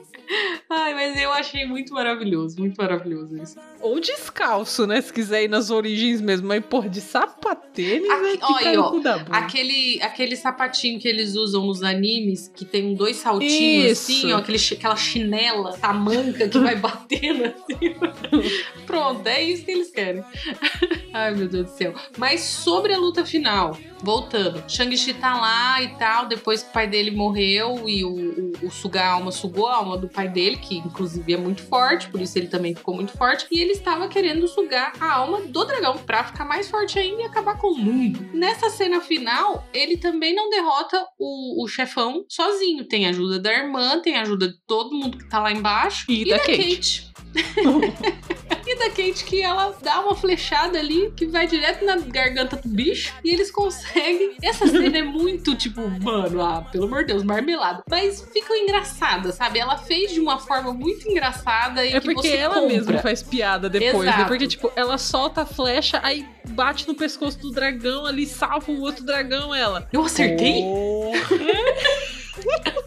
Ai, 0.76 0.92
mas 0.94 1.20
eu 1.20 1.32
achei 1.32 1.64
muito 1.66 1.92
maravilhoso, 1.94 2.58
muito 2.58 2.76
maravilhoso 2.76 3.36
isso. 3.40 3.56
Ou 3.80 4.00
descalço, 4.00 4.86
né? 4.86 5.00
Se 5.00 5.12
quiser 5.12 5.44
ir 5.44 5.48
nas 5.48 5.70
origens 5.70 6.20
mesmo. 6.20 6.48
Mas, 6.48 6.64
porra, 6.64 6.88
de 6.88 7.00
sapatênis 7.00 8.08
Aqui- 8.10 8.64
é 8.64 8.68
olha 8.70 8.80
ó, 8.80 8.90
cu 8.90 9.00
da. 9.00 9.14
Aquele, 9.30 10.00
aquele 10.02 10.36
sapatinho 10.36 10.98
que 10.98 11.06
eles 11.06 11.34
usam 11.36 11.64
nos 11.66 11.82
animes, 11.82 12.48
que 12.48 12.64
tem 12.64 12.94
dois 12.94 13.16
saltinhos 13.16 13.92
Isso. 13.92 14.10
assim, 14.12 14.32
ó, 14.32 14.38
aquele, 14.38 14.58
aquela 14.72 14.96
chinela 14.96 15.76
tamanca 15.78 16.48
que 16.48 16.58
vai 16.58 16.74
batendo 16.76 17.44
assim. 17.44 17.94
Pronto, 18.86 19.26
é 19.26 19.42
isso 19.42 19.64
que 19.64 19.70
eles 19.70 19.90
querem. 19.90 20.24
Ai, 21.12 21.34
meu 21.34 21.48
Deus 21.48 21.70
do 21.70 21.76
céu. 21.76 21.94
Mas 22.18 22.40
sobre 22.40 22.92
a 22.92 22.98
luta 22.98 23.24
final, 23.24 23.76
voltando. 24.02 24.62
Shang-Chi 24.68 25.14
tá 25.14 25.34
lá 25.40 25.80
e 25.82 25.88
tal, 25.96 26.26
depois 26.26 26.62
que 26.62 26.70
o 26.70 26.72
pai 26.72 26.86
dele 26.88 27.10
morreu 27.12 27.88
e 27.88 28.04
o, 28.04 28.10
o, 28.10 28.52
o 28.66 28.70
sugar 28.70 29.12
alma 29.12 29.30
sugou 29.30 29.68
a 29.68 29.76
alma 29.76 29.96
do 29.96 30.08
pai 30.08 30.28
dele, 30.28 30.56
que 30.64 30.78
inclusive 30.78 31.32
é 31.32 31.36
muito 31.36 31.62
forte, 31.62 32.08
por 32.08 32.20
isso 32.20 32.38
ele 32.38 32.48
também 32.48 32.74
ficou 32.74 32.94
muito 32.94 33.12
forte. 33.16 33.46
E 33.50 33.60
ele 33.60 33.72
estava 33.72 34.08
querendo 34.08 34.48
sugar 34.48 34.92
a 34.98 35.12
alma 35.12 35.42
do 35.42 35.64
dragão 35.64 35.98
pra 35.98 36.24
ficar 36.24 36.44
mais 36.44 36.68
forte 36.68 36.98
ainda 36.98 37.22
e 37.22 37.24
acabar 37.24 37.58
com 37.58 37.72
o 37.72 37.78
mundo. 37.78 38.26
Nessa 38.32 38.70
cena 38.70 39.00
final, 39.00 39.66
ele 39.72 39.96
também 39.96 40.34
não 40.34 40.48
derrota 40.48 41.06
o, 41.18 41.62
o 41.62 41.68
chefão 41.68 42.24
sozinho. 42.28 42.86
Tem 42.86 43.06
ajuda 43.06 43.38
da 43.38 43.52
irmã, 43.52 44.00
tem 44.00 44.16
ajuda 44.16 44.48
de 44.48 44.58
todo 44.66 44.94
mundo 44.94 45.18
que 45.18 45.28
tá 45.28 45.38
lá 45.38 45.52
embaixo. 45.52 46.10
E 46.10 46.28
da 46.28 46.38
Kate. 46.38 46.56
Kate. 46.56 47.14
da 48.76 48.88
Kate 48.90 49.24
que 49.24 49.40
ela 49.40 49.74
dá 49.82 50.00
uma 50.00 50.14
flechada 50.14 50.78
ali 50.78 51.12
que 51.16 51.26
vai 51.26 51.46
direto 51.46 51.84
na 51.84 51.96
garganta 51.96 52.56
do 52.56 52.68
bicho 52.68 53.14
e 53.24 53.30
eles 53.30 53.50
conseguem. 53.50 54.36
Essa 54.42 54.66
cena 54.66 54.98
é 54.98 55.02
muito 55.02 55.54
tipo, 55.54 55.80
mano, 56.02 56.42
ah, 56.42 56.62
pelo 56.70 56.84
amor 56.84 57.00
de 57.04 57.12
Deus, 57.12 57.22
marmelada. 57.22 57.82
Mas 57.88 58.26
fica 58.32 58.54
engraçada, 58.56 59.32
sabe? 59.32 59.58
Ela 59.58 59.76
fez 59.76 60.12
de 60.12 60.20
uma 60.20 60.38
forma 60.38 60.72
muito 60.72 61.08
engraçada 61.08 61.84
e 61.84 61.94
É 61.94 62.00
que 62.00 62.12
porque 62.14 62.28
ela 62.28 62.54
compra. 62.54 62.68
mesma 62.68 62.98
faz 62.98 63.22
piada 63.22 63.68
depois, 63.68 64.04
né? 64.04 64.12
Exato. 64.14 64.28
Porque, 64.28 64.46
tipo, 64.46 64.72
ela 64.76 64.98
solta 64.98 65.42
a 65.42 65.46
flecha, 65.46 66.00
aí 66.02 66.26
bate 66.48 66.86
no 66.86 66.94
pescoço 66.94 67.38
do 67.38 67.50
dragão 67.50 68.06
ali, 68.06 68.26
salva 68.26 68.70
o 68.70 68.80
outro 68.80 69.04
dragão, 69.04 69.54
ela. 69.54 69.88
Eu 69.92 70.02
acertei? 70.02 70.62
Oh. 70.64 71.12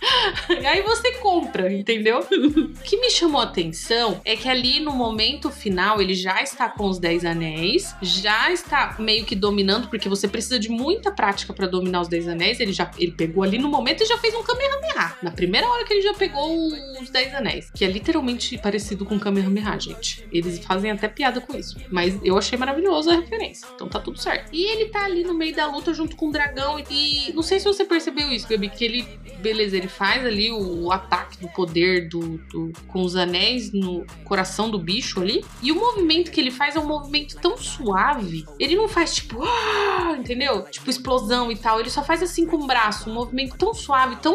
Aí 0.66 0.82
você 0.82 1.12
compra, 1.14 1.72
entendeu? 1.72 2.20
o 2.20 2.82
que 2.82 2.96
me 2.96 3.10
chamou 3.10 3.40
a 3.40 3.44
atenção 3.44 4.20
é 4.24 4.36
que 4.36 4.48
ali 4.48 4.80
no 4.80 4.92
momento 4.92 5.50
final 5.50 6.00
ele 6.00 6.14
já 6.14 6.42
está 6.42 6.68
com 6.68 6.88
os 6.88 6.98
10 6.98 7.24
anéis, 7.24 7.94
já 8.02 8.50
está 8.52 8.96
meio 8.98 9.24
que 9.24 9.34
dominando, 9.34 9.88
porque 9.88 10.08
você 10.08 10.26
precisa 10.26 10.58
de 10.58 10.68
muita 10.68 11.10
prática 11.10 11.52
pra 11.52 11.66
dominar 11.66 12.02
os 12.02 12.08
10 12.08 12.28
anéis. 12.28 12.60
Ele 12.60 12.72
já 12.72 12.90
ele 12.98 13.12
pegou 13.12 13.42
ali 13.42 13.58
no 13.58 13.68
momento 13.68 14.02
e 14.02 14.06
já 14.06 14.18
fez 14.18 14.34
um 14.34 14.42
Kamehameha. 14.42 15.16
Na 15.22 15.30
primeira 15.30 15.68
hora 15.68 15.84
que 15.84 15.92
ele 15.92 16.02
já 16.02 16.14
pegou 16.14 16.68
os 17.00 17.10
10 17.10 17.34
anéis, 17.34 17.70
que 17.70 17.84
é 17.84 17.88
literalmente 17.88 18.58
parecido 18.58 19.04
com 19.04 19.18
Kamehameha, 19.18 19.78
gente. 19.78 20.26
Eles 20.32 20.58
fazem 20.64 20.90
até 20.90 21.08
piada 21.08 21.40
com 21.40 21.56
isso, 21.56 21.78
mas 21.90 22.18
eu 22.24 22.36
achei 22.36 22.58
maravilhoso 22.58 23.10
a 23.10 23.16
referência. 23.16 23.66
Então 23.74 23.88
tá 23.88 24.00
tudo 24.00 24.18
certo. 24.18 24.50
E 24.52 24.64
ele 24.64 24.86
tá 24.86 25.04
ali 25.04 25.24
no 25.24 25.34
meio 25.34 25.54
da 25.54 25.66
luta 25.66 25.92
junto 25.92 26.16
com 26.16 26.28
o 26.28 26.32
dragão 26.32 26.82
e 26.90 27.32
não 27.34 27.42
sei 27.42 27.58
se 27.58 27.64
você 27.64 27.84
percebeu 27.84 28.30
isso, 28.30 28.48
Gabi, 28.48 28.68
que 28.68 28.84
ele 28.84 29.06
beleza, 29.40 29.76
ele 29.76 29.88
faz 29.90 30.24
ali 30.24 30.50
o 30.50 30.90
ataque 30.90 31.38
do 31.38 31.48
poder 31.48 32.08
do, 32.08 32.38
do- 32.50 32.72
com 32.86 33.02
os 33.02 33.16
anéis 33.16 33.72
no 33.72 34.04
coração 34.24 34.70
do 34.70 34.78
bicho 34.78 35.20
ali. 35.20 35.44
E 35.62 35.70
o 35.72 35.74
movimento 35.74 36.30
que 36.30 36.40
ele 36.40 36.50
faz 36.50 36.76
é 36.76 36.80
um 36.80 36.86
movimento 36.86 37.36
tão 37.36 37.56
suave. 37.58 38.44
Ele 38.58 38.76
não 38.76 38.88
faz 38.88 39.14
tipo, 39.16 39.42
"Ah", 39.42 40.16
entendeu? 40.18 40.62
Tipo 40.70 40.88
explosão 40.88 41.50
e 41.52 41.56
tal. 41.56 41.80
Ele 41.80 41.90
só 41.90 42.02
faz 42.02 42.22
assim 42.22 42.46
com 42.46 42.56
o 42.56 42.66
braço, 42.66 43.10
um 43.10 43.14
movimento 43.14 43.56
tão 43.58 43.74
suave, 43.74 44.16
tão 44.16 44.34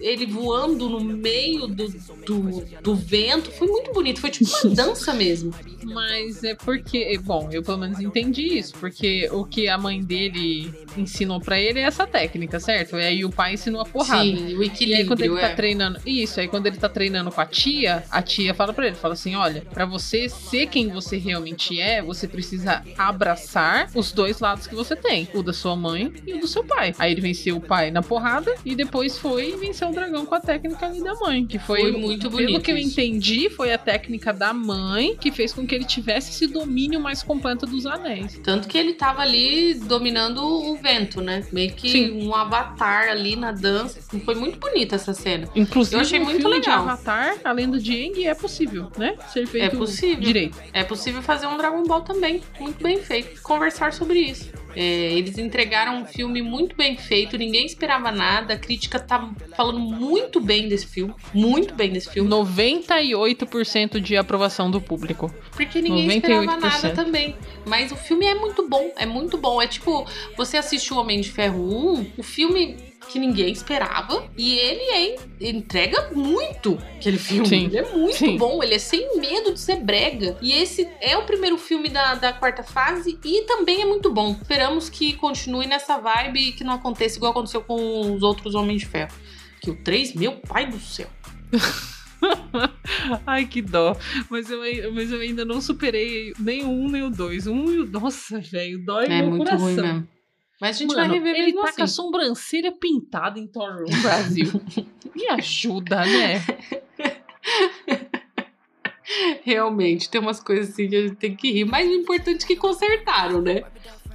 ele 0.00 0.26
voando 0.26 0.88
no 0.88 1.00
meio 1.00 1.66
do, 1.66 1.88
do, 2.26 2.64
do 2.82 2.94
vento. 2.94 3.50
Foi 3.52 3.66
muito 3.66 3.92
bonito, 3.92 4.20
foi 4.20 4.30
tipo 4.30 4.50
uma 4.64 4.74
dança 4.76 5.12
mesmo. 5.14 5.52
Mas 5.82 6.44
é 6.44 6.54
porque, 6.54 7.18
bom, 7.24 7.48
eu 7.50 7.62
pelo 7.62 7.78
menos 7.78 7.98
entendi 8.00 8.58
isso, 8.58 8.74
porque 8.78 9.28
o 9.32 9.44
que 9.44 9.66
a 9.68 9.78
mãe 9.78 10.00
dele 10.02 10.72
ensinou 10.96 11.40
pra 11.40 11.58
ele 11.58 11.78
é 11.80 11.82
essa 11.84 12.06
técnica, 12.06 12.60
certo? 12.60 12.96
E 12.96 13.04
aí 13.04 13.24
o 13.24 13.30
pai 13.30 13.54
ensinou 13.54 13.80
a 13.80 13.84
porrada. 13.84 14.22
Sim, 14.24 14.54
o 14.56 14.62
E 14.90 14.94
aí 14.94 15.06
quando 15.06 15.20
ele 15.20 15.34
tá 15.34 15.48
é. 15.48 15.54
treinando, 15.54 16.00
isso, 16.04 16.40
aí 16.40 16.48
quando 16.48 16.66
ele 16.66 16.76
tá 16.76 16.88
treinando 16.88 17.30
com 17.30 17.40
a 17.40 17.46
tia, 17.46 18.04
a 18.10 18.22
tia 18.22 18.54
fala 18.54 18.72
pra 18.72 18.86
ele, 18.86 18.96
fala 18.96 19.14
assim, 19.14 19.34
olha, 19.34 19.62
pra 19.72 19.84
você 19.84 20.28
ser 20.28 20.66
quem 20.66 20.88
você 20.88 21.16
realmente 21.16 21.80
é, 21.80 22.02
você 22.02 22.26
precisa 22.26 22.82
abraçar 22.96 23.88
os 23.94 24.12
dois 24.12 24.40
lados 24.40 24.66
que 24.66 24.74
você 24.74 24.96
tem, 24.96 25.28
o 25.34 25.42
da 25.42 25.52
sua 25.52 25.76
mãe 25.76 26.12
e 26.26 26.34
o 26.34 26.40
do 26.40 26.48
seu 26.48 26.64
pai. 26.64 26.94
Aí 26.98 27.12
ele 27.12 27.20
venceu 27.20 27.56
o 27.56 27.60
pai 27.60 27.90
na 27.90 28.02
porrada 28.02 28.54
e 28.64 28.74
depois 28.74 29.16
foi 29.18 29.50
e 29.50 29.56
venceu 29.56 29.88
o 29.88 29.92
dragão 29.92 30.26
com 30.26 30.34
a 30.34 30.40
técnica 30.40 30.86
ali 30.86 31.02
da 31.02 31.14
mãe, 31.14 31.46
que 31.46 31.58
foi, 31.58 31.80
Foi 31.82 31.92
muito 31.92 32.30
Pelo 32.30 32.42
bonito 32.42 32.60
que 32.62 32.70
eu 32.70 32.78
entendi, 32.78 33.50
foi 33.50 33.72
a 33.72 33.78
técnica 33.78 34.32
da 34.32 34.52
mãe 34.52 35.16
que 35.16 35.30
fez 35.30 35.52
com 35.52 35.66
que 35.66 35.74
ele 35.74 35.84
tivesse 35.84 36.30
esse 36.30 36.46
domínio 36.46 37.00
mais 37.00 37.22
completo 37.22 37.66
dos 37.66 37.86
anéis. 37.86 38.40
Tanto 38.42 38.68
que 38.68 38.76
ele 38.76 38.94
tava 38.94 39.22
ali 39.22 39.74
dominando 39.74 40.42
o 40.42 40.76
vento, 40.76 41.20
né? 41.20 41.44
Meio 41.52 41.72
que 41.72 41.90
Sim. 41.90 42.26
um 42.26 42.34
avatar 42.34 43.08
ali 43.08 43.36
na 43.36 43.52
dança. 43.52 44.00
Foi 44.24 44.34
muito 44.34 44.58
bonita 44.80 44.96
essa 44.96 45.12
cena. 45.12 45.48
Inclusive, 45.54 45.96
Eu 45.96 46.00
achei 46.00 46.18
no 46.18 46.24
muito 46.24 46.40
filme 46.40 46.56
legal. 46.56 46.82
de 46.84 46.88
Avatar, 46.90 47.36
a 47.44 47.52
lenda 47.52 47.78
de 47.78 47.92
Aang 47.92 48.26
é 48.26 48.34
possível, 48.34 48.90
né? 48.96 49.14
Ser 49.32 49.46
feito 49.46 49.64
É 49.74 49.78
possível. 49.78 50.20
direito. 50.20 50.58
É 50.72 50.82
possível 50.82 51.22
fazer 51.22 51.46
um 51.46 51.56
Dragon 51.56 51.82
Ball 51.84 52.00
também, 52.00 52.40
muito 52.58 52.82
bem 52.82 52.98
feito. 53.02 53.40
Conversar 53.42 53.92
sobre 53.92 54.20
isso. 54.20 54.50
É, 54.74 54.80
eles 54.82 55.36
entregaram 55.36 56.00
um 56.00 56.04
filme 56.06 56.40
muito 56.42 56.76
bem 56.76 56.96
feito, 56.96 57.36
ninguém 57.36 57.66
esperava 57.66 58.12
nada. 58.12 58.54
A 58.54 58.56
crítica 58.58 59.00
tá 59.00 59.28
falando 59.56 59.80
muito 59.80 60.40
bem 60.40 60.68
desse 60.68 60.86
filme, 60.86 61.12
muito 61.34 61.74
bem 61.74 61.90
desse 61.92 62.08
filme, 62.08 62.30
98% 62.30 64.00
de 64.00 64.16
aprovação 64.16 64.70
do 64.70 64.80
público. 64.80 65.32
porque 65.56 65.82
ninguém 65.82 66.06
esperava 66.16 66.46
98%. 66.46 66.60
nada 66.60 66.90
também. 66.94 67.36
Mas 67.66 67.90
o 67.92 67.96
filme 67.96 68.24
é 68.26 68.34
muito 68.34 68.68
bom, 68.68 68.92
é 68.96 69.04
muito 69.06 69.36
bom. 69.36 69.60
É 69.60 69.66
tipo, 69.66 70.06
você 70.36 70.56
assiste 70.56 70.92
o 70.94 70.98
Homem 70.98 71.20
de 71.20 71.30
Ferro 71.30 71.60
1, 71.98 72.12
o 72.18 72.22
filme 72.22 72.76
que 73.10 73.18
ninguém 73.18 73.52
esperava, 73.52 74.24
e 74.36 74.58
ele 74.58 75.16
é, 75.40 75.48
entrega 75.50 76.10
muito 76.14 76.78
aquele 76.96 77.18
filme. 77.18 77.46
Sim. 77.48 77.64
Ele 77.66 77.78
é 77.78 77.90
muito 77.92 78.16
Sim. 78.16 78.36
bom, 78.36 78.62
ele 78.62 78.74
é 78.74 78.78
sem 78.78 79.18
medo 79.18 79.52
de 79.52 79.60
ser 79.60 79.76
brega. 79.76 80.36
E 80.40 80.52
esse 80.52 80.88
é 81.00 81.16
o 81.16 81.24
primeiro 81.24 81.58
filme 81.58 81.88
da, 81.88 82.14
da 82.14 82.32
quarta 82.32 82.62
fase 82.62 83.18
e 83.24 83.42
também 83.42 83.82
é 83.82 83.86
muito 83.86 84.12
bom. 84.12 84.32
Esperamos 84.40 84.88
que 84.88 85.14
continue 85.14 85.66
nessa 85.66 85.98
vibe 85.98 86.48
e 86.48 86.52
que 86.52 86.64
não 86.64 86.74
aconteça 86.74 87.16
igual 87.16 87.32
aconteceu 87.32 87.62
com 87.62 88.14
os 88.14 88.22
outros 88.22 88.54
Homens 88.54 88.80
de 88.82 88.86
Ferro. 88.86 89.12
Que 89.60 89.70
o 89.70 89.74
3, 89.74 90.14
meu 90.14 90.32
pai 90.36 90.66
do 90.66 90.78
céu. 90.80 91.08
Ai, 93.26 93.46
que 93.46 93.62
dó. 93.62 93.96
Mas 94.28 94.50
eu, 94.50 94.60
mas 94.92 95.10
eu 95.10 95.20
ainda 95.20 95.44
não 95.44 95.60
superei 95.60 96.32
nem 96.38 96.64
o 96.64 96.68
um 96.70 96.88
nem 96.88 97.02
o 97.02 97.10
dois. 97.10 97.46
O 97.46 97.52
Um 97.52 97.72
e 97.72 97.78
o. 97.80 97.86
Nossa, 97.86 98.38
velho, 98.40 98.78
dói 98.84 99.06
É 99.06 99.22
meu 99.22 99.30
muito 99.30 99.44
coração. 99.44 99.66
ruim 99.66 99.76
mesmo. 99.76 100.08
Mas 100.60 100.76
a 100.76 100.78
gente 100.78 100.94
Mano, 100.94 101.08
vai 101.08 101.18
rever 101.18 101.34
ele 101.34 101.46
mesmo 101.46 101.62
tá 101.62 101.72
com 101.72 101.80
a 101.80 101.84
assim. 101.84 101.94
sobrancelha 101.94 102.70
pintada 102.70 103.38
em 103.38 103.46
Thor 103.46 103.84
1 103.88 104.02
Brasil. 104.02 104.46
Me 105.16 105.26
ajuda, 105.28 106.04
né? 106.04 106.44
Realmente, 109.42 110.08
tem 110.08 110.20
umas 110.20 110.40
coisas 110.40 110.68
assim 110.70 110.88
que 110.88 110.96
a 110.96 111.02
gente 111.02 111.16
tem 111.16 111.34
que 111.34 111.50
rir. 111.50 111.64
Mas 111.64 111.88
o 111.88 111.92
importante 111.92 112.44
é 112.44 112.46
que 112.46 112.56
consertaram, 112.56 113.40
né? 113.40 113.62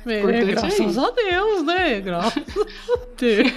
É, 0.06 0.20
é 0.20 0.46
graças 0.46 0.80
isso. 0.80 1.04
a 1.04 1.10
Deus, 1.10 1.64
né? 1.64 2.00
Graças 2.00 2.43
a 2.58 3.00
Deus. 3.18 3.52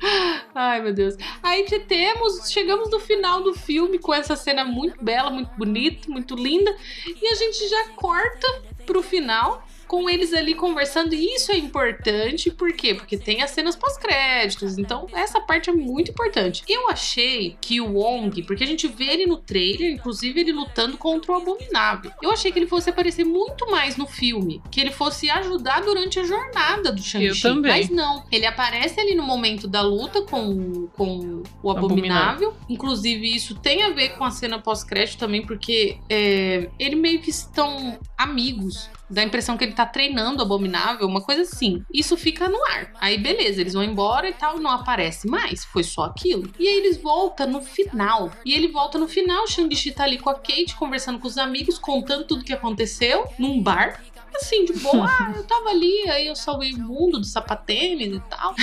Ai, 0.54 0.80
meu 0.80 0.94
Deus. 0.94 1.16
Aí 1.42 1.64
que 1.64 1.80
temos, 1.80 2.50
chegamos 2.50 2.90
no 2.90 3.00
final 3.00 3.42
do 3.42 3.52
filme 3.52 3.98
com 3.98 4.14
essa 4.14 4.34
cena 4.34 4.64
muito 4.64 5.04
bela, 5.04 5.28
muito 5.28 5.50
bonita, 5.58 6.10
muito 6.10 6.34
linda. 6.34 6.74
E 7.20 7.26
a 7.26 7.34
gente 7.34 7.68
já 7.68 7.88
corta 7.90 8.62
pro 8.86 9.02
final 9.02 9.66
com 9.90 10.08
eles 10.08 10.32
ali 10.32 10.54
conversando. 10.54 11.16
E 11.16 11.34
isso 11.34 11.50
é 11.50 11.56
importante, 11.56 12.48
por 12.48 12.72
quê? 12.72 12.94
Porque 12.94 13.18
tem 13.18 13.42
as 13.42 13.50
cenas 13.50 13.74
pós-créditos. 13.74 14.78
Então, 14.78 15.08
essa 15.12 15.40
parte 15.40 15.68
é 15.68 15.72
muito 15.72 16.12
importante. 16.12 16.62
Eu 16.68 16.88
achei 16.88 17.56
que 17.60 17.80
o 17.80 17.94
Wong, 17.94 18.40
porque 18.44 18.62
a 18.62 18.66
gente 18.68 18.86
vê 18.86 19.06
ele 19.06 19.26
no 19.26 19.38
trailer, 19.38 19.92
inclusive 19.92 20.38
ele 20.38 20.52
lutando 20.52 20.96
contra 20.96 21.32
o 21.32 21.34
Abominável. 21.34 22.12
Eu 22.22 22.30
achei 22.30 22.52
que 22.52 22.60
ele 22.60 22.68
fosse 22.68 22.88
aparecer 22.88 23.24
muito 23.24 23.68
mais 23.68 23.96
no 23.96 24.06
filme, 24.06 24.62
que 24.70 24.80
ele 24.80 24.92
fosse 24.92 25.28
ajudar 25.28 25.80
durante 25.80 26.20
a 26.20 26.22
jornada 26.22 26.92
do 26.92 27.02
Shang-Chi. 27.02 27.54
Mas 27.54 27.90
não, 27.90 28.24
ele 28.30 28.46
aparece 28.46 29.00
ali 29.00 29.16
no 29.16 29.24
momento 29.24 29.66
da 29.66 29.82
luta 29.82 30.22
com, 30.22 30.86
com 30.96 31.42
o 31.60 31.68
Abominável. 31.68 32.54
Inclusive, 32.68 33.34
isso 33.34 33.56
tem 33.56 33.82
a 33.82 33.90
ver 33.90 34.10
com 34.10 34.22
a 34.22 34.30
cena 34.30 34.60
pós-crédito 34.60 35.18
também, 35.18 35.44
porque 35.44 35.98
é, 36.08 36.70
ele 36.78 36.94
meio 36.94 37.20
que 37.20 37.30
estão 37.30 37.98
amigos. 38.16 38.88
Dá 39.10 39.22
a 39.22 39.24
impressão 39.24 39.56
que 39.56 39.64
ele 39.64 39.72
tá 39.72 39.79
treinando 39.86 40.40
o 40.40 40.42
Abominável, 40.42 41.06
uma 41.06 41.20
coisa 41.20 41.42
assim. 41.42 41.84
Isso 41.92 42.16
fica 42.16 42.48
no 42.48 42.62
ar. 42.66 42.92
Aí, 43.00 43.18
beleza, 43.18 43.60
eles 43.60 43.74
vão 43.74 43.84
embora 43.84 44.28
e 44.28 44.32
tal, 44.32 44.58
não 44.58 44.70
aparece 44.70 45.28
mais. 45.28 45.64
Foi 45.64 45.82
só 45.82 46.04
aquilo. 46.04 46.50
E 46.58 46.68
aí 46.68 46.76
eles 46.76 46.96
voltam 46.96 47.46
no 47.46 47.60
final. 47.60 48.30
E 48.44 48.54
ele 48.54 48.68
volta 48.68 48.98
no 48.98 49.08
final, 49.08 49.46
Shang-Chi 49.46 49.92
tá 49.92 50.04
ali 50.04 50.18
com 50.18 50.30
a 50.30 50.34
Kate, 50.34 50.76
conversando 50.76 51.18
com 51.18 51.28
os 51.28 51.38
amigos, 51.38 51.78
contando 51.78 52.24
tudo 52.24 52.44
que 52.44 52.52
aconteceu 52.52 53.26
num 53.38 53.62
bar 53.62 54.00
assim, 54.36 54.64
de 54.64 54.72
boa, 54.74 55.06
ah, 55.10 55.32
eu 55.36 55.44
tava 55.44 55.70
ali, 55.70 56.08
aí 56.08 56.26
eu 56.26 56.36
salvei 56.36 56.72
o 56.72 56.78
mundo 56.78 57.18
do 57.18 57.26
sapatênis 57.26 58.14
e 58.14 58.20
tal. 58.20 58.54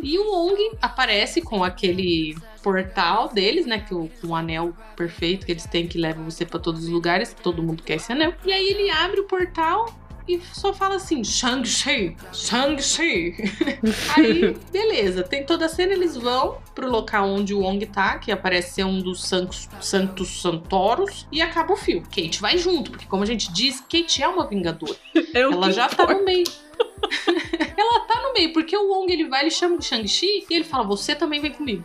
e 0.00 0.18
o 0.18 0.30
Wong 0.30 0.76
aparece 0.80 1.40
com 1.40 1.64
aquele 1.64 2.36
portal 2.62 3.28
deles, 3.28 3.66
né, 3.66 3.80
que 3.80 3.92
o, 3.92 4.08
um 4.24 4.36
anel 4.36 4.74
perfeito 4.94 5.44
que 5.44 5.52
eles 5.52 5.66
têm 5.66 5.88
que 5.88 5.98
leva 5.98 6.22
você 6.22 6.46
para 6.46 6.60
todos 6.60 6.84
os 6.84 6.88
lugares, 6.88 7.34
todo 7.42 7.62
mundo 7.62 7.82
quer 7.82 7.96
esse 7.96 8.12
anel. 8.12 8.34
E 8.44 8.52
aí 8.52 8.68
ele 8.68 8.90
abre 8.90 9.20
o 9.20 9.24
portal 9.24 9.86
e 10.32 10.42
só 10.52 10.72
fala 10.72 10.96
assim, 10.96 11.22
Shang-Chi, 11.22 12.16
Shang-Chi. 12.32 13.34
Aí, 14.16 14.56
beleza, 14.70 15.22
tem 15.22 15.44
toda 15.44 15.66
a 15.66 15.68
cena, 15.68 15.92
eles 15.92 16.16
vão 16.16 16.58
pro 16.74 16.88
local 16.88 17.28
onde 17.28 17.52
o 17.52 17.60
Wong 17.60 17.84
tá, 17.86 18.18
que 18.18 18.32
aparece 18.32 18.74
ser 18.74 18.84
um 18.84 19.00
dos 19.00 19.24
Santos, 19.24 19.68
Santos 19.80 20.40
Santoros, 20.40 21.26
e 21.30 21.42
acaba 21.42 21.74
o 21.74 21.76
filme. 21.76 22.02
Kate 22.02 22.40
vai 22.40 22.56
junto, 22.56 22.90
porque 22.90 23.06
como 23.06 23.22
a 23.22 23.26
gente 23.26 23.52
diz, 23.52 23.80
Kate 23.80 24.22
é 24.22 24.28
uma 24.28 24.46
vingadora. 24.46 24.96
É 25.34 25.40
Ela 25.40 25.70
já 25.72 25.88
tá 25.88 26.06
no 26.06 26.24
meio. 26.24 26.44
Ela 27.76 28.00
tá 28.00 28.22
no 28.22 28.34
meio, 28.34 28.52
porque 28.52 28.76
o 28.76 28.88
Wong 28.90 29.10
ele 29.10 29.28
vai, 29.28 29.42
ele 29.42 29.50
chama 29.50 29.76
o 29.76 29.82
Shang-Chi 29.82 30.46
e 30.48 30.54
ele 30.54 30.64
fala: 30.64 30.84
Você 30.84 31.14
também 31.14 31.40
vem 31.40 31.52
comigo. 31.52 31.84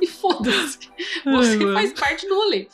e 0.00 0.06
foda-se. 0.06 0.78
Você 1.24 1.64
Ai, 1.64 1.72
faz 1.72 1.92
parte 1.92 2.26
do 2.26 2.34
rolê. 2.34 2.68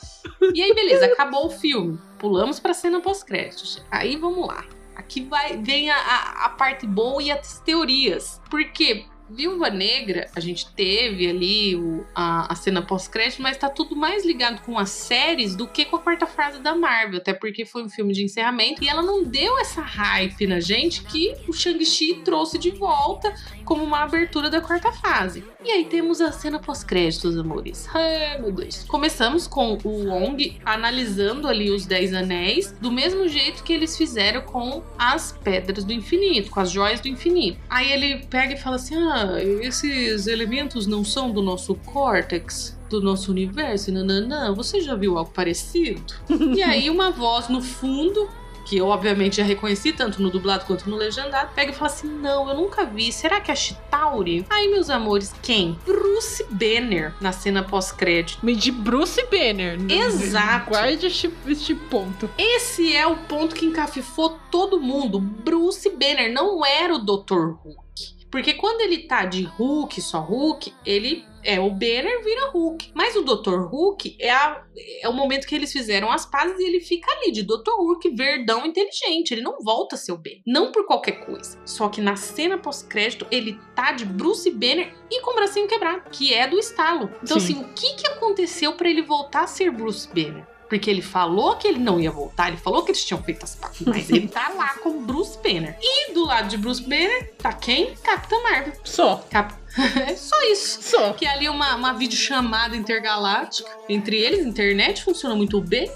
E 0.53 0.61
aí, 0.61 0.73
beleza, 0.73 1.05
acabou 1.05 1.45
o 1.45 1.49
filme. 1.49 1.99
Pulamos 2.17 2.59
pra 2.59 2.73
cena 2.73 2.99
pós-créditos. 2.99 3.83
Aí 3.91 4.15
vamos 4.15 4.47
lá. 4.47 4.65
Aqui 4.97 5.21
vai, 5.21 5.57
vem 5.57 5.91
a, 5.91 6.45
a, 6.45 6.49
parte 6.49 6.87
boa 6.87 7.21
e 7.21 7.29
as 7.29 7.59
teorias. 7.59 8.41
Porque 8.49 9.05
Viúva 9.29 9.69
Negra, 9.69 10.27
a 10.35 10.39
gente 10.39 10.73
teve 10.73 11.29
ali 11.29 11.75
o, 11.75 12.03
a, 12.15 12.51
a 12.51 12.55
cena 12.55 12.81
pós-crédito, 12.81 13.41
mas 13.41 13.57
tá 13.57 13.69
tudo 13.69 13.95
mais 13.95 14.25
ligado 14.25 14.61
com 14.63 14.79
as 14.79 14.89
séries 14.89 15.55
do 15.55 15.67
que 15.67 15.85
com 15.85 15.97
a 15.97 15.99
quarta 15.99 16.25
fase 16.25 16.59
da 16.61 16.73
Marvel, 16.73 17.19
até 17.19 17.31
porque 17.31 17.63
foi 17.63 17.83
um 17.83 17.89
filme 17.89 18.11
de 18.11 18.23
encerramento 18.23 18.83
e 18.83 18.89
ela 18.89 19.03
não 19.03 19.23
deu 19.23 19.59
essa 19.59 19.81
hype 19.81 20.47
na 20.47 20.59
gente 20.59 21.03
que 21.03 21.35
o 21.47 21.53
Shang-Chi 21.53 22.21
trouxe 22.23 22.57
de 22.57 22.71
volta 22.71 23.33
como 23.67 23.83
uma 23.83 23.99
abertura 23.99 24.49
da 24.49 24.61
quarta 24.61 24.93
fase. 24.93 25.43
E 25.61 25.69
aí 25.69 25.83
temos 25.83 26.21
a 26.21 26.31
cena 26.31 26.57
pós-créditos, 26.57 27.37
amores. 27.37 27.85
Ai, 27.93 28.39
meu 28.39 28.53
Deus. 28.53 28.85
Começamos 28.87 29.45
com 29.45 29.77
o 29.83 30.07
Wong 30.07 30.57
analisando 30.63 31.49
ali 31.49 31.69
os 31.69 31.85
Dez 31.85 32.13
Anéis, 32.13 32.71
do 32.79 32.89
mesmo 32.89 33.27
jeito 33.27 33.63
que 33.63 33.73
eles 33.73 33.97
fizeram 33.97 34.41
com 34.41 34.81
as 34.97 35.37
Pedras 35.43 35.83
do 35.83 35.91
Infinito, 35.91 36.49
com 36.49 36.61
as 36.61 36.71
Joias 36.71 37.01
do 37.01 37.09
Infinito. 37.09 37.59
Aí 37.69 37.91
ele 37.91 38.25
pega 38.29 38.53
e 38.53 38.57
fala 38.57 38.77
assim: 38.77 38.95
ah, 38.95 39.35
esses 39.61 40.27
elementos 40.27 40.87
não 40.87 41.03
são 41.03 41.29
do 41.29 41.41
nosso 41.41 41.75
córtex? 41.75 42.77
Do 42.89 43.01
nosso 43.01 43.31
universo, 43.31 43.91
nananã, 43.91 44.53
você 44.53 44.79
já 44.79 44.95
viu 44.95 45.17
algo 45.17 45.29
parecido? 45.31 46.01
e 46.55 46.63
aí, 46.63 46.89
uma 46.89 47.11
voz 47.11 47.49
no 47.49 47.61
fundo 47.61 48.29
que 48.67 48.77
eu 48.77 48.87
obviamente 48.89 49.37
já 49.37 49.43
reconheci, 49.43 49.93
tanto 49.93 50.21
no 50.21 50.29
dublado 50.29 50.65
quanto 50.65 50.89
no 50.89 50.97
legendado, 50.97 51.53
pega 51.55 51.71
e 51.71 51.75
fala 51.75 51.89
assim: 51.89 52.07
Não, 52.07 52.49
eu 52.49 52.55
nunca 52.55 52.85
vi. 52.85 53.11
Será 53.13 53.39
que 53.39 53.49
é 53.49 53.55
Chitauri? 53.55 54.45
Aí, 54.49 54.67
meus 54.67 54.89
amores, 54.89 55.33
quem? 55.41 55.79
Bruce 55.85 56.45
Banner 56.49 57.13
na 57.21 57.31
cena 57.31 57.63
pós-crédito. 57.63 58.45
Me 58.45 58.55
de 58.55 58.71
Bruce 58.71 59.23
Banner. 59.31 59.79
Exato. 59.89 60.69
Guarde 60.69 61.07
este, 61.07 61.33
este 61.47 61.73
ponto. 61.73 62.29
Esse 62.37 62.93
é 62.93 63.07
o 63.07 63.15
ponto 63.15 63.55
que 63.55 63.65
encafifou 63.65 64.37
todo 64.51 64.81
mundo. 64.81 65.19
Bruce 65.19 65.89
Banner 65.89 66.31
não 66.31 66.65
era 66.65 66.93
o 66.93 66.99
Dr. 66.99 67.55
Hulk. 67.63 67.86
Porque 68.29 68.53
quando 68.53 68.81
ele 68.81 68.99
tá 69.07 69.25
de 69.25 69.43
Hulk, 69.43 70.01
só 70.01 70.19
Hulk, 70.19 70.73
ele 70.85 71.25
é 71.43 71.59
o 71.61 71.69
Banner 71.69 72.21
vira 72.23 72.49
Hulk. 72.51 72.91
Mas 72.93 73.15
o 73.15 73.21
Dr. 73.21 73.59
Hulk 73.69 74.17
é, 74.19 74.29
a- 74.29 74.61
é 75.01 75.07
o 75.07 75.13
momento 75.13 75.47
que 75.47 75.55
eles 75.55 75.71
fizeram 75.71 76.11
as 76.11 76.25
pazes 76.25 76.59
e 76.59 76.63
ele 76.67 76.81
fica 76.81 77.09
ali 77.11 77.31
de 77.31 77.41
Dr. 77.43 77.71
Hulk, 77.77 78.09
verdão, 78.09 78.65
inteligente. 78.65 79.31
Ele 79.31 79.41
não 79.41 79.57
volta 79.63 79.95
a 79.95 79.97
ser 79.97 80.11
o 80.11 80.17
Banner. 80.17 80.41
Não 80.45 80.71
por 80.73 80.85
qualquer 80.85 81.25
coisa. 81.25 81.57
Só 81.65 81.87
que 81.87 82.01
na 82.01 82.17
cena 82.17 82.57
pós-crédito 82.57 83.25
ele 83.31 83.57
tá 83.73 83.93
de 83.93 84.03
Bruce 84.03 84.51
Banner 84.51 84.93
e 85.09 85.21
com 85.21 85.31
o 85.31 85.35
bracinho 85.35 85.67
quebrado, 85.67 86.09
que 86.11 86.33
é 86.33 86.47
do 86.47 86.59
estalo. 86.59 87.09
Então, 87.23 87.39
Sim. 87.39 87.53
assim, 87.53 87.63
o 87.63 87.73
que, 87.73 87.93
que 87.95 88.07
aconteceu 88.07 88.73
pra 88.73 88.89
ele 88.89 89.01
voltar 89.03 89.43
a 89.43 89.47
ser 89.47 89.71
Bruce 89.71 90.07
Banner? 90.07 90.45
Porque 90.67 90.89
ele 90.89 91.01
falou 91.01 91.55
que 91.55 91.67
ele 91.67 91.79
não 91.79 91.99
ia 91.99 92.11
voltar, 92.11 92.49
ele 92.49 92.57
falou 92.57 92.83
que 92.83 92.91
eles 92.91 93.03
tinham 93.03 93.21
feito 93.23 93.43
as 93.43 93.55
pazes, 93.55 93.81
mas 93.81 94.09
ele 94.09 94.27
tá 94.27 94.49
lá 94.49 94.75
como 94.79 95.01
Bruce 95.01 95.37
Banner. 95.41 95.77
E 95.81 96.13
do 96.13 96.25
lado 96.25 96.49
de 96.49 96.57
Bruce 96.57 96.81
Banner 96.81 97.33
tá 97.37 97.53
quem? 97.53 97.95
Capitã 98.03 98.35
Marvel. 98.43 98.73
Só. 98.83 99.25
Cap... 99.29 99.53
é 100.07 100.15
só 100.15 100.35
isso. 100.51 100.81
Só. 100.81 101.13
Que 101.13 101.25
é 101.25 101.29
ali 101.29 101.47
uma, 101.47 101.75
uma 101.75 101.93
videochamada 101.93 102.75
intergaláctica 102.75 103.69
entre 103.87 104.17
eles, 104.17 104.45
internet 104.45 105.03
funciona 105.03 105.35
muito 105.35 105.61
bem. 105.61 105.89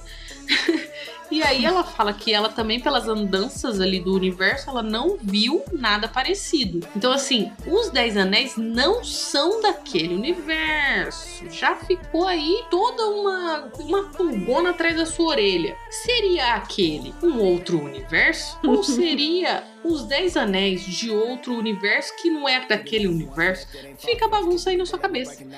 E 1.31 1.41
aí 1.41 1.65
ela 1.65 1.83
fala 1.83 2.13
que 2.13 2.33
ela 2.33 2.49
também, 2.49 2.79
pelas 2.79 3.07
andanças 3.07 3.79
ali 3.79 3.99
do 3.99 4.13
universo, 4.13 4.69
ela 4.69 4.83
não 4.83 5.17
viu 5.21 5.63
nada 5.71 6.07
parecido. 6.07 6.85
Então, 6.95 7.11
assim, 7.11 7.51
os 7.65 7.89
Dez 7.89 8.17
Anéis 8.17 8.57
não 8.57 9.03
são 9.03 9.61
daquele 9.61 10.13
universo. 10.13 11.49
Já 11.49 11.75
ficou 11.75 12.27
aí 12.27 12.63
toda 12.69 13.07
uma, 13.07 13.71
uma 13.79 14.03
pulgona 14.09 14.71
atrás 14.71 14.97
da 14.97 15.05
sua 15.05 15.27
orelha. 15.27 15.75
Seria 15.89 16.55
aquele 16.55 17.13
um 17.23 17.39
outro 17.39 17.81
universo? 17.81 18.59
Ou 18.63 18.83
seria 18.83 19.63
os 19.83 20.03
Dez 20.05 20.37
Anéis 20.37 20.83
de 20.85 21.09
outro 21.09 21.53
universo 21.55 22.13
que 22.21 22.29
não 22.29 22.47
é 22.47 22.65
daquele 22.67 23.07
universo? 23.07 23.67
Fica 23.97 24.27
bagunça 24.27 24.69
aí 24.69 24.77
na 24.77 24.85
sua 24.85 24.99
cabeça. 24.99 25.43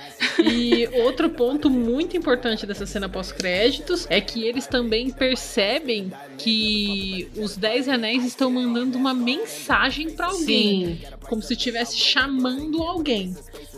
E 0.44 0.88
outro 1.04 1.30
ponto 1.30 1.70
muito 1.70 2.18
importante 2.18 2.66
dessa 2.66 2.86
cena 2.86 3.08
pós-créditos 3.08 4.06
é 4.10 4.20
que 4.20 4.44
eles 4.46 4.66
também 4.68 5.10
percebem 5.12 6.12
que 6.38 7.30
os 7.38 7.56
Dez 7.56 7.88
Anéis 7.88 8.26
estão 8.26 8.50
mandando 8.52 8.98
uma 8.98 9.14
mensagem 9.14 10.10
pra 10.12 10.28
alguém, 10.28 10.98
Sim. 10.98 11.02
como 11.28 11.42
se 11.42 11.54
estivesse 11.54 11.98
chamando 11.98 12.82
alguém. 12.84 13.36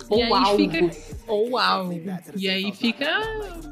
Ou 0.10 0.20
e 0.20 0.24
aí 0.24 0.32
algo. 0.32 0.58
fica 0.58 0.92
ou 1.28 1.58
algo. 1.58 2.02
E 2.36 2.48
aí 2.48 2.72
fica 2.72 3.10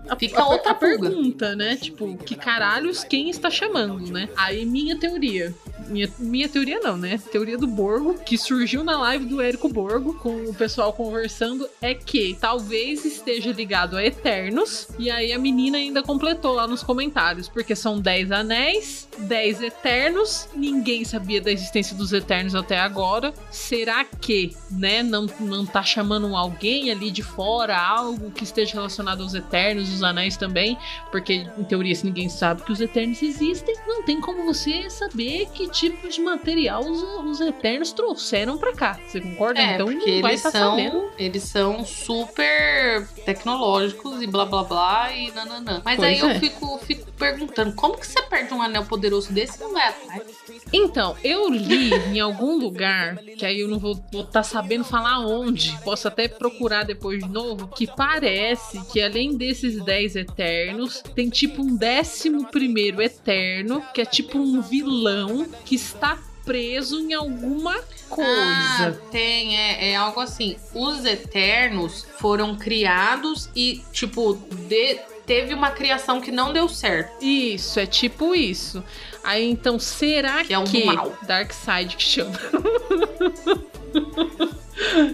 a, 0.09 0.15
Fica 0.15 0.41
a- 0.41 0.47
outra 0.49 0.71
a 0.71 0.75
pergunta, 0.75 1.55
né? 1.55 1.75
Tipo, 1.75 2.17
que 2.17 2.35
caralhos 2.35 3.03
quem 3.03 3.29
está 3.29 3.49
chamando, 3.51 4.11
né? 4.11 4.27
Aí 4.35 4.65
minha 4.65 4.97
teoria, 4.97 5.53
minha, 5.87 6.09
minha 6.19 6.49
teoria 6.49 6.79
não, 6.79 6.97
né? 6.97 7.19
Teoria 7.31 7.57
do 7.57 7.67
Borgo, 7.67 8.15
que 8.15 8.37
surgiu 8.37 8.83
na 8.83 8.97
live 8.99 9.25
do 9.25 9.41
Érico 9.41 9.69
Borgo, 9.69 10.13
com 10.15 10.43
o 10.45 10.53
pessoal 10.53 10.93
conversando, 10.93 11.67
é 11.81 11.93
que 11.93 12.37
talvez 12.39 13.05
esteja 13.05 13.51
ligado 13.51 13.97
a 13.97 14.03
Eternos, 14.03 14.87
e 14.97 15.09
aí 15.09 15.31
a 15.33 15.39
menina 15.39 15.77
ainda 15.77 16.03
completou 16.03 16.53
lá 16.53 16.67
nos 16.67 16.83
comentários, 16.83 17.47
porque 17.47 17.75
são 17.75 17.99
10 17.99 18.31
anéis, 18.31 19.07
10 19.17 19.61
Eternos, 19.61 20.49
ninguém 20.55 21.03
sabia 21.03 21.41
da 21.41 21.51
existência 21.51 21.95
dos 21.95 22.13
Eternos 22.13 22.55
até 22.55 22.79
agora. 22.79 23.33
Será 23.51 24.03
que, 24.03 24.55
né, 24.71 25.03
não, 25.03 25.27
não 25.39 25.65
tá 25.65 25.83
chamando 25.83 26.35
alguém 26.35 26.91
ali 26.91 27.11
de 27.11 27.23
fora, 27.23 27.77
algo 27.77 28.31
que 28.31 28.43
esteja 28.43 28.73
relacionado 28.73 29.23
aos 29.23 29.33
Eternos, 29.33 29.91
os 29.93 30.03
anéis 30.03 30.37
também? 30.37 30.77
Porque, 31.11 31.47
em 31.57 31.63
teoria, 31.63 31.95
se 31.95 32.05
ninguém 32.05 32.29
sabe 32.29 32.63
que 32.63 32.71
os 32.71 32.81
Eternos 32.81 33.21
existem, 33.21 33.75
não 33.87 34.03
tem 34.03 34.19
como 34.19 34.45
você 34.45 34.89
saber 34.89 35.47
que 35.53 35.67
tipo 35.73 36.07
de 36.07 36.21
material 36.21 36.81
os, 36.83 37.01
os 37.25 37.41
Eternos 37.41 37.91
trouxeram 37.91 38.57
pra 38.57 38.73
cá. 38.73 38.99
Você 39.07 39.19
concorda? 39.19 39.59
É, 39.59 39.73
então 39.73 39.87
porque 39.87 40.21
vai 40.21 40.31
eles 40.31 40.45
estar 40.45 40.51
são, 40.59 40.69
sabendo. 40.77 41.09
eles 41.17 41.43
são 41.43 41.85
super 41.85 43.07
tecnológicos 43.25 44.21
e 44.21 44.27
blá 44.27 44.45
blá 44.45 44.63
blá 44.63 45.13
e 45.13 45.31
nananã. 45.31 45.81
Mas 45.83 45.97
Pois 45.97 46.07
aí 46.07 46.19
eu 46.19 46.29
é. 46.29 46.39
fico, 46.39 46.77
fico 46.79 47.11
perguntando, 47.13 47.73
como 47.73 47.97
que 47.97 48.05
você 48.05 48.21
perde 48.23 48.53
um 48.53 48.61
anel 48.61 48.85
poderoso 48.85 49.31
desse 49.33 49.57
e 49.57 49.61
não 49.61 49.73
vai 49.73 49.87
atrás? 49.89 50.23
Então, 50.71 51.15
eu 51.23 51.49
li 51.49 51.93
em 51.93 52.19
algum 52.19 52.57
lugar, 52.57 53.17
que 53.37 53.45
aí 53.45 53.59
eu 53.61 53.67
não 53.67 53.79
vou 53.79 53.99
estar 54.13 54.43
sabendo 54.43 54.83
falar 54.83 55.19
onde, 55.25 55.77
posso 55.83 56.07
até 56.07 56.27
procurar 56.27 56.83
depois 56.83 57.23
de 57.23 57.29
novo, 57.29 57.67
que 57.67 57.87
parece 57.87 58.83
que 58.85 59.01
além 59.01 59.35
desses 59.37 59.83
10 59.83 60.15
eternos, 60.15 61.01
tem 61.15 61.29
tipo 61.29 61.61
um 61.61 61.75
décimo 61.75 62.45
primeiro 62.47 63.01
eterno, 63.01 63.83
que 63.93 64.01
é 64.01 64.05
tipo 64.05 64.37
um 64.37 64.61
vilão 64.61 65.45
que 65.65 65.75
está 65.75 66.17
preso 66.45 66.99
em 66.99 67.13
alguma 67.13 67.73
Ah, 67.75 67.83
coisa. 68.09 69.01
tem, 69.11 69.57
é, 69.57 69.91
é 69.91 69.95
algo 69.95 70.19
assim. 70.19 70.57
Os 70.73 71.05
Eternos 71.05 72.05
foram 72.19 72.57
criados 72.57 73.49
e, 73.55 73.81
tipo, 73.93 74.33
de- 74.67 74.99
teve 75.25 75.53
uma 75.53 75.71
criação 75.71 76.19
que 76.19 76.31
não 76.31 76.51
deu 76.51 76.67
certo. 76.67 77.23
Isso, 77.23 77.79
é 77.79 77.85
tipo 77.85 78.35
isso. 78.35 78.83
Aí 79.23 79.49
então, 79.49 79.79
será 79.79 80.39
Que 80.41 80.47
que, 80.47 80.53
é 80.53 80.59
um 80.59 80.65
do 80.65 80.85
mal. 80.85 81.17
Darkseid 81.25 81.95
que 81.95 82.03
chama? 82.03 82.37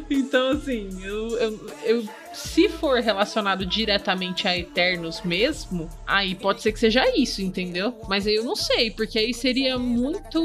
então, 0.10 0.52
assim, 0.52 0.90
eu, 1.04 1.38
eu, 1.38 1.72
eu- 1.84 2.10
se 2.40 2.70
for 2.70 3.02
relacionado 3.02 3.66
diretamente 3.66 4.48
a 4.48 4.58
Eternos 4.58 5.22
mesmo, 5.24 5.90
aí 6.08 6.36
pode 6.36 6.62
ser 6.62 6.72
que 6.72 6.80
seja 6.80 7.04
isso, 7.16 7.42
entendeu? 7.42 7.94
Mas 8.08 8.26
aí 8.26 8.36
eu 8.36 8.44
não 8.44 8.56
sei, 8.56 8.92
porque 8.92 9.20
aí 9.20 9.34
seria 9.34 9.78
muito. 9.78 10.40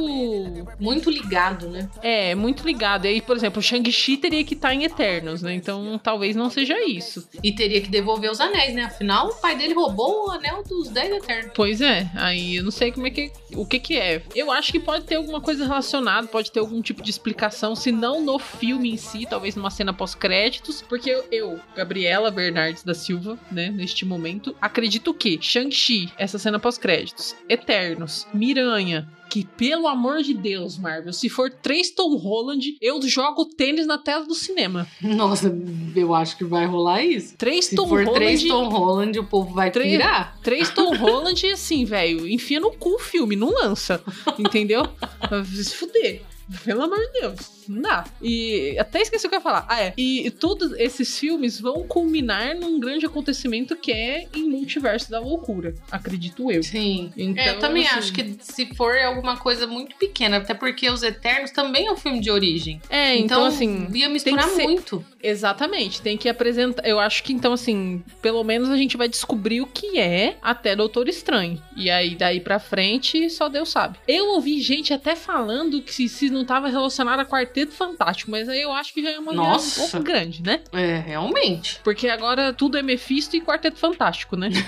Muito 0.78 1.10
ligado, 1.10 1.68
né? 1.68 1.88
É, 2.02 2.34
muito 2.34 2.66
ligado. 2.66 3.06
E 3.06 3.08
aí, 3.08 3.20
por 3.20 3.36
exemplo, 3.36 3.60
o 3.60 3.62
Shang-Chi 3.62 4.16
teria 4.16 4.44
que 4.44 4.54
estar 4.54 4.74
em 4.74 4.84
Eternos, 4.84 5.42
né? 5.42 5.54
Então 5.54 5.98
talvez 6.02 6.34
não 6.34 6.50
seja 6.50 6.76
isso. 6.84 7.26
E 7.42 7.52
teria 7.52 7.80
que 7.80 7.88
devolver 7.88 8.30
os 8.30 8.40
anéis, 8.40 8.74
né? 8.74 8.84
Afinal, 8.84 9.28
o 9.28 9.34
pai 9.34 9.56
dele 9.56 9.74
roubou 9.74 10.26
o 10.26 10.30
anel 10.30 10.62
dos 10.62 10.88
10 10.88 11.16
Eternos. 11.16 11.52
Pois 11.54 11.80
é, 11.80 12.10
aí 12.14 12.56
eu 12.56 12.64
não 12.64 12.70
sei 12.70 12.90
como 12.90 13.06
é 13.06 13.10
que 13.10 13.30
o 13.54 13.64
que 13.64 13.78
que 13.78 13.96
é. 13.96 14.22
Eu 14.34 14.50
acho 14.50 14.72
que 14.72 14.80
pode 14.80 15.04
ter 15.04 15.16
alguma 15.16 15.40
coisa 15.40 15.64
relacionada, 15.64 16.26
pode 16.26 16.50
ter 16.50 16.60
algum 16.60 16.82
tipo 16.82 17.02
de 17.02 17.10
explicação, 17.10 17.74
se 17.74 17.92
não 17.92 18.20
no 18.20 18.38
filme 18.38 18.90
em 18.92 18.96
si, 18.96 19.26
talvez 19.28 19.54
numa 19.54 19.70
cena 19.70 19.92
pós-créditos, 19.92 20.82
porque 20.82 21.10
eu, 21.10 21.24
eu, 21.30 21.60
Gabriela 21.84 22.30
Bernardes 22.30 22.82
da 22.82 22.94
Silva, 22.94 23.38
né, 23.52 23.68
neste 23.70 24.06
momento, 24.06 24.56
acredito 24.60 25.12
que 25.12 25.38
Shang-Chi, 25.40 26.10
essa 26.16 26.38
cena 26.38 26.58
pós-créditos, 26.58 27.36
Eternos, 27.46 28.26
Miranha, 28.32 29.06
que 29.28 29.44
pelo 29.44 29.86
amor 29.86 30.22
de 30.22 30.32
Deus, 30.32 30.78
Marvel, 30.78 31.12
se 31.12 31.28
for 31.28 31.50
três 31.50 31.90
Tom 31.90 32.16
Holland, 32.16 32.76
eu 32.80 33.02
jogo 33.02 33.44
tênis 33.44 33.86
na 33.86 33.98
tela 33.98 34.24
do 34.24 34.34
cinema. 34.34 34.86
Nossa, 35.02 35.52
eu 35.94 36.14
acho 36.14 36.38
que 36.38 36.44
vai 36.44 36.64
rolar 36.66 37.02
isso. 37.04 37.36
Três 37.36 37.66
Se 37.66 37.74
Tom 37.76 37.86
for 37.88 37.98
Holland. 38.04 38.14
três 38.14 38.44
Tom 38.44 38.68
Holland, 38.68 39.18
o 39.18 39.24
povo 39.24 39.52
vai 39.52 39.70
Três- 39.70 39.90
pirar. 39.92 40.38
Três 40.42 40.70
Tom 40.70 40.94
Holland, 40.96 41.46
assim, 41.48 41.84
velho, 41.84 42.26
enfia 42.28 42.60
no 42.60 42.70
cu 42.72 42.94
o 42.94 42.98
filme, 42.98 43.34
não 43.36 43.50
lança. 43.52 44.02
Entendeu? 44.38 44.82
Se 45.52 45.74
fuder. 45.74 46.22
Pelo 46.64 46.82
amor 46.82 46.98
de 46.98 47.20
Deus, 47.20 47.64
não 47.68 47.82
dá. 47.82 48.04
E 48.22 48.76
até 48.78 49.00
esqueci 49.02 49.26
o 49.26 49.30
que 49.30 49.34
eu 49.34 49.38
ia 49.38 49.42
falar. 49.42 49.66
Ah, 49.68 49.80
é. 49.80 49.94
E 49.96 50.30
todos 50.30 50.72
esses 50.72 51.18
filmes 51.18 51.58
vão 51.60 51.84
culminar 51.84 52.54
num 52.54 52.78
grande 52.78 53.06
acontecimento 53.06 53.74
que 53.76 53.92
é 53.92 54.26
em 54.34 54.48
Multiverso 54.48 55.10
da 55.10 55.18
Loucura. 55.18 55.74
Acredito 55.90 56.50
eu. 56.50 56.62
Sim. 56.62 57.12
Então, 57.16 57.42
É, 57.42 57.50
eu 57.50 57.58
também 57.58 57.86
assim, 57.86 57.98
acho 57.98 58.12
que 58.12 58.36
se 58.40 58.66
for 58.74 58.94
é 58.94 59.04
alguma 59.04 59.36
coisa 59.36 59.66
muito 59.66 59.96
pequena, 59.96 60.38
até 60.38 60.54
porque 60.54 60.88
Os 60.90 61.02
Eternos 61.02 61.50
também 61.50 61.86
é 61.86 61.92
um 61.92 61.96
filme 61.96 62.20
de 62.20 62.30
origem. 62.30 62.80
É, 62.90 63.16
então, 63.16 63.44
assim. 63.44 63.88
ia 63.92 64.08
misturar 64.08 64.48
muito. 64.48 65.04
Exatamente, 65.24 66.02
tem 66.02 66.18
que 66.18 66.28
apresentar. 66.28 66.86
Eu 66.86 67.00
acho 67.00 67.22
que 67.22 67.32
então, 67.32 67.54
assim, 67.54 68.04
pelo 68.20 68.44
menos 68.44 68.68
a 68.68 68.76
gente 68.76 68.96
vai 68.96 69.08
descobrir 69.08 69.62
o 69.62 69.66
que 69.66 69.98
é 69.98 70.36
até 70.42 70.76
Doutor 70.76 71.08
Estranho. 71.08 71.62
E 71.74 71.90
aí, 71.90 72.14
daí 72.14 72.40
pra 72.40 72.58
frente, 72.58 73.30
só 73.30 73.48
Deus 73.48 73.70
sabe. 73.70 73.98
Eu 74.06 74.34
ouvi 74.34 74.60
gente 74.60 74.92
até 74.92 75.16
falando 75.16 75.80
que 75.80 76.08
se, 76.08 76.28
não 76.28 76.44
tava 76.44 76.68
relacionado 76.68 77.20
a 77.20 77.24
Quarteto 77.24 77.72
Fantástico, 77.72 78.30
mas 78.30 78.50
aí 78.50 78.60
eu 78.60 78.72
acho 78.72 78.92
que 78.92 79.02
já 79.02 79.12
é 79.12 79.18
uma 79.18 79.32
viagem 79.32 79.50
Nossa. 79.50 79.80
um 79.80 79.90
pouco 79.90 80.04
grande, 80.04 80.42
né? 80.42 80.60
É, 80.72 80.98
realmente. 80.98 81.80
Porque 81.82 82.06
agora 82.08 82.52
tudo 82.52 82.76
é 82.76 82.82
Mephisto 82.82 83.34
e 83.34 83.40
Quarteto 83.40 83.78
Fantástico, 83.78 84.36
né? 84.36 84.50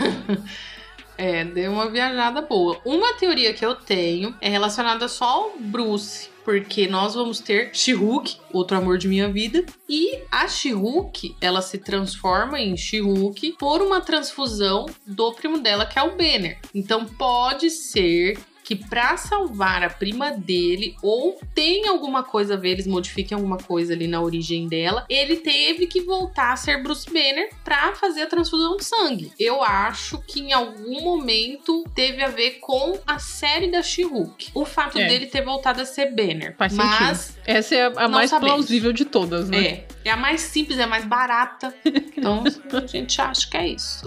É, 1.18 1.44
deu 1.44 1.72
uma 1.72 1.88
viajada 1.88 2.42
boa. 2.42 2.78
Uma 2.84 3.14
teoria 3.14 3.54
que 3.54 3.64
eu 3.64 3.74
tenho 3.74 4.34
é 4.38 4.50
relacionada 4.50 5.09
só 5.09 5.24
ao 5.24 5.59
Bruce. 5.59 6.28
Porque 6.47 6.86
nós 6.86 7.14
vamos 7.14 7.40
ter 7.40 7.70
She-Hulk, 7.74 8.36
outro 8.53 8.76
amor 8.76 8.99
de 8.99 9.09
minha 9.09 9.28
vida. 9.28 9.66
E 9.88 10.20
a 10.30 10.47
She-Hulk, 10.47 11.34
ela 11.40 11.61
se 11.61 11.76
transforma 11.76 12.61
em 12.61 12.76
She-Hulk 12.76 13.57
por 13.59 13.82
uma 13.82 14.01
transfusão 14.01 14.86
do 15.05 15.32
primo 15.32 15.59
dela, 15.59 15.84
que 15.84 15.99
é 15.99 16.03
o 16.05 16.16
Banner. 16.16 16.61
Então 16.72 17.05
pode 17.05 17.68
ser 17.68 18.38
que 18.66 18.74
pra 18.74 19.16
salvar 19.16 19.84
a 19.84 19.88
prima 19.88 20.32
dele, 20.32 20.96
ou 21.00 21.38
tem 21.54 21.86
alguma 21.86 22.24
coisa 22.24 22.54
a 22.54 22.56
ver, 22.56 22.70
eles 22.70 22.86
modifiquem 22.88 23.36
alguma 23.36 23.58
coisa 23.58 23.92
ali 23.92 24.08
na 24.08 24.20
origem 24.20 24.66
dela, 24.66 25.06
ele 25.08 25.36
teve 25.36 25.86
que 25.86 26.00
voltar 26.00 26.52
a 26.52 26.56
ser 26.56 26.82
Bruce 26.82 27.06
Banner 27.06 27.48
pra 27.62 27.94
fazer 27.94 28.22
a 28.22 28.26
transfusão 28.26 28.76
de 28.76 28.84
sangue. 28.84 29.32
Eu 29.38 29.62
acho 29.62 30.18
que 30.26 30.40
em 30.40 30.52
algum 30.52 31.00
momento 31.00 31.84
teve 31.94 32.20
a 32.24 32.28
ver 32.28 32.58
com 32.60 32.98
a 33.06 33.20
série 33.20 33.70
da 33.70 33.84
She-Hulk. 33.84 34.50
O 34.52 34.64
fato 34.64 34.98
É. 34.98 35.06
dele 35.06 35.26
ter 35.26 35.44
voltado 35.44 35.80
a 35.80 35.84
ser 35.86 36.10
Banner. 36.10 36.56
Faz 36.58 36.72
Mas 36.72 37.36
Essa 37.47 37.74
é 37.74 37.86
a, 37.86 38.05
a 38.05 38.09
mais 38.09 38.30
sabemos. 38.30 38.55
plausível 38.57 38.92
de 38.92 39.05
todas, 39.05 39.49
né? 39.49 39.59
é, 39.66 39.88
é 40.05 40.11
a 40.11 40.16
mais 40.16 40.40
simples, 40.40 40.78
é 40.78 40.82
a 40.82 40.86
mais 40.86 41.05
barata. 41.05 41.72
Então 41.84 42.42
a 42.72 42.86
gente 42.86 43.20
acha 43.20 43.49
que 43.49 43.57
é 43.57 43.68
isso. 43.68 44.05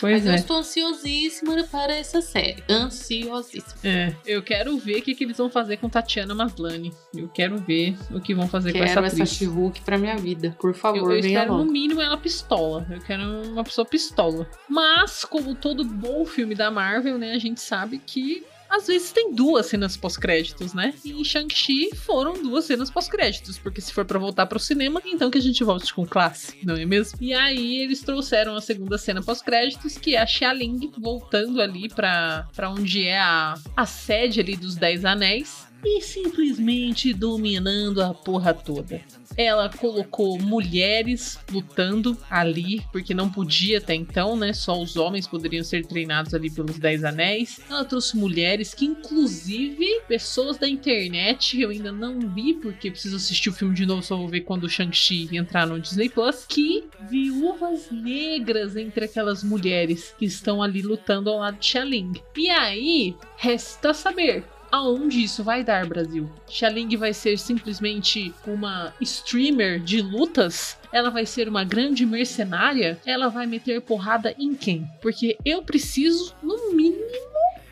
Pois 0.00 0.14
Mas 0.24 0.26
eu 0.26 0.32
é. 0.32 0.34
estou 0.36 0.56
ansiosíssima 0.58 1.62
para 1.64 1.94
essa 1.94 2.20
série. 2.20 2.62
Ansiosíssima. 2.68 3.74
É, 3.84 4.14
eu 4.26 4.42
quero 4.42 4.76
ver 4.78 4.98
o 4.98 5.02
que, 5.02 5.14
que 5.14 5.24
eles 5.24 5.36
vão 5.36 5.48
fazer 5.50 5.76
com 5.76 5.88
Tatiana 5.88 6.34
Maslany. 6.34 6.92
Eu 7.14 7.28
quero 7.28 7.58
ver 7.58 7.96
o 8.10 8.20
que 8.20 8.34
vão 8.34 8.48
fazer 8.48 8.72
com 8.72 8.78
essa 8.78 8.94
Quero 8.94 9.06
atriz. 9.06 9.20
essa 9.20 9.34
She-Hulk 9.34 9.82
pra 9.82 9.98
minha 9.98 10.16
vida. 10.16 10.56
Por 10.58 10.74
favor, 10.74 11.10
Eu, 11.10 11.12
eu 11.12 11.18
espero 11.18 11.52
no 11.52 11.58
logo. 11.58 11.70
mínimo 11.72 12.00
ela 12.00 12.16
pistola. 12.16 12.86
Eu 12.90 13.00
quero 13.00 13.22
uma 13.52 13.62
pessoa 13.64 13.84
pistola. 13.86 14.48
Mas, 14.68 15.24
como 15.24 15.54
todo 15.54 15.84
bom 15.84 16.24
filme 16.24 16.54
da 16.54 16.70
Marvel, 16.70 17.18
né, 17.18 17.32
a 17.32 17.38
gente 17.38 17.60
sabe 17.60 17.98
que 17.98 18.44
às 18.76 18.86
vezes 18.86 19.12
tem 19.12 19.32
duas 19.34 19.66
cenas 19.66 19.96
pós-créditos, 19.96 20.74
né? 20.74 20.94
E 21.04 21.12
em 21.12 21.24
Shang-Chi 21.24 21.94
foram 21.94 22.34
duas 22.42 22.64
cenas 22.64 22.90
pós-créditos, 22.90 23.58
porque 23.58 23.80
se 23.80 23.92
for 23.92 24.04
pra 24.04 24.18
voltar 24.18 24.46
pro 24.46 24.58
cinema, 24.58 25.00
então 25.04 25.30
que 25.30 25.38
a 25.38 25.42
gente 25.42 25.62
volte 25.62 25.92
com 25.94 26.06
classe, 26.06 26.56
não 26.64 26.74
é 26.74 26.84
mesmo? 26.84 27.18
E 27.20 27.32
aí 27.32 27.78
eles 27.78 28.00
trouxeram 28.00 28.56
a 28.56 28.60
segunda 28.60 28.98
cena 28.98 29.22
pós-créditos, 29.22 29.96
que 29.96 30.14
é 30.14 30.20
a 30.20 30.26
Xia 30.26 30.52
Ling 30.52 30.90
voltando 30.98 31.60
ali 31.60 31.88
pra 31.88 32.46
onde 32.70 33.06
é 33.06 33.18
a, 33.18 33.54
a 33.76 33.86
sede 33.86 34.40
ali 34.40 34.56
dos 34.56 34.76
Dez 34.76 35.04
Anéis. 35.04 35.66
E 35.84 36.00
simplesmente 36.00 37.12
dominando 37.12 38.02
a 38.02 38.14
porra 38.14 38.54
toda. 38.54 39.02
Ela 39.36 39.68
colocou 39.68 40.38
mulheres 40.38 41.38
lutando 41.50 42.16
ali, 42.30 42.82
porque 42.92 43.12
não 43.12 43.30
podia 43.30 43.78
até 43.78 43.94
então, 43.94 44.36
né? 44.36 44.52
Só 44.52 44.80
os 44.80 44.96
homens 44.96 45.26
poderiam 45.26 45.64
ser 45.64 45.84
treinados 45.84 46.32
ali 46.32 46.50
pelos 46.50 46.78
Dez 46.78 47.02
Anéis. 47.04 47.60
Ela 47.68 47.84
trouxe 47.84 48.16
mulheres 48.16 48.72
que, 48.72 48.84
inclusive, 48.84 49.84
pessoas 50.06 50.56
da 50.56 50.68
internet, 50.68 51.60
eu 51.60 51.70
ainda 51.70 51.90
não 51.90 52.20
vi, 52.20 52.54
porque 52.54 52.90
preciso 52.90 53.16
assistir 53.16 53.50
o 53.50 53.52
filme 53.52 53.74
de 53.74 53.84
novo, 53.84 54.02
só 54.02 54.16
vou 54.16 54.28
ver 54.28 54.42
quando 54.42 54.64
o 54.64 54.70
Shang-Chi 54.70 55.36
entrar 55.36 55.66
no 55.66 55.80
Disney 55.80 56.08
Plus, 56.08 56.46
que 56.48 56.84
viúvas 57.10 57.90
negras 57.90 58.76
entre 58.76 59.06
aquelas 59.06 59.42
mulheres 59.42 60.14
que 60.16 60.24
estão 60.24 60.62
ali 60.62 60.80
lutando 60.80 61.28
ao 61.28 61.40
lado 61.40 61.58
de 61.58 61.66
Xia-Ling. 61.66 62.12
E 62.36 62.48
aí, 62.50 63.16
resta 63.36 63.92
saber 63.92 64.44
aonde 64.74 65.22
isso 65.22 65.44
vai 65.44 65.62
dar, 65.62 65.86
Brasil? 65.86 66.28
Xia-Ling 66.48 66.96
vai 66.96 67.14
ser 67.14 67.38
simplesmente 67.38 68.34
uma 68.44 68.92
streamer 69.00 69.78
de 69.78 70.02
lutas? 70.02 70.76
Ela 70.92 71.10
vai 71.10 71.24
ser 71.24 71.48
uma 71.48 71.62
grande 71.62 72.04
mercenária? 72.04 72.98
Ela 73.06 73.28
vai 73.28 73.46
meter 73.46 73.80
porrada 73.80 74.34
em 74.36 74.52
quem? 74.52 74.84
Porque 75.00 75.38
eu 75.44 75.62
preciso, 75.62 76.34
no 76.42 76.72
mínimo, 76.72 77.04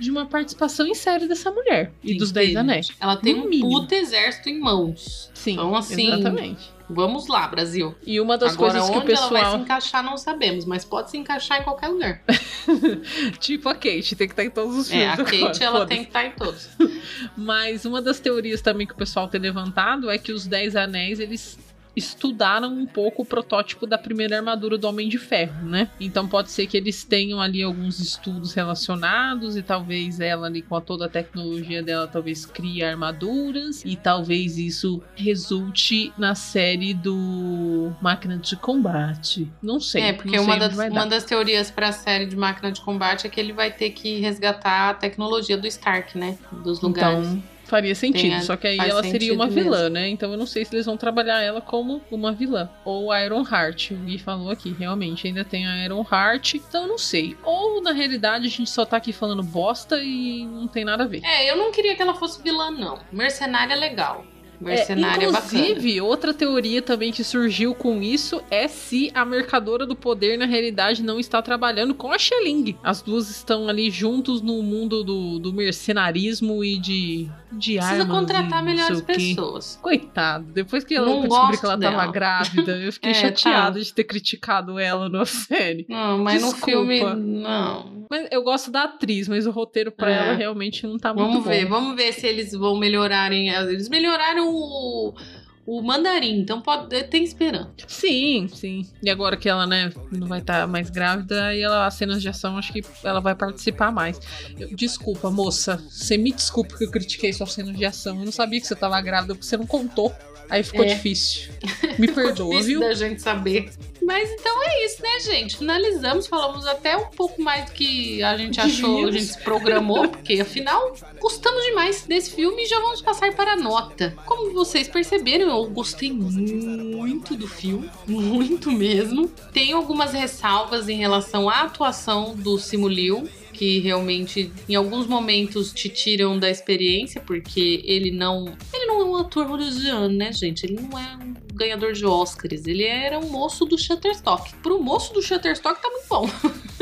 de 0.02 0.10
uma 0.10 0.26
participação 0.26 0.86
em 0.86 0.94
série 0.94 1.26
dessa 1.28 1.50
mulher 1.50 1.92
e 2.02 2.14
dos 2.16 2.32
Dez 2.32 2.56
Anéis. 2.56 2.88
Ela 3.00 3.16
tem 3.16 3.34
No 3.34 3.44
um 3.44 3.48
mínimo. 3.48 3.70
puto 3.70 3.94
exército 3.94 4.48
em 4.48 4.58
mãos. 4.58 5.30
Sim, 5.32 5.52
Então, 5.52 5.74
assim, 5.76 6.08
exatamente. 6.12 6.70
Vamos 6.90 7.26
lá, 7.28 7.46
Brasil. 7.48 7.94
E 8.04 8.20
uma 8.20 8.36
das 8.36 8.52
Agora, 8.54 8.72
coisas 8.72 8.90
que 8.90 8.96
o 8.96 9.00
onde 9.00 9.12
ela 9.12 9.28
vai 9.28 9.40
se 9.40 9.44
pessoal. 9.46 9.62
encaixar, 9.62 10.02
não 10.04 10.16
sabemos, 10.18 10.64
mas 10.66 10.84
pode 10.84 11.10
se 11.10 11.16
encaixar 11.16 11.60
em 11.60 11.64
qualquer 11.64 11.88
lugar. 11.88 12.22
tipo 13.40 13.68
a 13.68 13.74
Kate, 13.74 14.16
tem 14.16 14.26
que 14.26 14.32
estar 14.32 14.44
em 14.44 14.50
todos 14.50 14.76
os 14.76 14.90
É, 14.90 14.92
filmes. 14.92 15.08
a 15.08 15.12
agora, 15.14 15.30
Kate, 15.46 15.62
ela 15.64 15.72
foda-se. 15.78 15.88
tem 15.88 16.02
que 16.02 16.08
estar 16.10 16.26
em 16.26 16.30
todos. 16.32 16.68
Mas 17.36 17.84
uma 17.84 18.02
das 18.02 18.20
teorias 18.20 18.60
também 18.60 18.86
que 18.86 18.92
o 18.92 18.96
pessoal 18.96 19.28
tem 19.28 19.40
levantado 19.40 20.10
é 20.10 20.18
que 20.18 20.32
os 20.32 20.46
Dez 20.46 20.76
Anéis, 20.76 21.18
eles 21.20 21.58
estudaram 21.94 22.72
um 22.72 22.86
pouco 22.86 23.22
o 23.22 23.24
protótipo 23.24 23.86
da 23.86 23.98
primeira 23.98 24.36
armadura 24.36 24.78
do 24.78 24.88
Homem 24.88 25.08
de 25.08 25.18
Ferro, 25.18 25.64
né? 25.64 25.88
Então 26.00 26.26
pode 26.26 26.50
ser 26.50 26.66
que 26.66 26.76
eles 26.76 27.04
tenham 27.04 27.40
ali 27.40 27.62
alguns 27.62 27.98
estudos 28.00 28.54
relacionados 28.54 29.56
e 29.56 29.62
talvez 29.62 30.20
ela 30.20 30.46
ali 30.46 30.62
com 30.62 30.76
a 30.76 30.80
toda 30.80 31.06
a 31.06 31.08
tecnologia 31.08 31.82
dela 31.82 32.06
talvez 32.06 32.46
crie 32.46 32.82
armaduras 32.82 33.82
e 33.84 33.96
talvez 33.96 34.58
isso 34.58 35.02
resulte 35.14 36.12
na 36.16 36.34
série 36.34 36.94
do 36.94 37.92
Máquina 38.00 38.38
de 38.38 38.56
Combate. 38.56 39.50
Não 39.62 39.80
sei. 39.80 40.02
é, 40.02 40.12
porque 40.12 40.36
não 40.36 40.44
uma 40.44 40.58
sei 40.58 40.68
das, 40.68 40.90
uma 40.90 41.06
das 41.06 41.24
teorias 41.24 41.70
pra 41.70 41.92
série 41.92 42.26
de 42.26 42.36
máquina 42.36 42.72
de 42.72 42.80
combate 42.80 43.26
é 43.26 43.30
que 43.30 43.38
ele 43.38 43.52
vai 43.52 43.70
ter 43.70 43.90
que 43.90 44.20
resgatar 44.20 44.90
a 44.90 44.94
tecnologia 44.94 45.56
do 45.56 45.66
Stark, 45.66 46.16
né? 46.18 46.38
Dos 46.64 46.80
lugares. 46.80 47.28
Então, 47.28 47.42
Faria 47.72 47.94
sentido, 47.94 48.32
Tem 48.32 48.42
só 48.42 48.54
que 48.54 48.66
aí 48.66 48.78
ela 48.78 49.02
seria 49.02 49.32
uma 49.32 49.48
vilã, 49.48 49.88
né? 49.88 50.06
Então 50.06 50.30
eu 50.30 50.36
não 50.36 50.44
sei 50.44 50.62
se 50.62 50.74
eles 50.74 50.84
vão 50.84 50.94
trabalhar 50.94 51.40
ela 51.40 51.58
como 51.58 52.02
uma 52.10 52.30
vilã. 52.30 52.68
Ou 52.84 53.16
Iron 53.16 53.42
Heart. 53.50 53.92
O 53.92 53.94
Gui 53.94 54.18
falou 54.18 54.50
aqui, 54.50 54.76
realmente, 54.78 55.26
ainda 55.26 55.42
tem 55.42 55.66
a 55.66 55.82
Iron 55.82 56.04
Heart. 56.12 56.56
Então 56.56 56.82
eu 56.82 56.88
não 56.88 56.98
sei. 56.98 57.34
Ou 57.42 57.80
na 57.80 57.92
realidade 57.92 58.46
a 58.46 58.50
gente 58.50 58.68
só 58.68 58.84
tá 58.84 58.98
aqui 58.98 59.10
falando 59.10 59.42
bosta 59.42 60.02
e 60.02 60.44
não 60.44 60.68
tem 60.68 60.84
nada 60.84 61.04
a 61.04 61.06
ver. 61.06 61.22
É, 61.24 61.50
eu 61.50 61.56
não 61.56 61.72
queria 61.72 61.96
que 61.96 62.02
ela 62.02 62.12
fosse 62.12 62.42
vilã, 62.42 62.70
não. 62.70 63.00
Mercenária 63.10 63.72
é 63.72 63.76
legal. 63.76 64.22
Mercenária 64.62 65.26
é, 65.26 65.32
bacana. 65.32 65.60
inclusive, 65.62 66.00
outra 66.00 66.32
teoria 66.34 66.80
também 66.82 67.12
que 67.12 67.22
surgiu 67.24 67.74
com 67.74 68.02
isso 68.02 68.42
é 68.50 68.68
se 68.68 69.10
a 69.14 69.24
mercadora 69.24 69.86
do 69.86 69.94
poder, 69.96 70.36
na 70.38 70.46
realidade, 70.46 71.02
não 71.02 71.18
está 71.20 71.40
trabalhando 71.42 71.94
com 71.94 72.12
a 72.12 72.18
Xeling. 72.18 72.76
As 72.82 73.02
duas 73.02 73.28
estão 73.30 73.68
ali 73.68 73.90
juntos 73.90 74.40
no 74.40 74.62
mundo 74.62 75.02
do, 75.04 75.38
do 75.38 75.52
mercenarismo 75.52 76.64
e 76.64 76.78
de, 76.78 77.28
de 77.52 77.76
Precisa 77.78 78.06
contratar 78.06 78.62
melhores 78.62 79.00
pessoas. 79.00 79.78
Coitado, 79.82 80.46
depois 80.52 80.84
que 80.84 80.98
Não 80.98 81.16
eu 81.16 81.28
descobri 81.28 81.58
que 81.58 81.64
ela 81.66 81.76
dela. 81.76 81.96
tava 81.98 82.12
grávida, 82.12 82.72
eu 82.78 82.92
fiquei 82.92 83.10
É, 83.12 83.14
chateada 83.14 83.78
tá. 83.78 83.84
de 83.84 83.92
ter 83.92 84.04
criticado 84.04 84.78
ela 84.78 85.08
na 85.08 85.24
série. 85.26 85.84
Não, 85.88 86.18
mas 86.18 86.42
Desculpa. 86.42 86.58
no 86.60 86.64
filme, 86.86 87.00
não. 87.42 88.02
Mas 88.10 88.28
eu 88.30 88.42
gosto 88.42 88.70
da 88.70 88.84
atriz, 88.84 89.26
mas 89.28 89.46
o 89.46 89.50
roteiro 89.50 89.90
pra 89.90 90.10
É. 90.10 90.14
ela 90.14 90.32
realmente 90.34 90.86
não 90.86 90.98
tá 90.98 91.12
muito 91.14 91.28
Vamos 91.28 91.44
bom. 91.44 91.50
ver, 91.50 91.66
vamos 91.66 91.96
ver 91.96 92.12
se 92.12 92.26
eles 92.26 92.52
vão 92.52 92.76
melhorarem. 92.78 93.48
Eles 93.48 93.88
melhoraram 93.88 94.51
o, 94.54 95.82
mandarim, 95.82 96.40
então 96.40 96.60
pode, 96.60 97.02
tem 97.04 97.22
esperança. 97.24 97.70
Sim, 97.86 98.48
sim. 98.52 98.86
E 99.02 99.08
agora 99.08 99.36
que 99.36 99.48
ela, 99.48 99.66
né, 99.66 99.92
não 100.10 100.26
vai 100.26 100.40
estar 100.40 100.66
mais 100.66 100.90
grávida, 100.90 101.54
e 101.54 101.62
ela, 101.62 101.86
as 101.86 101.94
cenas 101.94 102.20
de 102.20 102.28
ação, 102.28 102.58
acho 102.58 102.72
que 102.72 102.82
ela 103.04 103.20
vai 103.20 103.34
participar 103.34 103.90
mais. 103.92 104.20
Eu- 104.58 104.74
desculpa, 104.74 105.30
moça. 105.30 105.76
Você 105.88 106.16
me 106.16 106.32
desculpa 106.32 106.76
que 106.76 106.84
eu 106.84 106.90
critiquei 106.90 107.32
suas 107.32 107.52
cenas 107.52 107.76
de 107.76 107.84
ação. 107.84 108.18
Eu 108.18 108.24
não 108.24 108.32
sabia 108.32 108.60
que 108.60 108.66
você 108.66 108.74
tava 108.74 109.00
grávida, 109.00 109.34
porque 109.34 109.46
você 109.46 109.56
não 109.56 109.66
contou. 109.66 110.12
Aí 110.52 110.62
ficou 110.62 110.84
É. 110.84 110.88
difícil. 110.94 111.50
Me 111.98 112.06
perdoa, 112.12 112.50
Difícil 112.50 112.78
viu? 112.78 112.80
da 112.80 112.92
gente 112.94 113.22
saber. 113.22 113.70
Mas 114.04 114.28
então 114.32 114.52
é 114.64 114.84
isso, 114.84 115.00
né, 115.02 115.20
gente? 115.20 115.56
Finalizamos, 115.56 116.26
falamos 116.26 116.66
até 116.66 116.94
um 116.96 117.06
pouco 117.06 117.40
mais 117.40 117.64
do 117.66 117.70
que 117.72 118.22
a 118.22 118.36
gente 118.36 118.60
achou, 118.60 118.90
a 118.90 118.92
Devíamos. 119.06 119.14
gente 119.14 119.32
se 119.32 119.38
programou, 119.42 120.08
porque 120.10 120.34
afinal 120.40 120.94
gostamos 121.20 121.64
demais 121.64 122.02
desse 122.02 122.32
filme 122.34 122.64
e 122.64 122.66
já 122.66 122.78
vamos 122.80 123.00
passar 123.00 123.32
para 123.32 123.52
a 123.52 123.56
nota. 123.56 124.14
Como 124.26 124.52
vocês 124.52 124.88
perceberam, 124.88 125.48
eu 125.48 125.64
gostei 125.70 126.12
muito 126.12 127.34
do 127.34 127.46
filme, 127.48 127.88
muito 128.06 128.70
mesmo. 128.70 129.28
Tenho 129.54 129.76
algumas 129.78 130.12
ressalvas 130.12 130.88
em 130.88 130.96
relação 130.98 131.48
à 131.48 131.62
atuação 131.62 132.34
do 132.36 132.58
Simu 132.58 132.88
Liu, 132.88 133.26
que 133.62 133.78
realmente 133.78 134.50
em 134.68 134.74
alguns 134.74 135.06
momentos 135.06 135.72
te 135.72 135.88
tiram 135.88 136.36
da 136.36 136.50
experiência, 136.50 137.20
porque 137.20 137.80
ele 137.84 138.10
não, 138.10 138.56
ele 138.74 138.86
não 138.86 139.00
é 139.00 139.04
um 139.04 139.16
ator 139.16 139.46
hollywoodiano, 139.46 140.08
né, 140.08 140.32
gente? 140.32 140.66
Ele 140.66 140.80
não 140.80 140.98
é 140.98 141.16
um 141.22 141.32
ganhador 141.54 141.92
de 141.92 142.04
Oscars, 142.04 142.66
ele 142.66 142.82
era 142.82 143.20
um 143.20 143.30
moço 143.30 143.64
do 143.64 143.78
Shutterstock. 143.78 144.52
Pro 144.56 144.82
moço 144.82 145.14
do 145.14 145.22
Shutterstock 145.22 145.80
tá 145.80 145.88
muito 145.88 146.08
bom. 146.08 146.28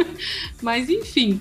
Mas 0.62 0.88
enfim, 0.88 1.38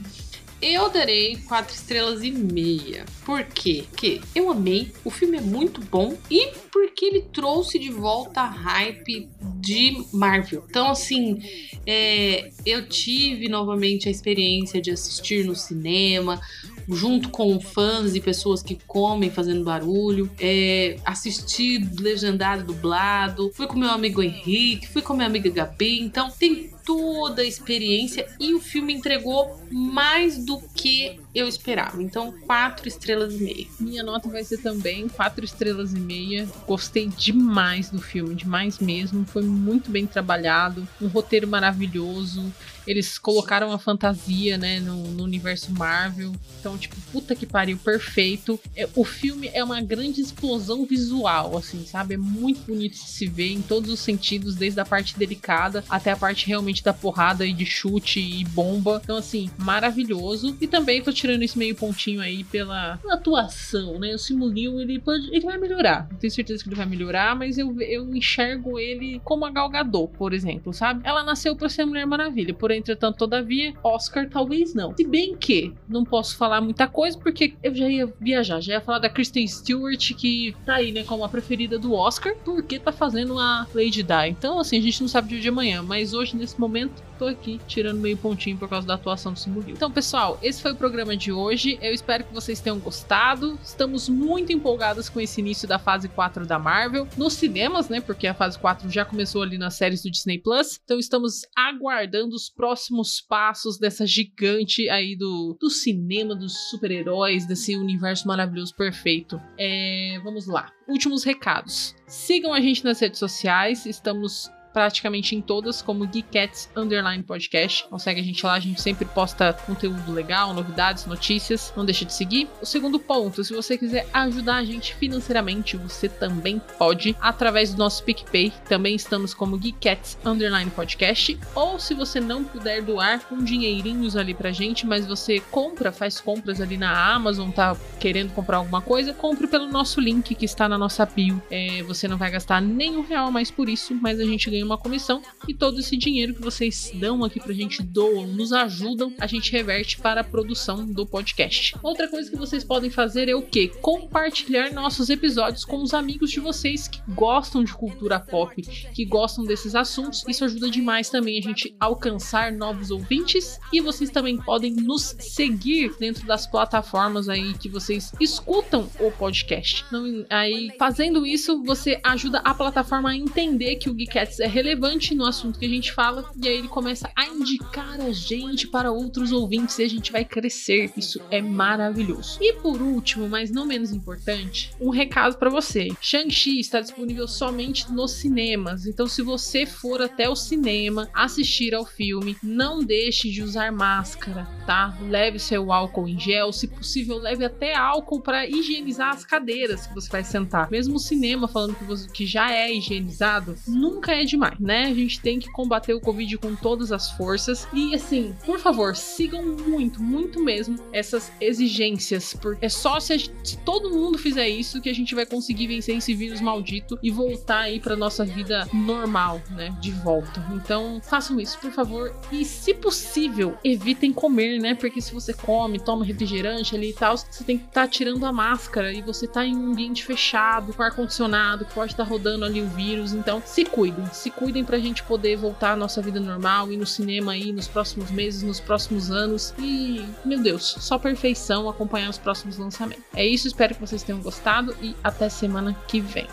eu 0.62 0.89
darei 0.89 1.38
quatro 1.47 1.74
estrelas 1.74 2.24
e 2.24 2.32
meia. 2.32 3.05
Por 3.26 3.43
quê? 3.43 3.86
Porque 3.89 4.22
eu 4.36 4.51
amei, 4.51 4.91
o 5.03 5.10
filme 5.10 5.38
é 5.38 5.41
muito 5.41 5.82
bom 5.82 6.18
e 6.30 6.51
porque 6.72 7.05
ele 7.05 7.22
trouxe 7.22 7.80
de 7.80 7.89
volta 7.89 8.41
a 8.41 8.49
hype 8.49 9.30
de 9.41 10.03
Marvel. 10.12 10.64
Então, 10.70 10.89
assim, 10.89 11.41
é, 11.86 12.49
eu 12.66 12.88
tive 12.88 13.47
novamente 13.47 14.07
a 14.07 14.12
experiência 14.12 14.82
de 14.82 14.91
assistir 14.91 15.45
no 15.45 15.55
cinema, 15.55 16.41
junto 16.89 17.30
com 17.30 17.60
fãs 17.60 18.16
e 18.16 18.20
pessoas 18.20 18.64
que 18.64 18.78
comem 18.88 19.30
fazendo 19.30 19.64
barulho, 19.64 20.30
é, 20.39 20.97
assistir 21.05 21.88
legendado, 21.99 22.64
dublado, 22.64 23.51
fui 23.53 23.68
com 23.68 23.78
meu 23.78 23.91
amigo 23.91 24.24
Henrique, 24.24 24.88
fui 24.88 25.01
com 25.01 25.14
minha 25.14 25.28
amiga 25.28 25.49
Gabi, 25.49 26.01
então 26.01 26.32
tem 26.32 26.72
toda 26.84 27.43
a 27.43 27.45
experiência 27.45 28.28
e 28.39 28.53
o 28.55 28.60
filme 28.60 28.93
entregou 28.93 29.59
mais 29.72 30.43
do 30.43 30.59
que 30.74 31.20
eu 31.34 31.47
esperava. 31.47 32.01
Então, 32.01 32.34
quatro 32.45 32.88
estrelas 32.88 33.36
e 33.36 33.43
meia. 33.43 33.67
Minha 33.80 34.03
nota 34.03 34.30
vai 34.30 34.43
ser 34.43 34.57
também 34.57 35.07
quatro 35.07 35.45
estrelas 35.45 35.93
e 35.93 35.99
meia. 35.99 36.47
Gostei 36.67 37.07
demais 37.07 37.89
do 37.89 38.01
filme, 38.01 38.36
demais 38.36 38.80
mesmo. 38.80 39.26
Foi 39.26 39.43
muito 39.43 39.89
bem 39.91 40.05
trabalhado, 40.05 40.88
um 41.01 41.07
roteiro 41.07 41.47
maravilhoso. 41.47 42.51
Eles 42.88 43.20
colocaram 43.20 43.72
a 43.72 43.78
fantasia, 43.78 44.57
né, 44.57 44.80
no, 44.80 45.11
no 45.11 45.24
universo 45.24 45.72
Marvel. 45.72 46.34
Então, 46.59 46.78
tipo, 46.78 46.95
puta 47.11 47.36
que 47.36 47.45
pariu, 47.45 47.78
perfeito. 47.78 48.59
É, 48.76 48.89
o 48.95 49.03
filme 49.03 49.49
é 49.53 49.63
uma 49.63 49.80
grande 49.82 50.22
explosão 50.22 50.86
visual, 50.86 51.57
assim, 51.57 51.86
sabe? 51.86 52.15
É 52.15 52.17
muito 52.17 52.61
bonito 52.65 52.93
de 52.93 53.09
se 53.09 53.28
ver 53.28 53.51
em 53.51 53.61
todos 53.61 53.91
os 53.91 53.99
sentidos, 53.99 54.55
desde 54.55 54.80
a 54.80 54.86
parte 54.86 55.17
delicada 55.17 55.84
até 55.88 56.11
a 56.11 56.17
parte 56.17 56.47
realmente 56.47 56.84
da 56.84 56.93
porrada 56.93 57.45
e 57.45 57.53
de 57.53 57.65
chute 57.65 58.20
e 58.20 58.43
bomba. 58.45 58.99
Então, 59.03 59.17
assim, 59.17 59.49
maravilhoso. 59.60 60.55
E 60.60 60.68
também 60.68 61.01
tô 61.01 61.12
tirando 61.12 61.43
esse 61.43 61.57
meio 61.57 61.76
pontinho 61.76 62.22
aí 62.22 62.43
pela 62.43 62.99
atuação, 63.10 63.99
né? 63.99 64.14
O 64.14 64.20
Simuliu, 64.20 64.80
ele 64.80 64.99
pode, 64.99 65.28
ele 65.28 65.45
vai 65.45 65.57
melhorar. 65.57 66.07
Não 66.12 66.18
tenho 66.18 66.32
certeza 66.32 66.64
que 66.64 66.70
ele 66.70 66.76
vai 66.76 66.86
melhorar, 66.86 67.36
mas 67.36 67.57
eu, 67.57 67.80
eu 67.82 68.16
enxergo 68.16 68.80
ele 68.80 69.22
como 69.24 69.45
a 69.45 69.49
Gal 69.49 69.70
Gadot, 69.70 70.12
por 70.18 70.34
exemplo, 70.34 70.74
sabe? 70.74 71.01
Ela 71.03 71.24
nasceu 71.24 71.55
pra 71.55 71.70
ser 71.70 71.86
Mulher 71.86 72.05
Maravilha, 72.05 72.53
porém, 72.53 72.80
entretanto, 72.80 73.18
todavia, 73.18 73.74
Oscar 73.84 74.30
talvez 74.30 74.74
não. 74.74 74.95
Se 74.95 75.05
bem 75.05 75.36
que 75.36 75.74
não 75.88 76.03
posso 76.03 76.38
falar 76.38 76.62
muita 76.62 76.88
coisa, 76.88 77.18
porque 77.18 77.53
eu 77.62 77.74
já 77.76 77.89
ia 77.89 78.12
viajar, 78.20 78.62
já 78.62 78.74
ia 78.74 78.82
falar 78.82 78.99
da 78.99 79.10
Kristen 79.10 79.47
Stewart, 79.47 80.14
que 80.14 80.55
tá 80.66 80.76
aí, 80.76 80.91
né, 80.91 81.03
como 81.03 81.24
a 81.24 81.30
preferida 81.30 81.78
do 81.78 81.93
Oscar, 81.93 82.34
porque 82.45 82.80
tá 82.80 82.91
fazendo 82.91 83.38
a 83.38 83.68
Lady 83.74 84.03
Di. 84.03 84.30
Então, 84.30 84.60
assim, 84.60 84.78
a 84.78 84.82
gente 84.82 85.01
não 85.01 85.07
sabe 85.07 85.28
o 85.28 85.30
dia 85.30 85.41
de 85.41 85.49
amanhã, 85.49 85.82
mas 85.82 86.14
hoje, 86.14 86.36
nesse 86.36 86.60
momento, 86.60 87.01
tô 87.18 87.26
aqui 87.26 87.60
tirando 87.68 87.99
meio 87.99 88.18
pontinho 88.18 88.57
por 88.57 88.70
causa 88.70 88.88
da 88.88 88.93
atuação 88.93 89.34
do 89.34 89.39
Então, 89.67 89.91
pessoal, 89.91 90.39
esse 90.41 90.61
foi 90.61 90.71
o 90.71 90.75
programa 90.75 91.15
de 91.15 91.31
hoje. 91.31 91.77
Eu 91.81 91.93
espero 91.93 92.23
que 92.23 92.33
vocês 92.33 92.59
tenham 92.59 92.79
gostado. 92.79 93.57
Estamos 93.63 94.07
muito 94.07 94.51
empolgados 94.53 95.09
com 95.09 95.19
esse 95.19 95.41
início 95.41 95.67
da 95.67 95.79
fase 95.79 96.07
4 96.09 96.45
da 96.45 96.59
Marvel 96.59 97.07
nos 97.17 97.33
cinemas, 97.33 97.89
né? 97.89 98.01
Porque 98.01 98.27
a 98.27 98.33
fase 98.33 98.57
4 98.59 98.89
já 98.89 99.03
começou 99.05 99.41
ali 99.41 99.57
nas 99.57 99.75
séries 99.75 100.03
do 100.03 100.11
Disney 100.11 100.37
Plus. 100.37 100.79
Então, 100.83 100.99
estamos 100.99 101.41
aguardando 101.55 102.35
os 102.35 102.49
próximos 102.49 103.21
passos 103.21 103.77
dessa 103.77 104.05
gigante 104.05 104.89
aí 104.89 105.15
do, 105.15 105.57
do 105.59 105.69
cinema, 105.69 106.35
dos 106.35 106.69
super-heróis, 106.69 107.45
desse 107.45 107.75
universo 107.75 108.27
maravilhoso 108.27 108.75
perfeito. 108.75 109.41
É, 109.57 110.19
vamos 110.23 110.47
lá. 110.47 110.71
Últimos 110.87 111.23
recados. 111.23 111.95
Sigam 112.07 112.53
a 112.53 112.59
gente 112.59 112.83
nas 112.83 112.99
redes 112.99 113.19
sociais. 113.19 113.85
Estamos 113.85 114.49
praticamente 114.74 115.36
em 115.36 115.41
todas, 115.41 115.82
como 115.82 116.07
Geekettes 116.11 116.70
Underline 116.76 117.24
Podcast. 117.24 117.84
Então 117.86 117.99
segue 117.99 118.22
a 118.22 118.24
gente 118.24 118.45
lá, 118.45 118.53
a 118.53 118.59
gente 118.59 118.82
sempre 118.82 119.05
posta 119.05 119.53
conteúdo 119.53 120.11
legal, 120.11 120.53
novidades, 120.53 121.05
notícias. 121.05 121.74
Não 121.76 121.86
deixa 121.86 122.05
de 122.05 122.13
seguir. 122.13 122.47
O 122.61 122.65
segundo 122.65 122.99
ponto, 122.99 123.43
se 123.43 123.53
você 123.53 123.78
quiser 123.78 124.07
ajudar 124.13 124.57
a 124.57 124.65
gente 124.65 124.95
financeiramente, 124.95 125.78
você 125.78 126.07
também 126.07 126.61
pode 126.78 127.15
através 127.20 127.74
do 127.74 127.78
nosso 127.78 128.03
PicPay. 128.03 128.53
Também 128.67 128.95
estamos 128.95 129.34
como 129.34 129.59
Geekettes 129.59 130.17
Underline 130.24 130.72
Podcast. 130.72 131.38
Ou 131.55 131.80
se 131.80 131.93
você 131.93 132.20
não 132.20 132.43
puder 132.43 132.82
doar 132.82 133.22
com 133.28 133.43
dinheirinhos 133.43 134.15
ali 134.15 134.34
pra 134.34 134.51
gente, 134.51 134.86
mas 134.86 135.05
você 135.05 135.39
compra, 135.39 135.91
faz 135.91 136.20
compras 136.20 136.61
ali 136.61 136.78
na 136.78 137.13
Amazon, 137.13 137.49
tá 137.49 137.76
querendo 137.99 138.34
comprar 138.34 138.57
alguma 138.57 138.82
coisa, 138.82 139.13
compre 139.13 139.47
pelo 139.47 139.67
nosso 139.67 139.99
link 139.99 140.36
que 140.36 140.45
está 140.45 140.70
na 140.70 140.78
nossa 140.78 141.05
bio. 141.05 141.41
É, 141.49 141.84
você 141.84 142.07
não 142.07 142.17
vai 142.17 142.32
gastar 142.32 142.61
nem 142.61 142.95
um 142.97 143.01
real 143.01 143.32
mais 143.32 143.49
por 143.51 143.70
isso, 143.70 143.95
mas 143.95 144.20
a 144.20 144.24
gente 144.24 144.49
ganha 144.49 144.59
uma 144.64 144.78
comissão 144.78 145.22
e 145.47 145.53
todo 145.53 145.80
esse 145.80 145.95
dinheiro 145.97 146.34
que 146.34 146.41
vocês 146.41 146.91
dão 146.95 147.24
aqui 147.24 147.39
pra 147.39 147.53
gente, 147.53 147.84
doam, 147.84 148.28
nos 148.28 148.53
ajudam, 148.53 149.14
a 149.20 149.28
gente 149.28 149.51
reverte 149.51 149.97
para 149.97 150.22
a 150.22 150.24
produção 150.24 150.86
do 150.86 151.05
podcast. 151.05 151.76
Outra 151.82 152.07
coisa 152.07 152.30
que 152.30 152.38
vocês 152.38 152.64
podem 152.64 152.89
fazer 152.89 153.30
é 153.30 153.36
o 153.36 153.41
que? 153.41 153.68
Compartilhar 153.68 154.72
nossos 154.72 155.10
episódios 155.10 155.66
com 155.66 155.82
os 155.82 155.93
amigos 155.93 156.32
de 156.32 156.39
vocês 156.39 156.88
que 156.88 156.99
gostam 157.10 157.64
de 157.64 157.74
cultura 157.74 158.20
pop, 158.20 158.62
que 158.62 159.05
gostam 159.05 159.45
desses 159.45 159.76
assuntos. 159.76 160.24
Isso 160.28 160.45
ajuda 160.45 160.70
demais 160.70 161.10
também 161.10 161.38
a 161.38 161.41
gente 161.41 161.76
alcançar 161.80 162.51
novos 162.51 162.91
ouvintes 162.91 163.60
e 163.72 163.82
vocês 163.82 164.10
também 164.10 164.38
podem 164.38 164.74
nos 164.74 165.16
seguir 165.20 165.95
dentro 165.99 166.26
das 166.26 166.45
plataformas 166.45 167.30
aí 167.30 167.53
que 167.53 167.70
vocês 167.70 168.12
escutam 168.20 168.89
o 168.99 169.12
podcast. 169.12 169.86
Não, 169.91 170.26
aí 170.30 170.72
fazendo 170.78 171.26
isso, 171.26 171.64
você 171.64 171.99
ajuda 172.03 172.39
a 172.39 172.53
plataforma 172.53 173.10
a 173.12 173.16
entender 173.16 173.76
que 173.76 173.89
o 173.89 173.97
Geekettes 173.97 174.39
é 174.39 174.47
relevante 174.49 175.15
no 175.15 175.25
assunto 175.25 175.59
que 175.59 175.65
a 175.65 175.69
gente 175.69 175.93
fala, 175.93 176.29
e 176.41 176.47
aí 176.47 176.57
ele 176.57 176.67
começa 176.67 177.09
a 177.15 177.25
indicar 177.27 177.99
a 178.01 178.11
gente 178.11 178.67
para 178.67 178.91
outros 178.91 179.31
ouvintes 179.31 179.79
e 179.79 179.83
a 179.83 179.89
gente 179.89 180.11
vai 180.11 180.25
crescer. 180.25 180.91
Isso 180.97 181.21
é 181.31 181.41
maravilhoso. 181.41 182.37
E 182.41 182.53
por 182.53 182.81
último, 182.81 183.29
mas 183.29 183.51
não 183.51 183.65
menos 183.65 183.91
importante, 183.91 184.71
um 184.79 184.89
recado 184.89 185.37
para 185.37 185.49
você. 185.49 185.89
Shang-Chi 186.01 186.59
está 186.59 186.81
disponível 186.81 187.27
somente 187.27 187.91
nos 187.91 188.11
cinemas, 188.11 188.85
então 188.85 189.07
se 189.07 189.21
você 189.21 189.65
for 189.65 190.01
até 190.01 190.29
o 190.29 190.35
cinema 190.35 191.09
assistir 191.13 191.73
ao 191.73 191.85
filme, 191.85 192.37
não 192.41 192.79
deixe 192.83 193.29
de 193.29 193.43
usar 193.43 193.71
máscara, 193.71 194.47
tá? 194.65 194.97
Leve 195.07 195.39
seu 195.39 195.71
álcool 195.71 196.07
em 196.07 196.19
gel, 196.19 196.51
se 196.51 196.67
possível, 196.67 197.17
leve 197.17 197.45
até 197.45 197.75
álcool 197.75 198.21
para 198.21 198.47
higienizar 198.47 199.13
as 199.13 199.25
cadeiras 199.25 199.87
que 199.87 199.93
você 199.93 200.09
vai 200.09 200.23
sentar. 200.23 200.69
Mesmo 200.71 200.95
o 200.95 200.99
cinema 200.99 201.47
falando 201.47 201.75
que, 201.75 201.83
você, 201.83 202.09
que 202.09 202.25
já 202.25 202.51
é 202.51 202.73
higienizado, 202.73 203.55
nunca 203.67 204.13
é 204.13 204.25
demais, 204.39 204.59
né? 204.59 204.85
A 204.85 204.93
gente 204.93 205.19
tem 205.19 205.37
que 205.37 205.51
combater 205.51 205.93
o 205.93 205.99
Covid 205.99 206.37
com 206.37 206.55
todas 206.55 206.91
as 206.91 207.11
forças. 207.11 207.67
E 207.73 207.93
assim, 207.93 208.33
por 208.45 208.57
favor, 208.59 208.95
sigam 208.95 209.43
muito, 209.43 210.01
muito 210.01 210.41
mesmo 210.41 210.77
essas 210.93 211.31
exigências. 211.41 212.33
Porque 212.33 212.65
é 212.65 212.69
só 212.69 212.99
se, 212.99 213.17
gente, 213.17 213.33
se 213.43 213.57
todo 213.57 213.89
mundo 213.89 214.17
fizer 214.17 214.47
isso 214.47 214.81
que 214.81 214.89
a 214.89 214.93
gente 214.93 215.13
vai 215.13 215.25
conseguir 215.25 215.67
vencer 215.67 215.97
esse 215.97 216.13
vírus 216.15 216.39
maldito 216.39 216.97
e 217.03 217.11
voltar 217.11 217.61
aí 217.61 217.79
para 217.79 217.95
nossa 217.95 218.23
vida 218.23 218.67
normal, 218.73 219.41
né? 219.51 219.75
De 219.81 219.91
volta. 219.91 220.43
Então, 220.53 221.01
façam 221.03 221.39
isso, 221.39 221.59
por 221.59 221.71
favor. 221.71 222.15
E 222.31 222.45
se 222.45 222.73
possível, 222.73 223.57
evitem 223.63 224.13
comer, 224.13 224.59
né? 224.59 224.73
Porque 224.73 225.01
se 225.01 225.13
você 225.13 225.33
come, 225.33 225.79
toma 225.79 226.05
refrigerante 226.05 226.75
ali 226.75 226.91
e 226.91 226.93
tal, 226.93 227.17
você 227.17 227.43
tem 227.43 227.57
que 227.57 227.65
estar 227.65 227.81
tá 227.81 227.87
tirando 227.87 228.25
a 228.25 228.31
máscara 228.31 228.93
e 228.93 229.01
você 229.01 229.27
tá 229.27 229.45
em 229.45 229.55
um 229.55 229.71
ambiente 229.71 230.05
fechado, 230.05 230.73
com 230.73 230.81
ar-condicionado, 230.81 231.65
pode 231.73 231.91
estar 231.91 232.05
tá 232.05 232.09
rodando 232.09 232.45
ali 232.45 232.61
o 232.61 232.67
vírus. 232.67 233.13
Então, 233.13 233.41
se 233.45 233.65
cuidem, 233.65 234.05
se 234.30 234.32
cuidem 234.32 234.63
pra 234.63 234.77
gente 234.77 235.01
poder 235.03 235.36
voltar 235.36 235.71
à 235.71 235.75
nossa 235.75 236.01
vida 236.01 236.19
normal, 236.19 236.71
ir 236.71 236.77
no 236.77 236.86
cinema 236.86 237.32
aí 237.32 237.51
nos 237.51 237.67
próximos 237.67 238.11
meses, 238.11 238.43
nos 238.43 238.59
próximos 238.59 239.09
anos. 239.09 239.53
E, 239.57 240.05
meu 240.23 240.39
Deus, 240.39 240.75
só 240.80 240.99
perfeição 240.99 241.67
acompanhar 241.67 242.09
os 242.09 242.17
próximos 242.17 242.57
lançamentos. 242.57 243.03
É 243.15 243.25
isso, 243.25 243.47
espero 243.47 243.73
que 243.73 243.82
vocês 243.82 244.03
tenham 244.03 244.21
gostado 244.21 244.75
e 244.82 244.95
até 245.03 245.27
semana 245.30 245.75
que 245.88 245.99
vem. 245.99 246.27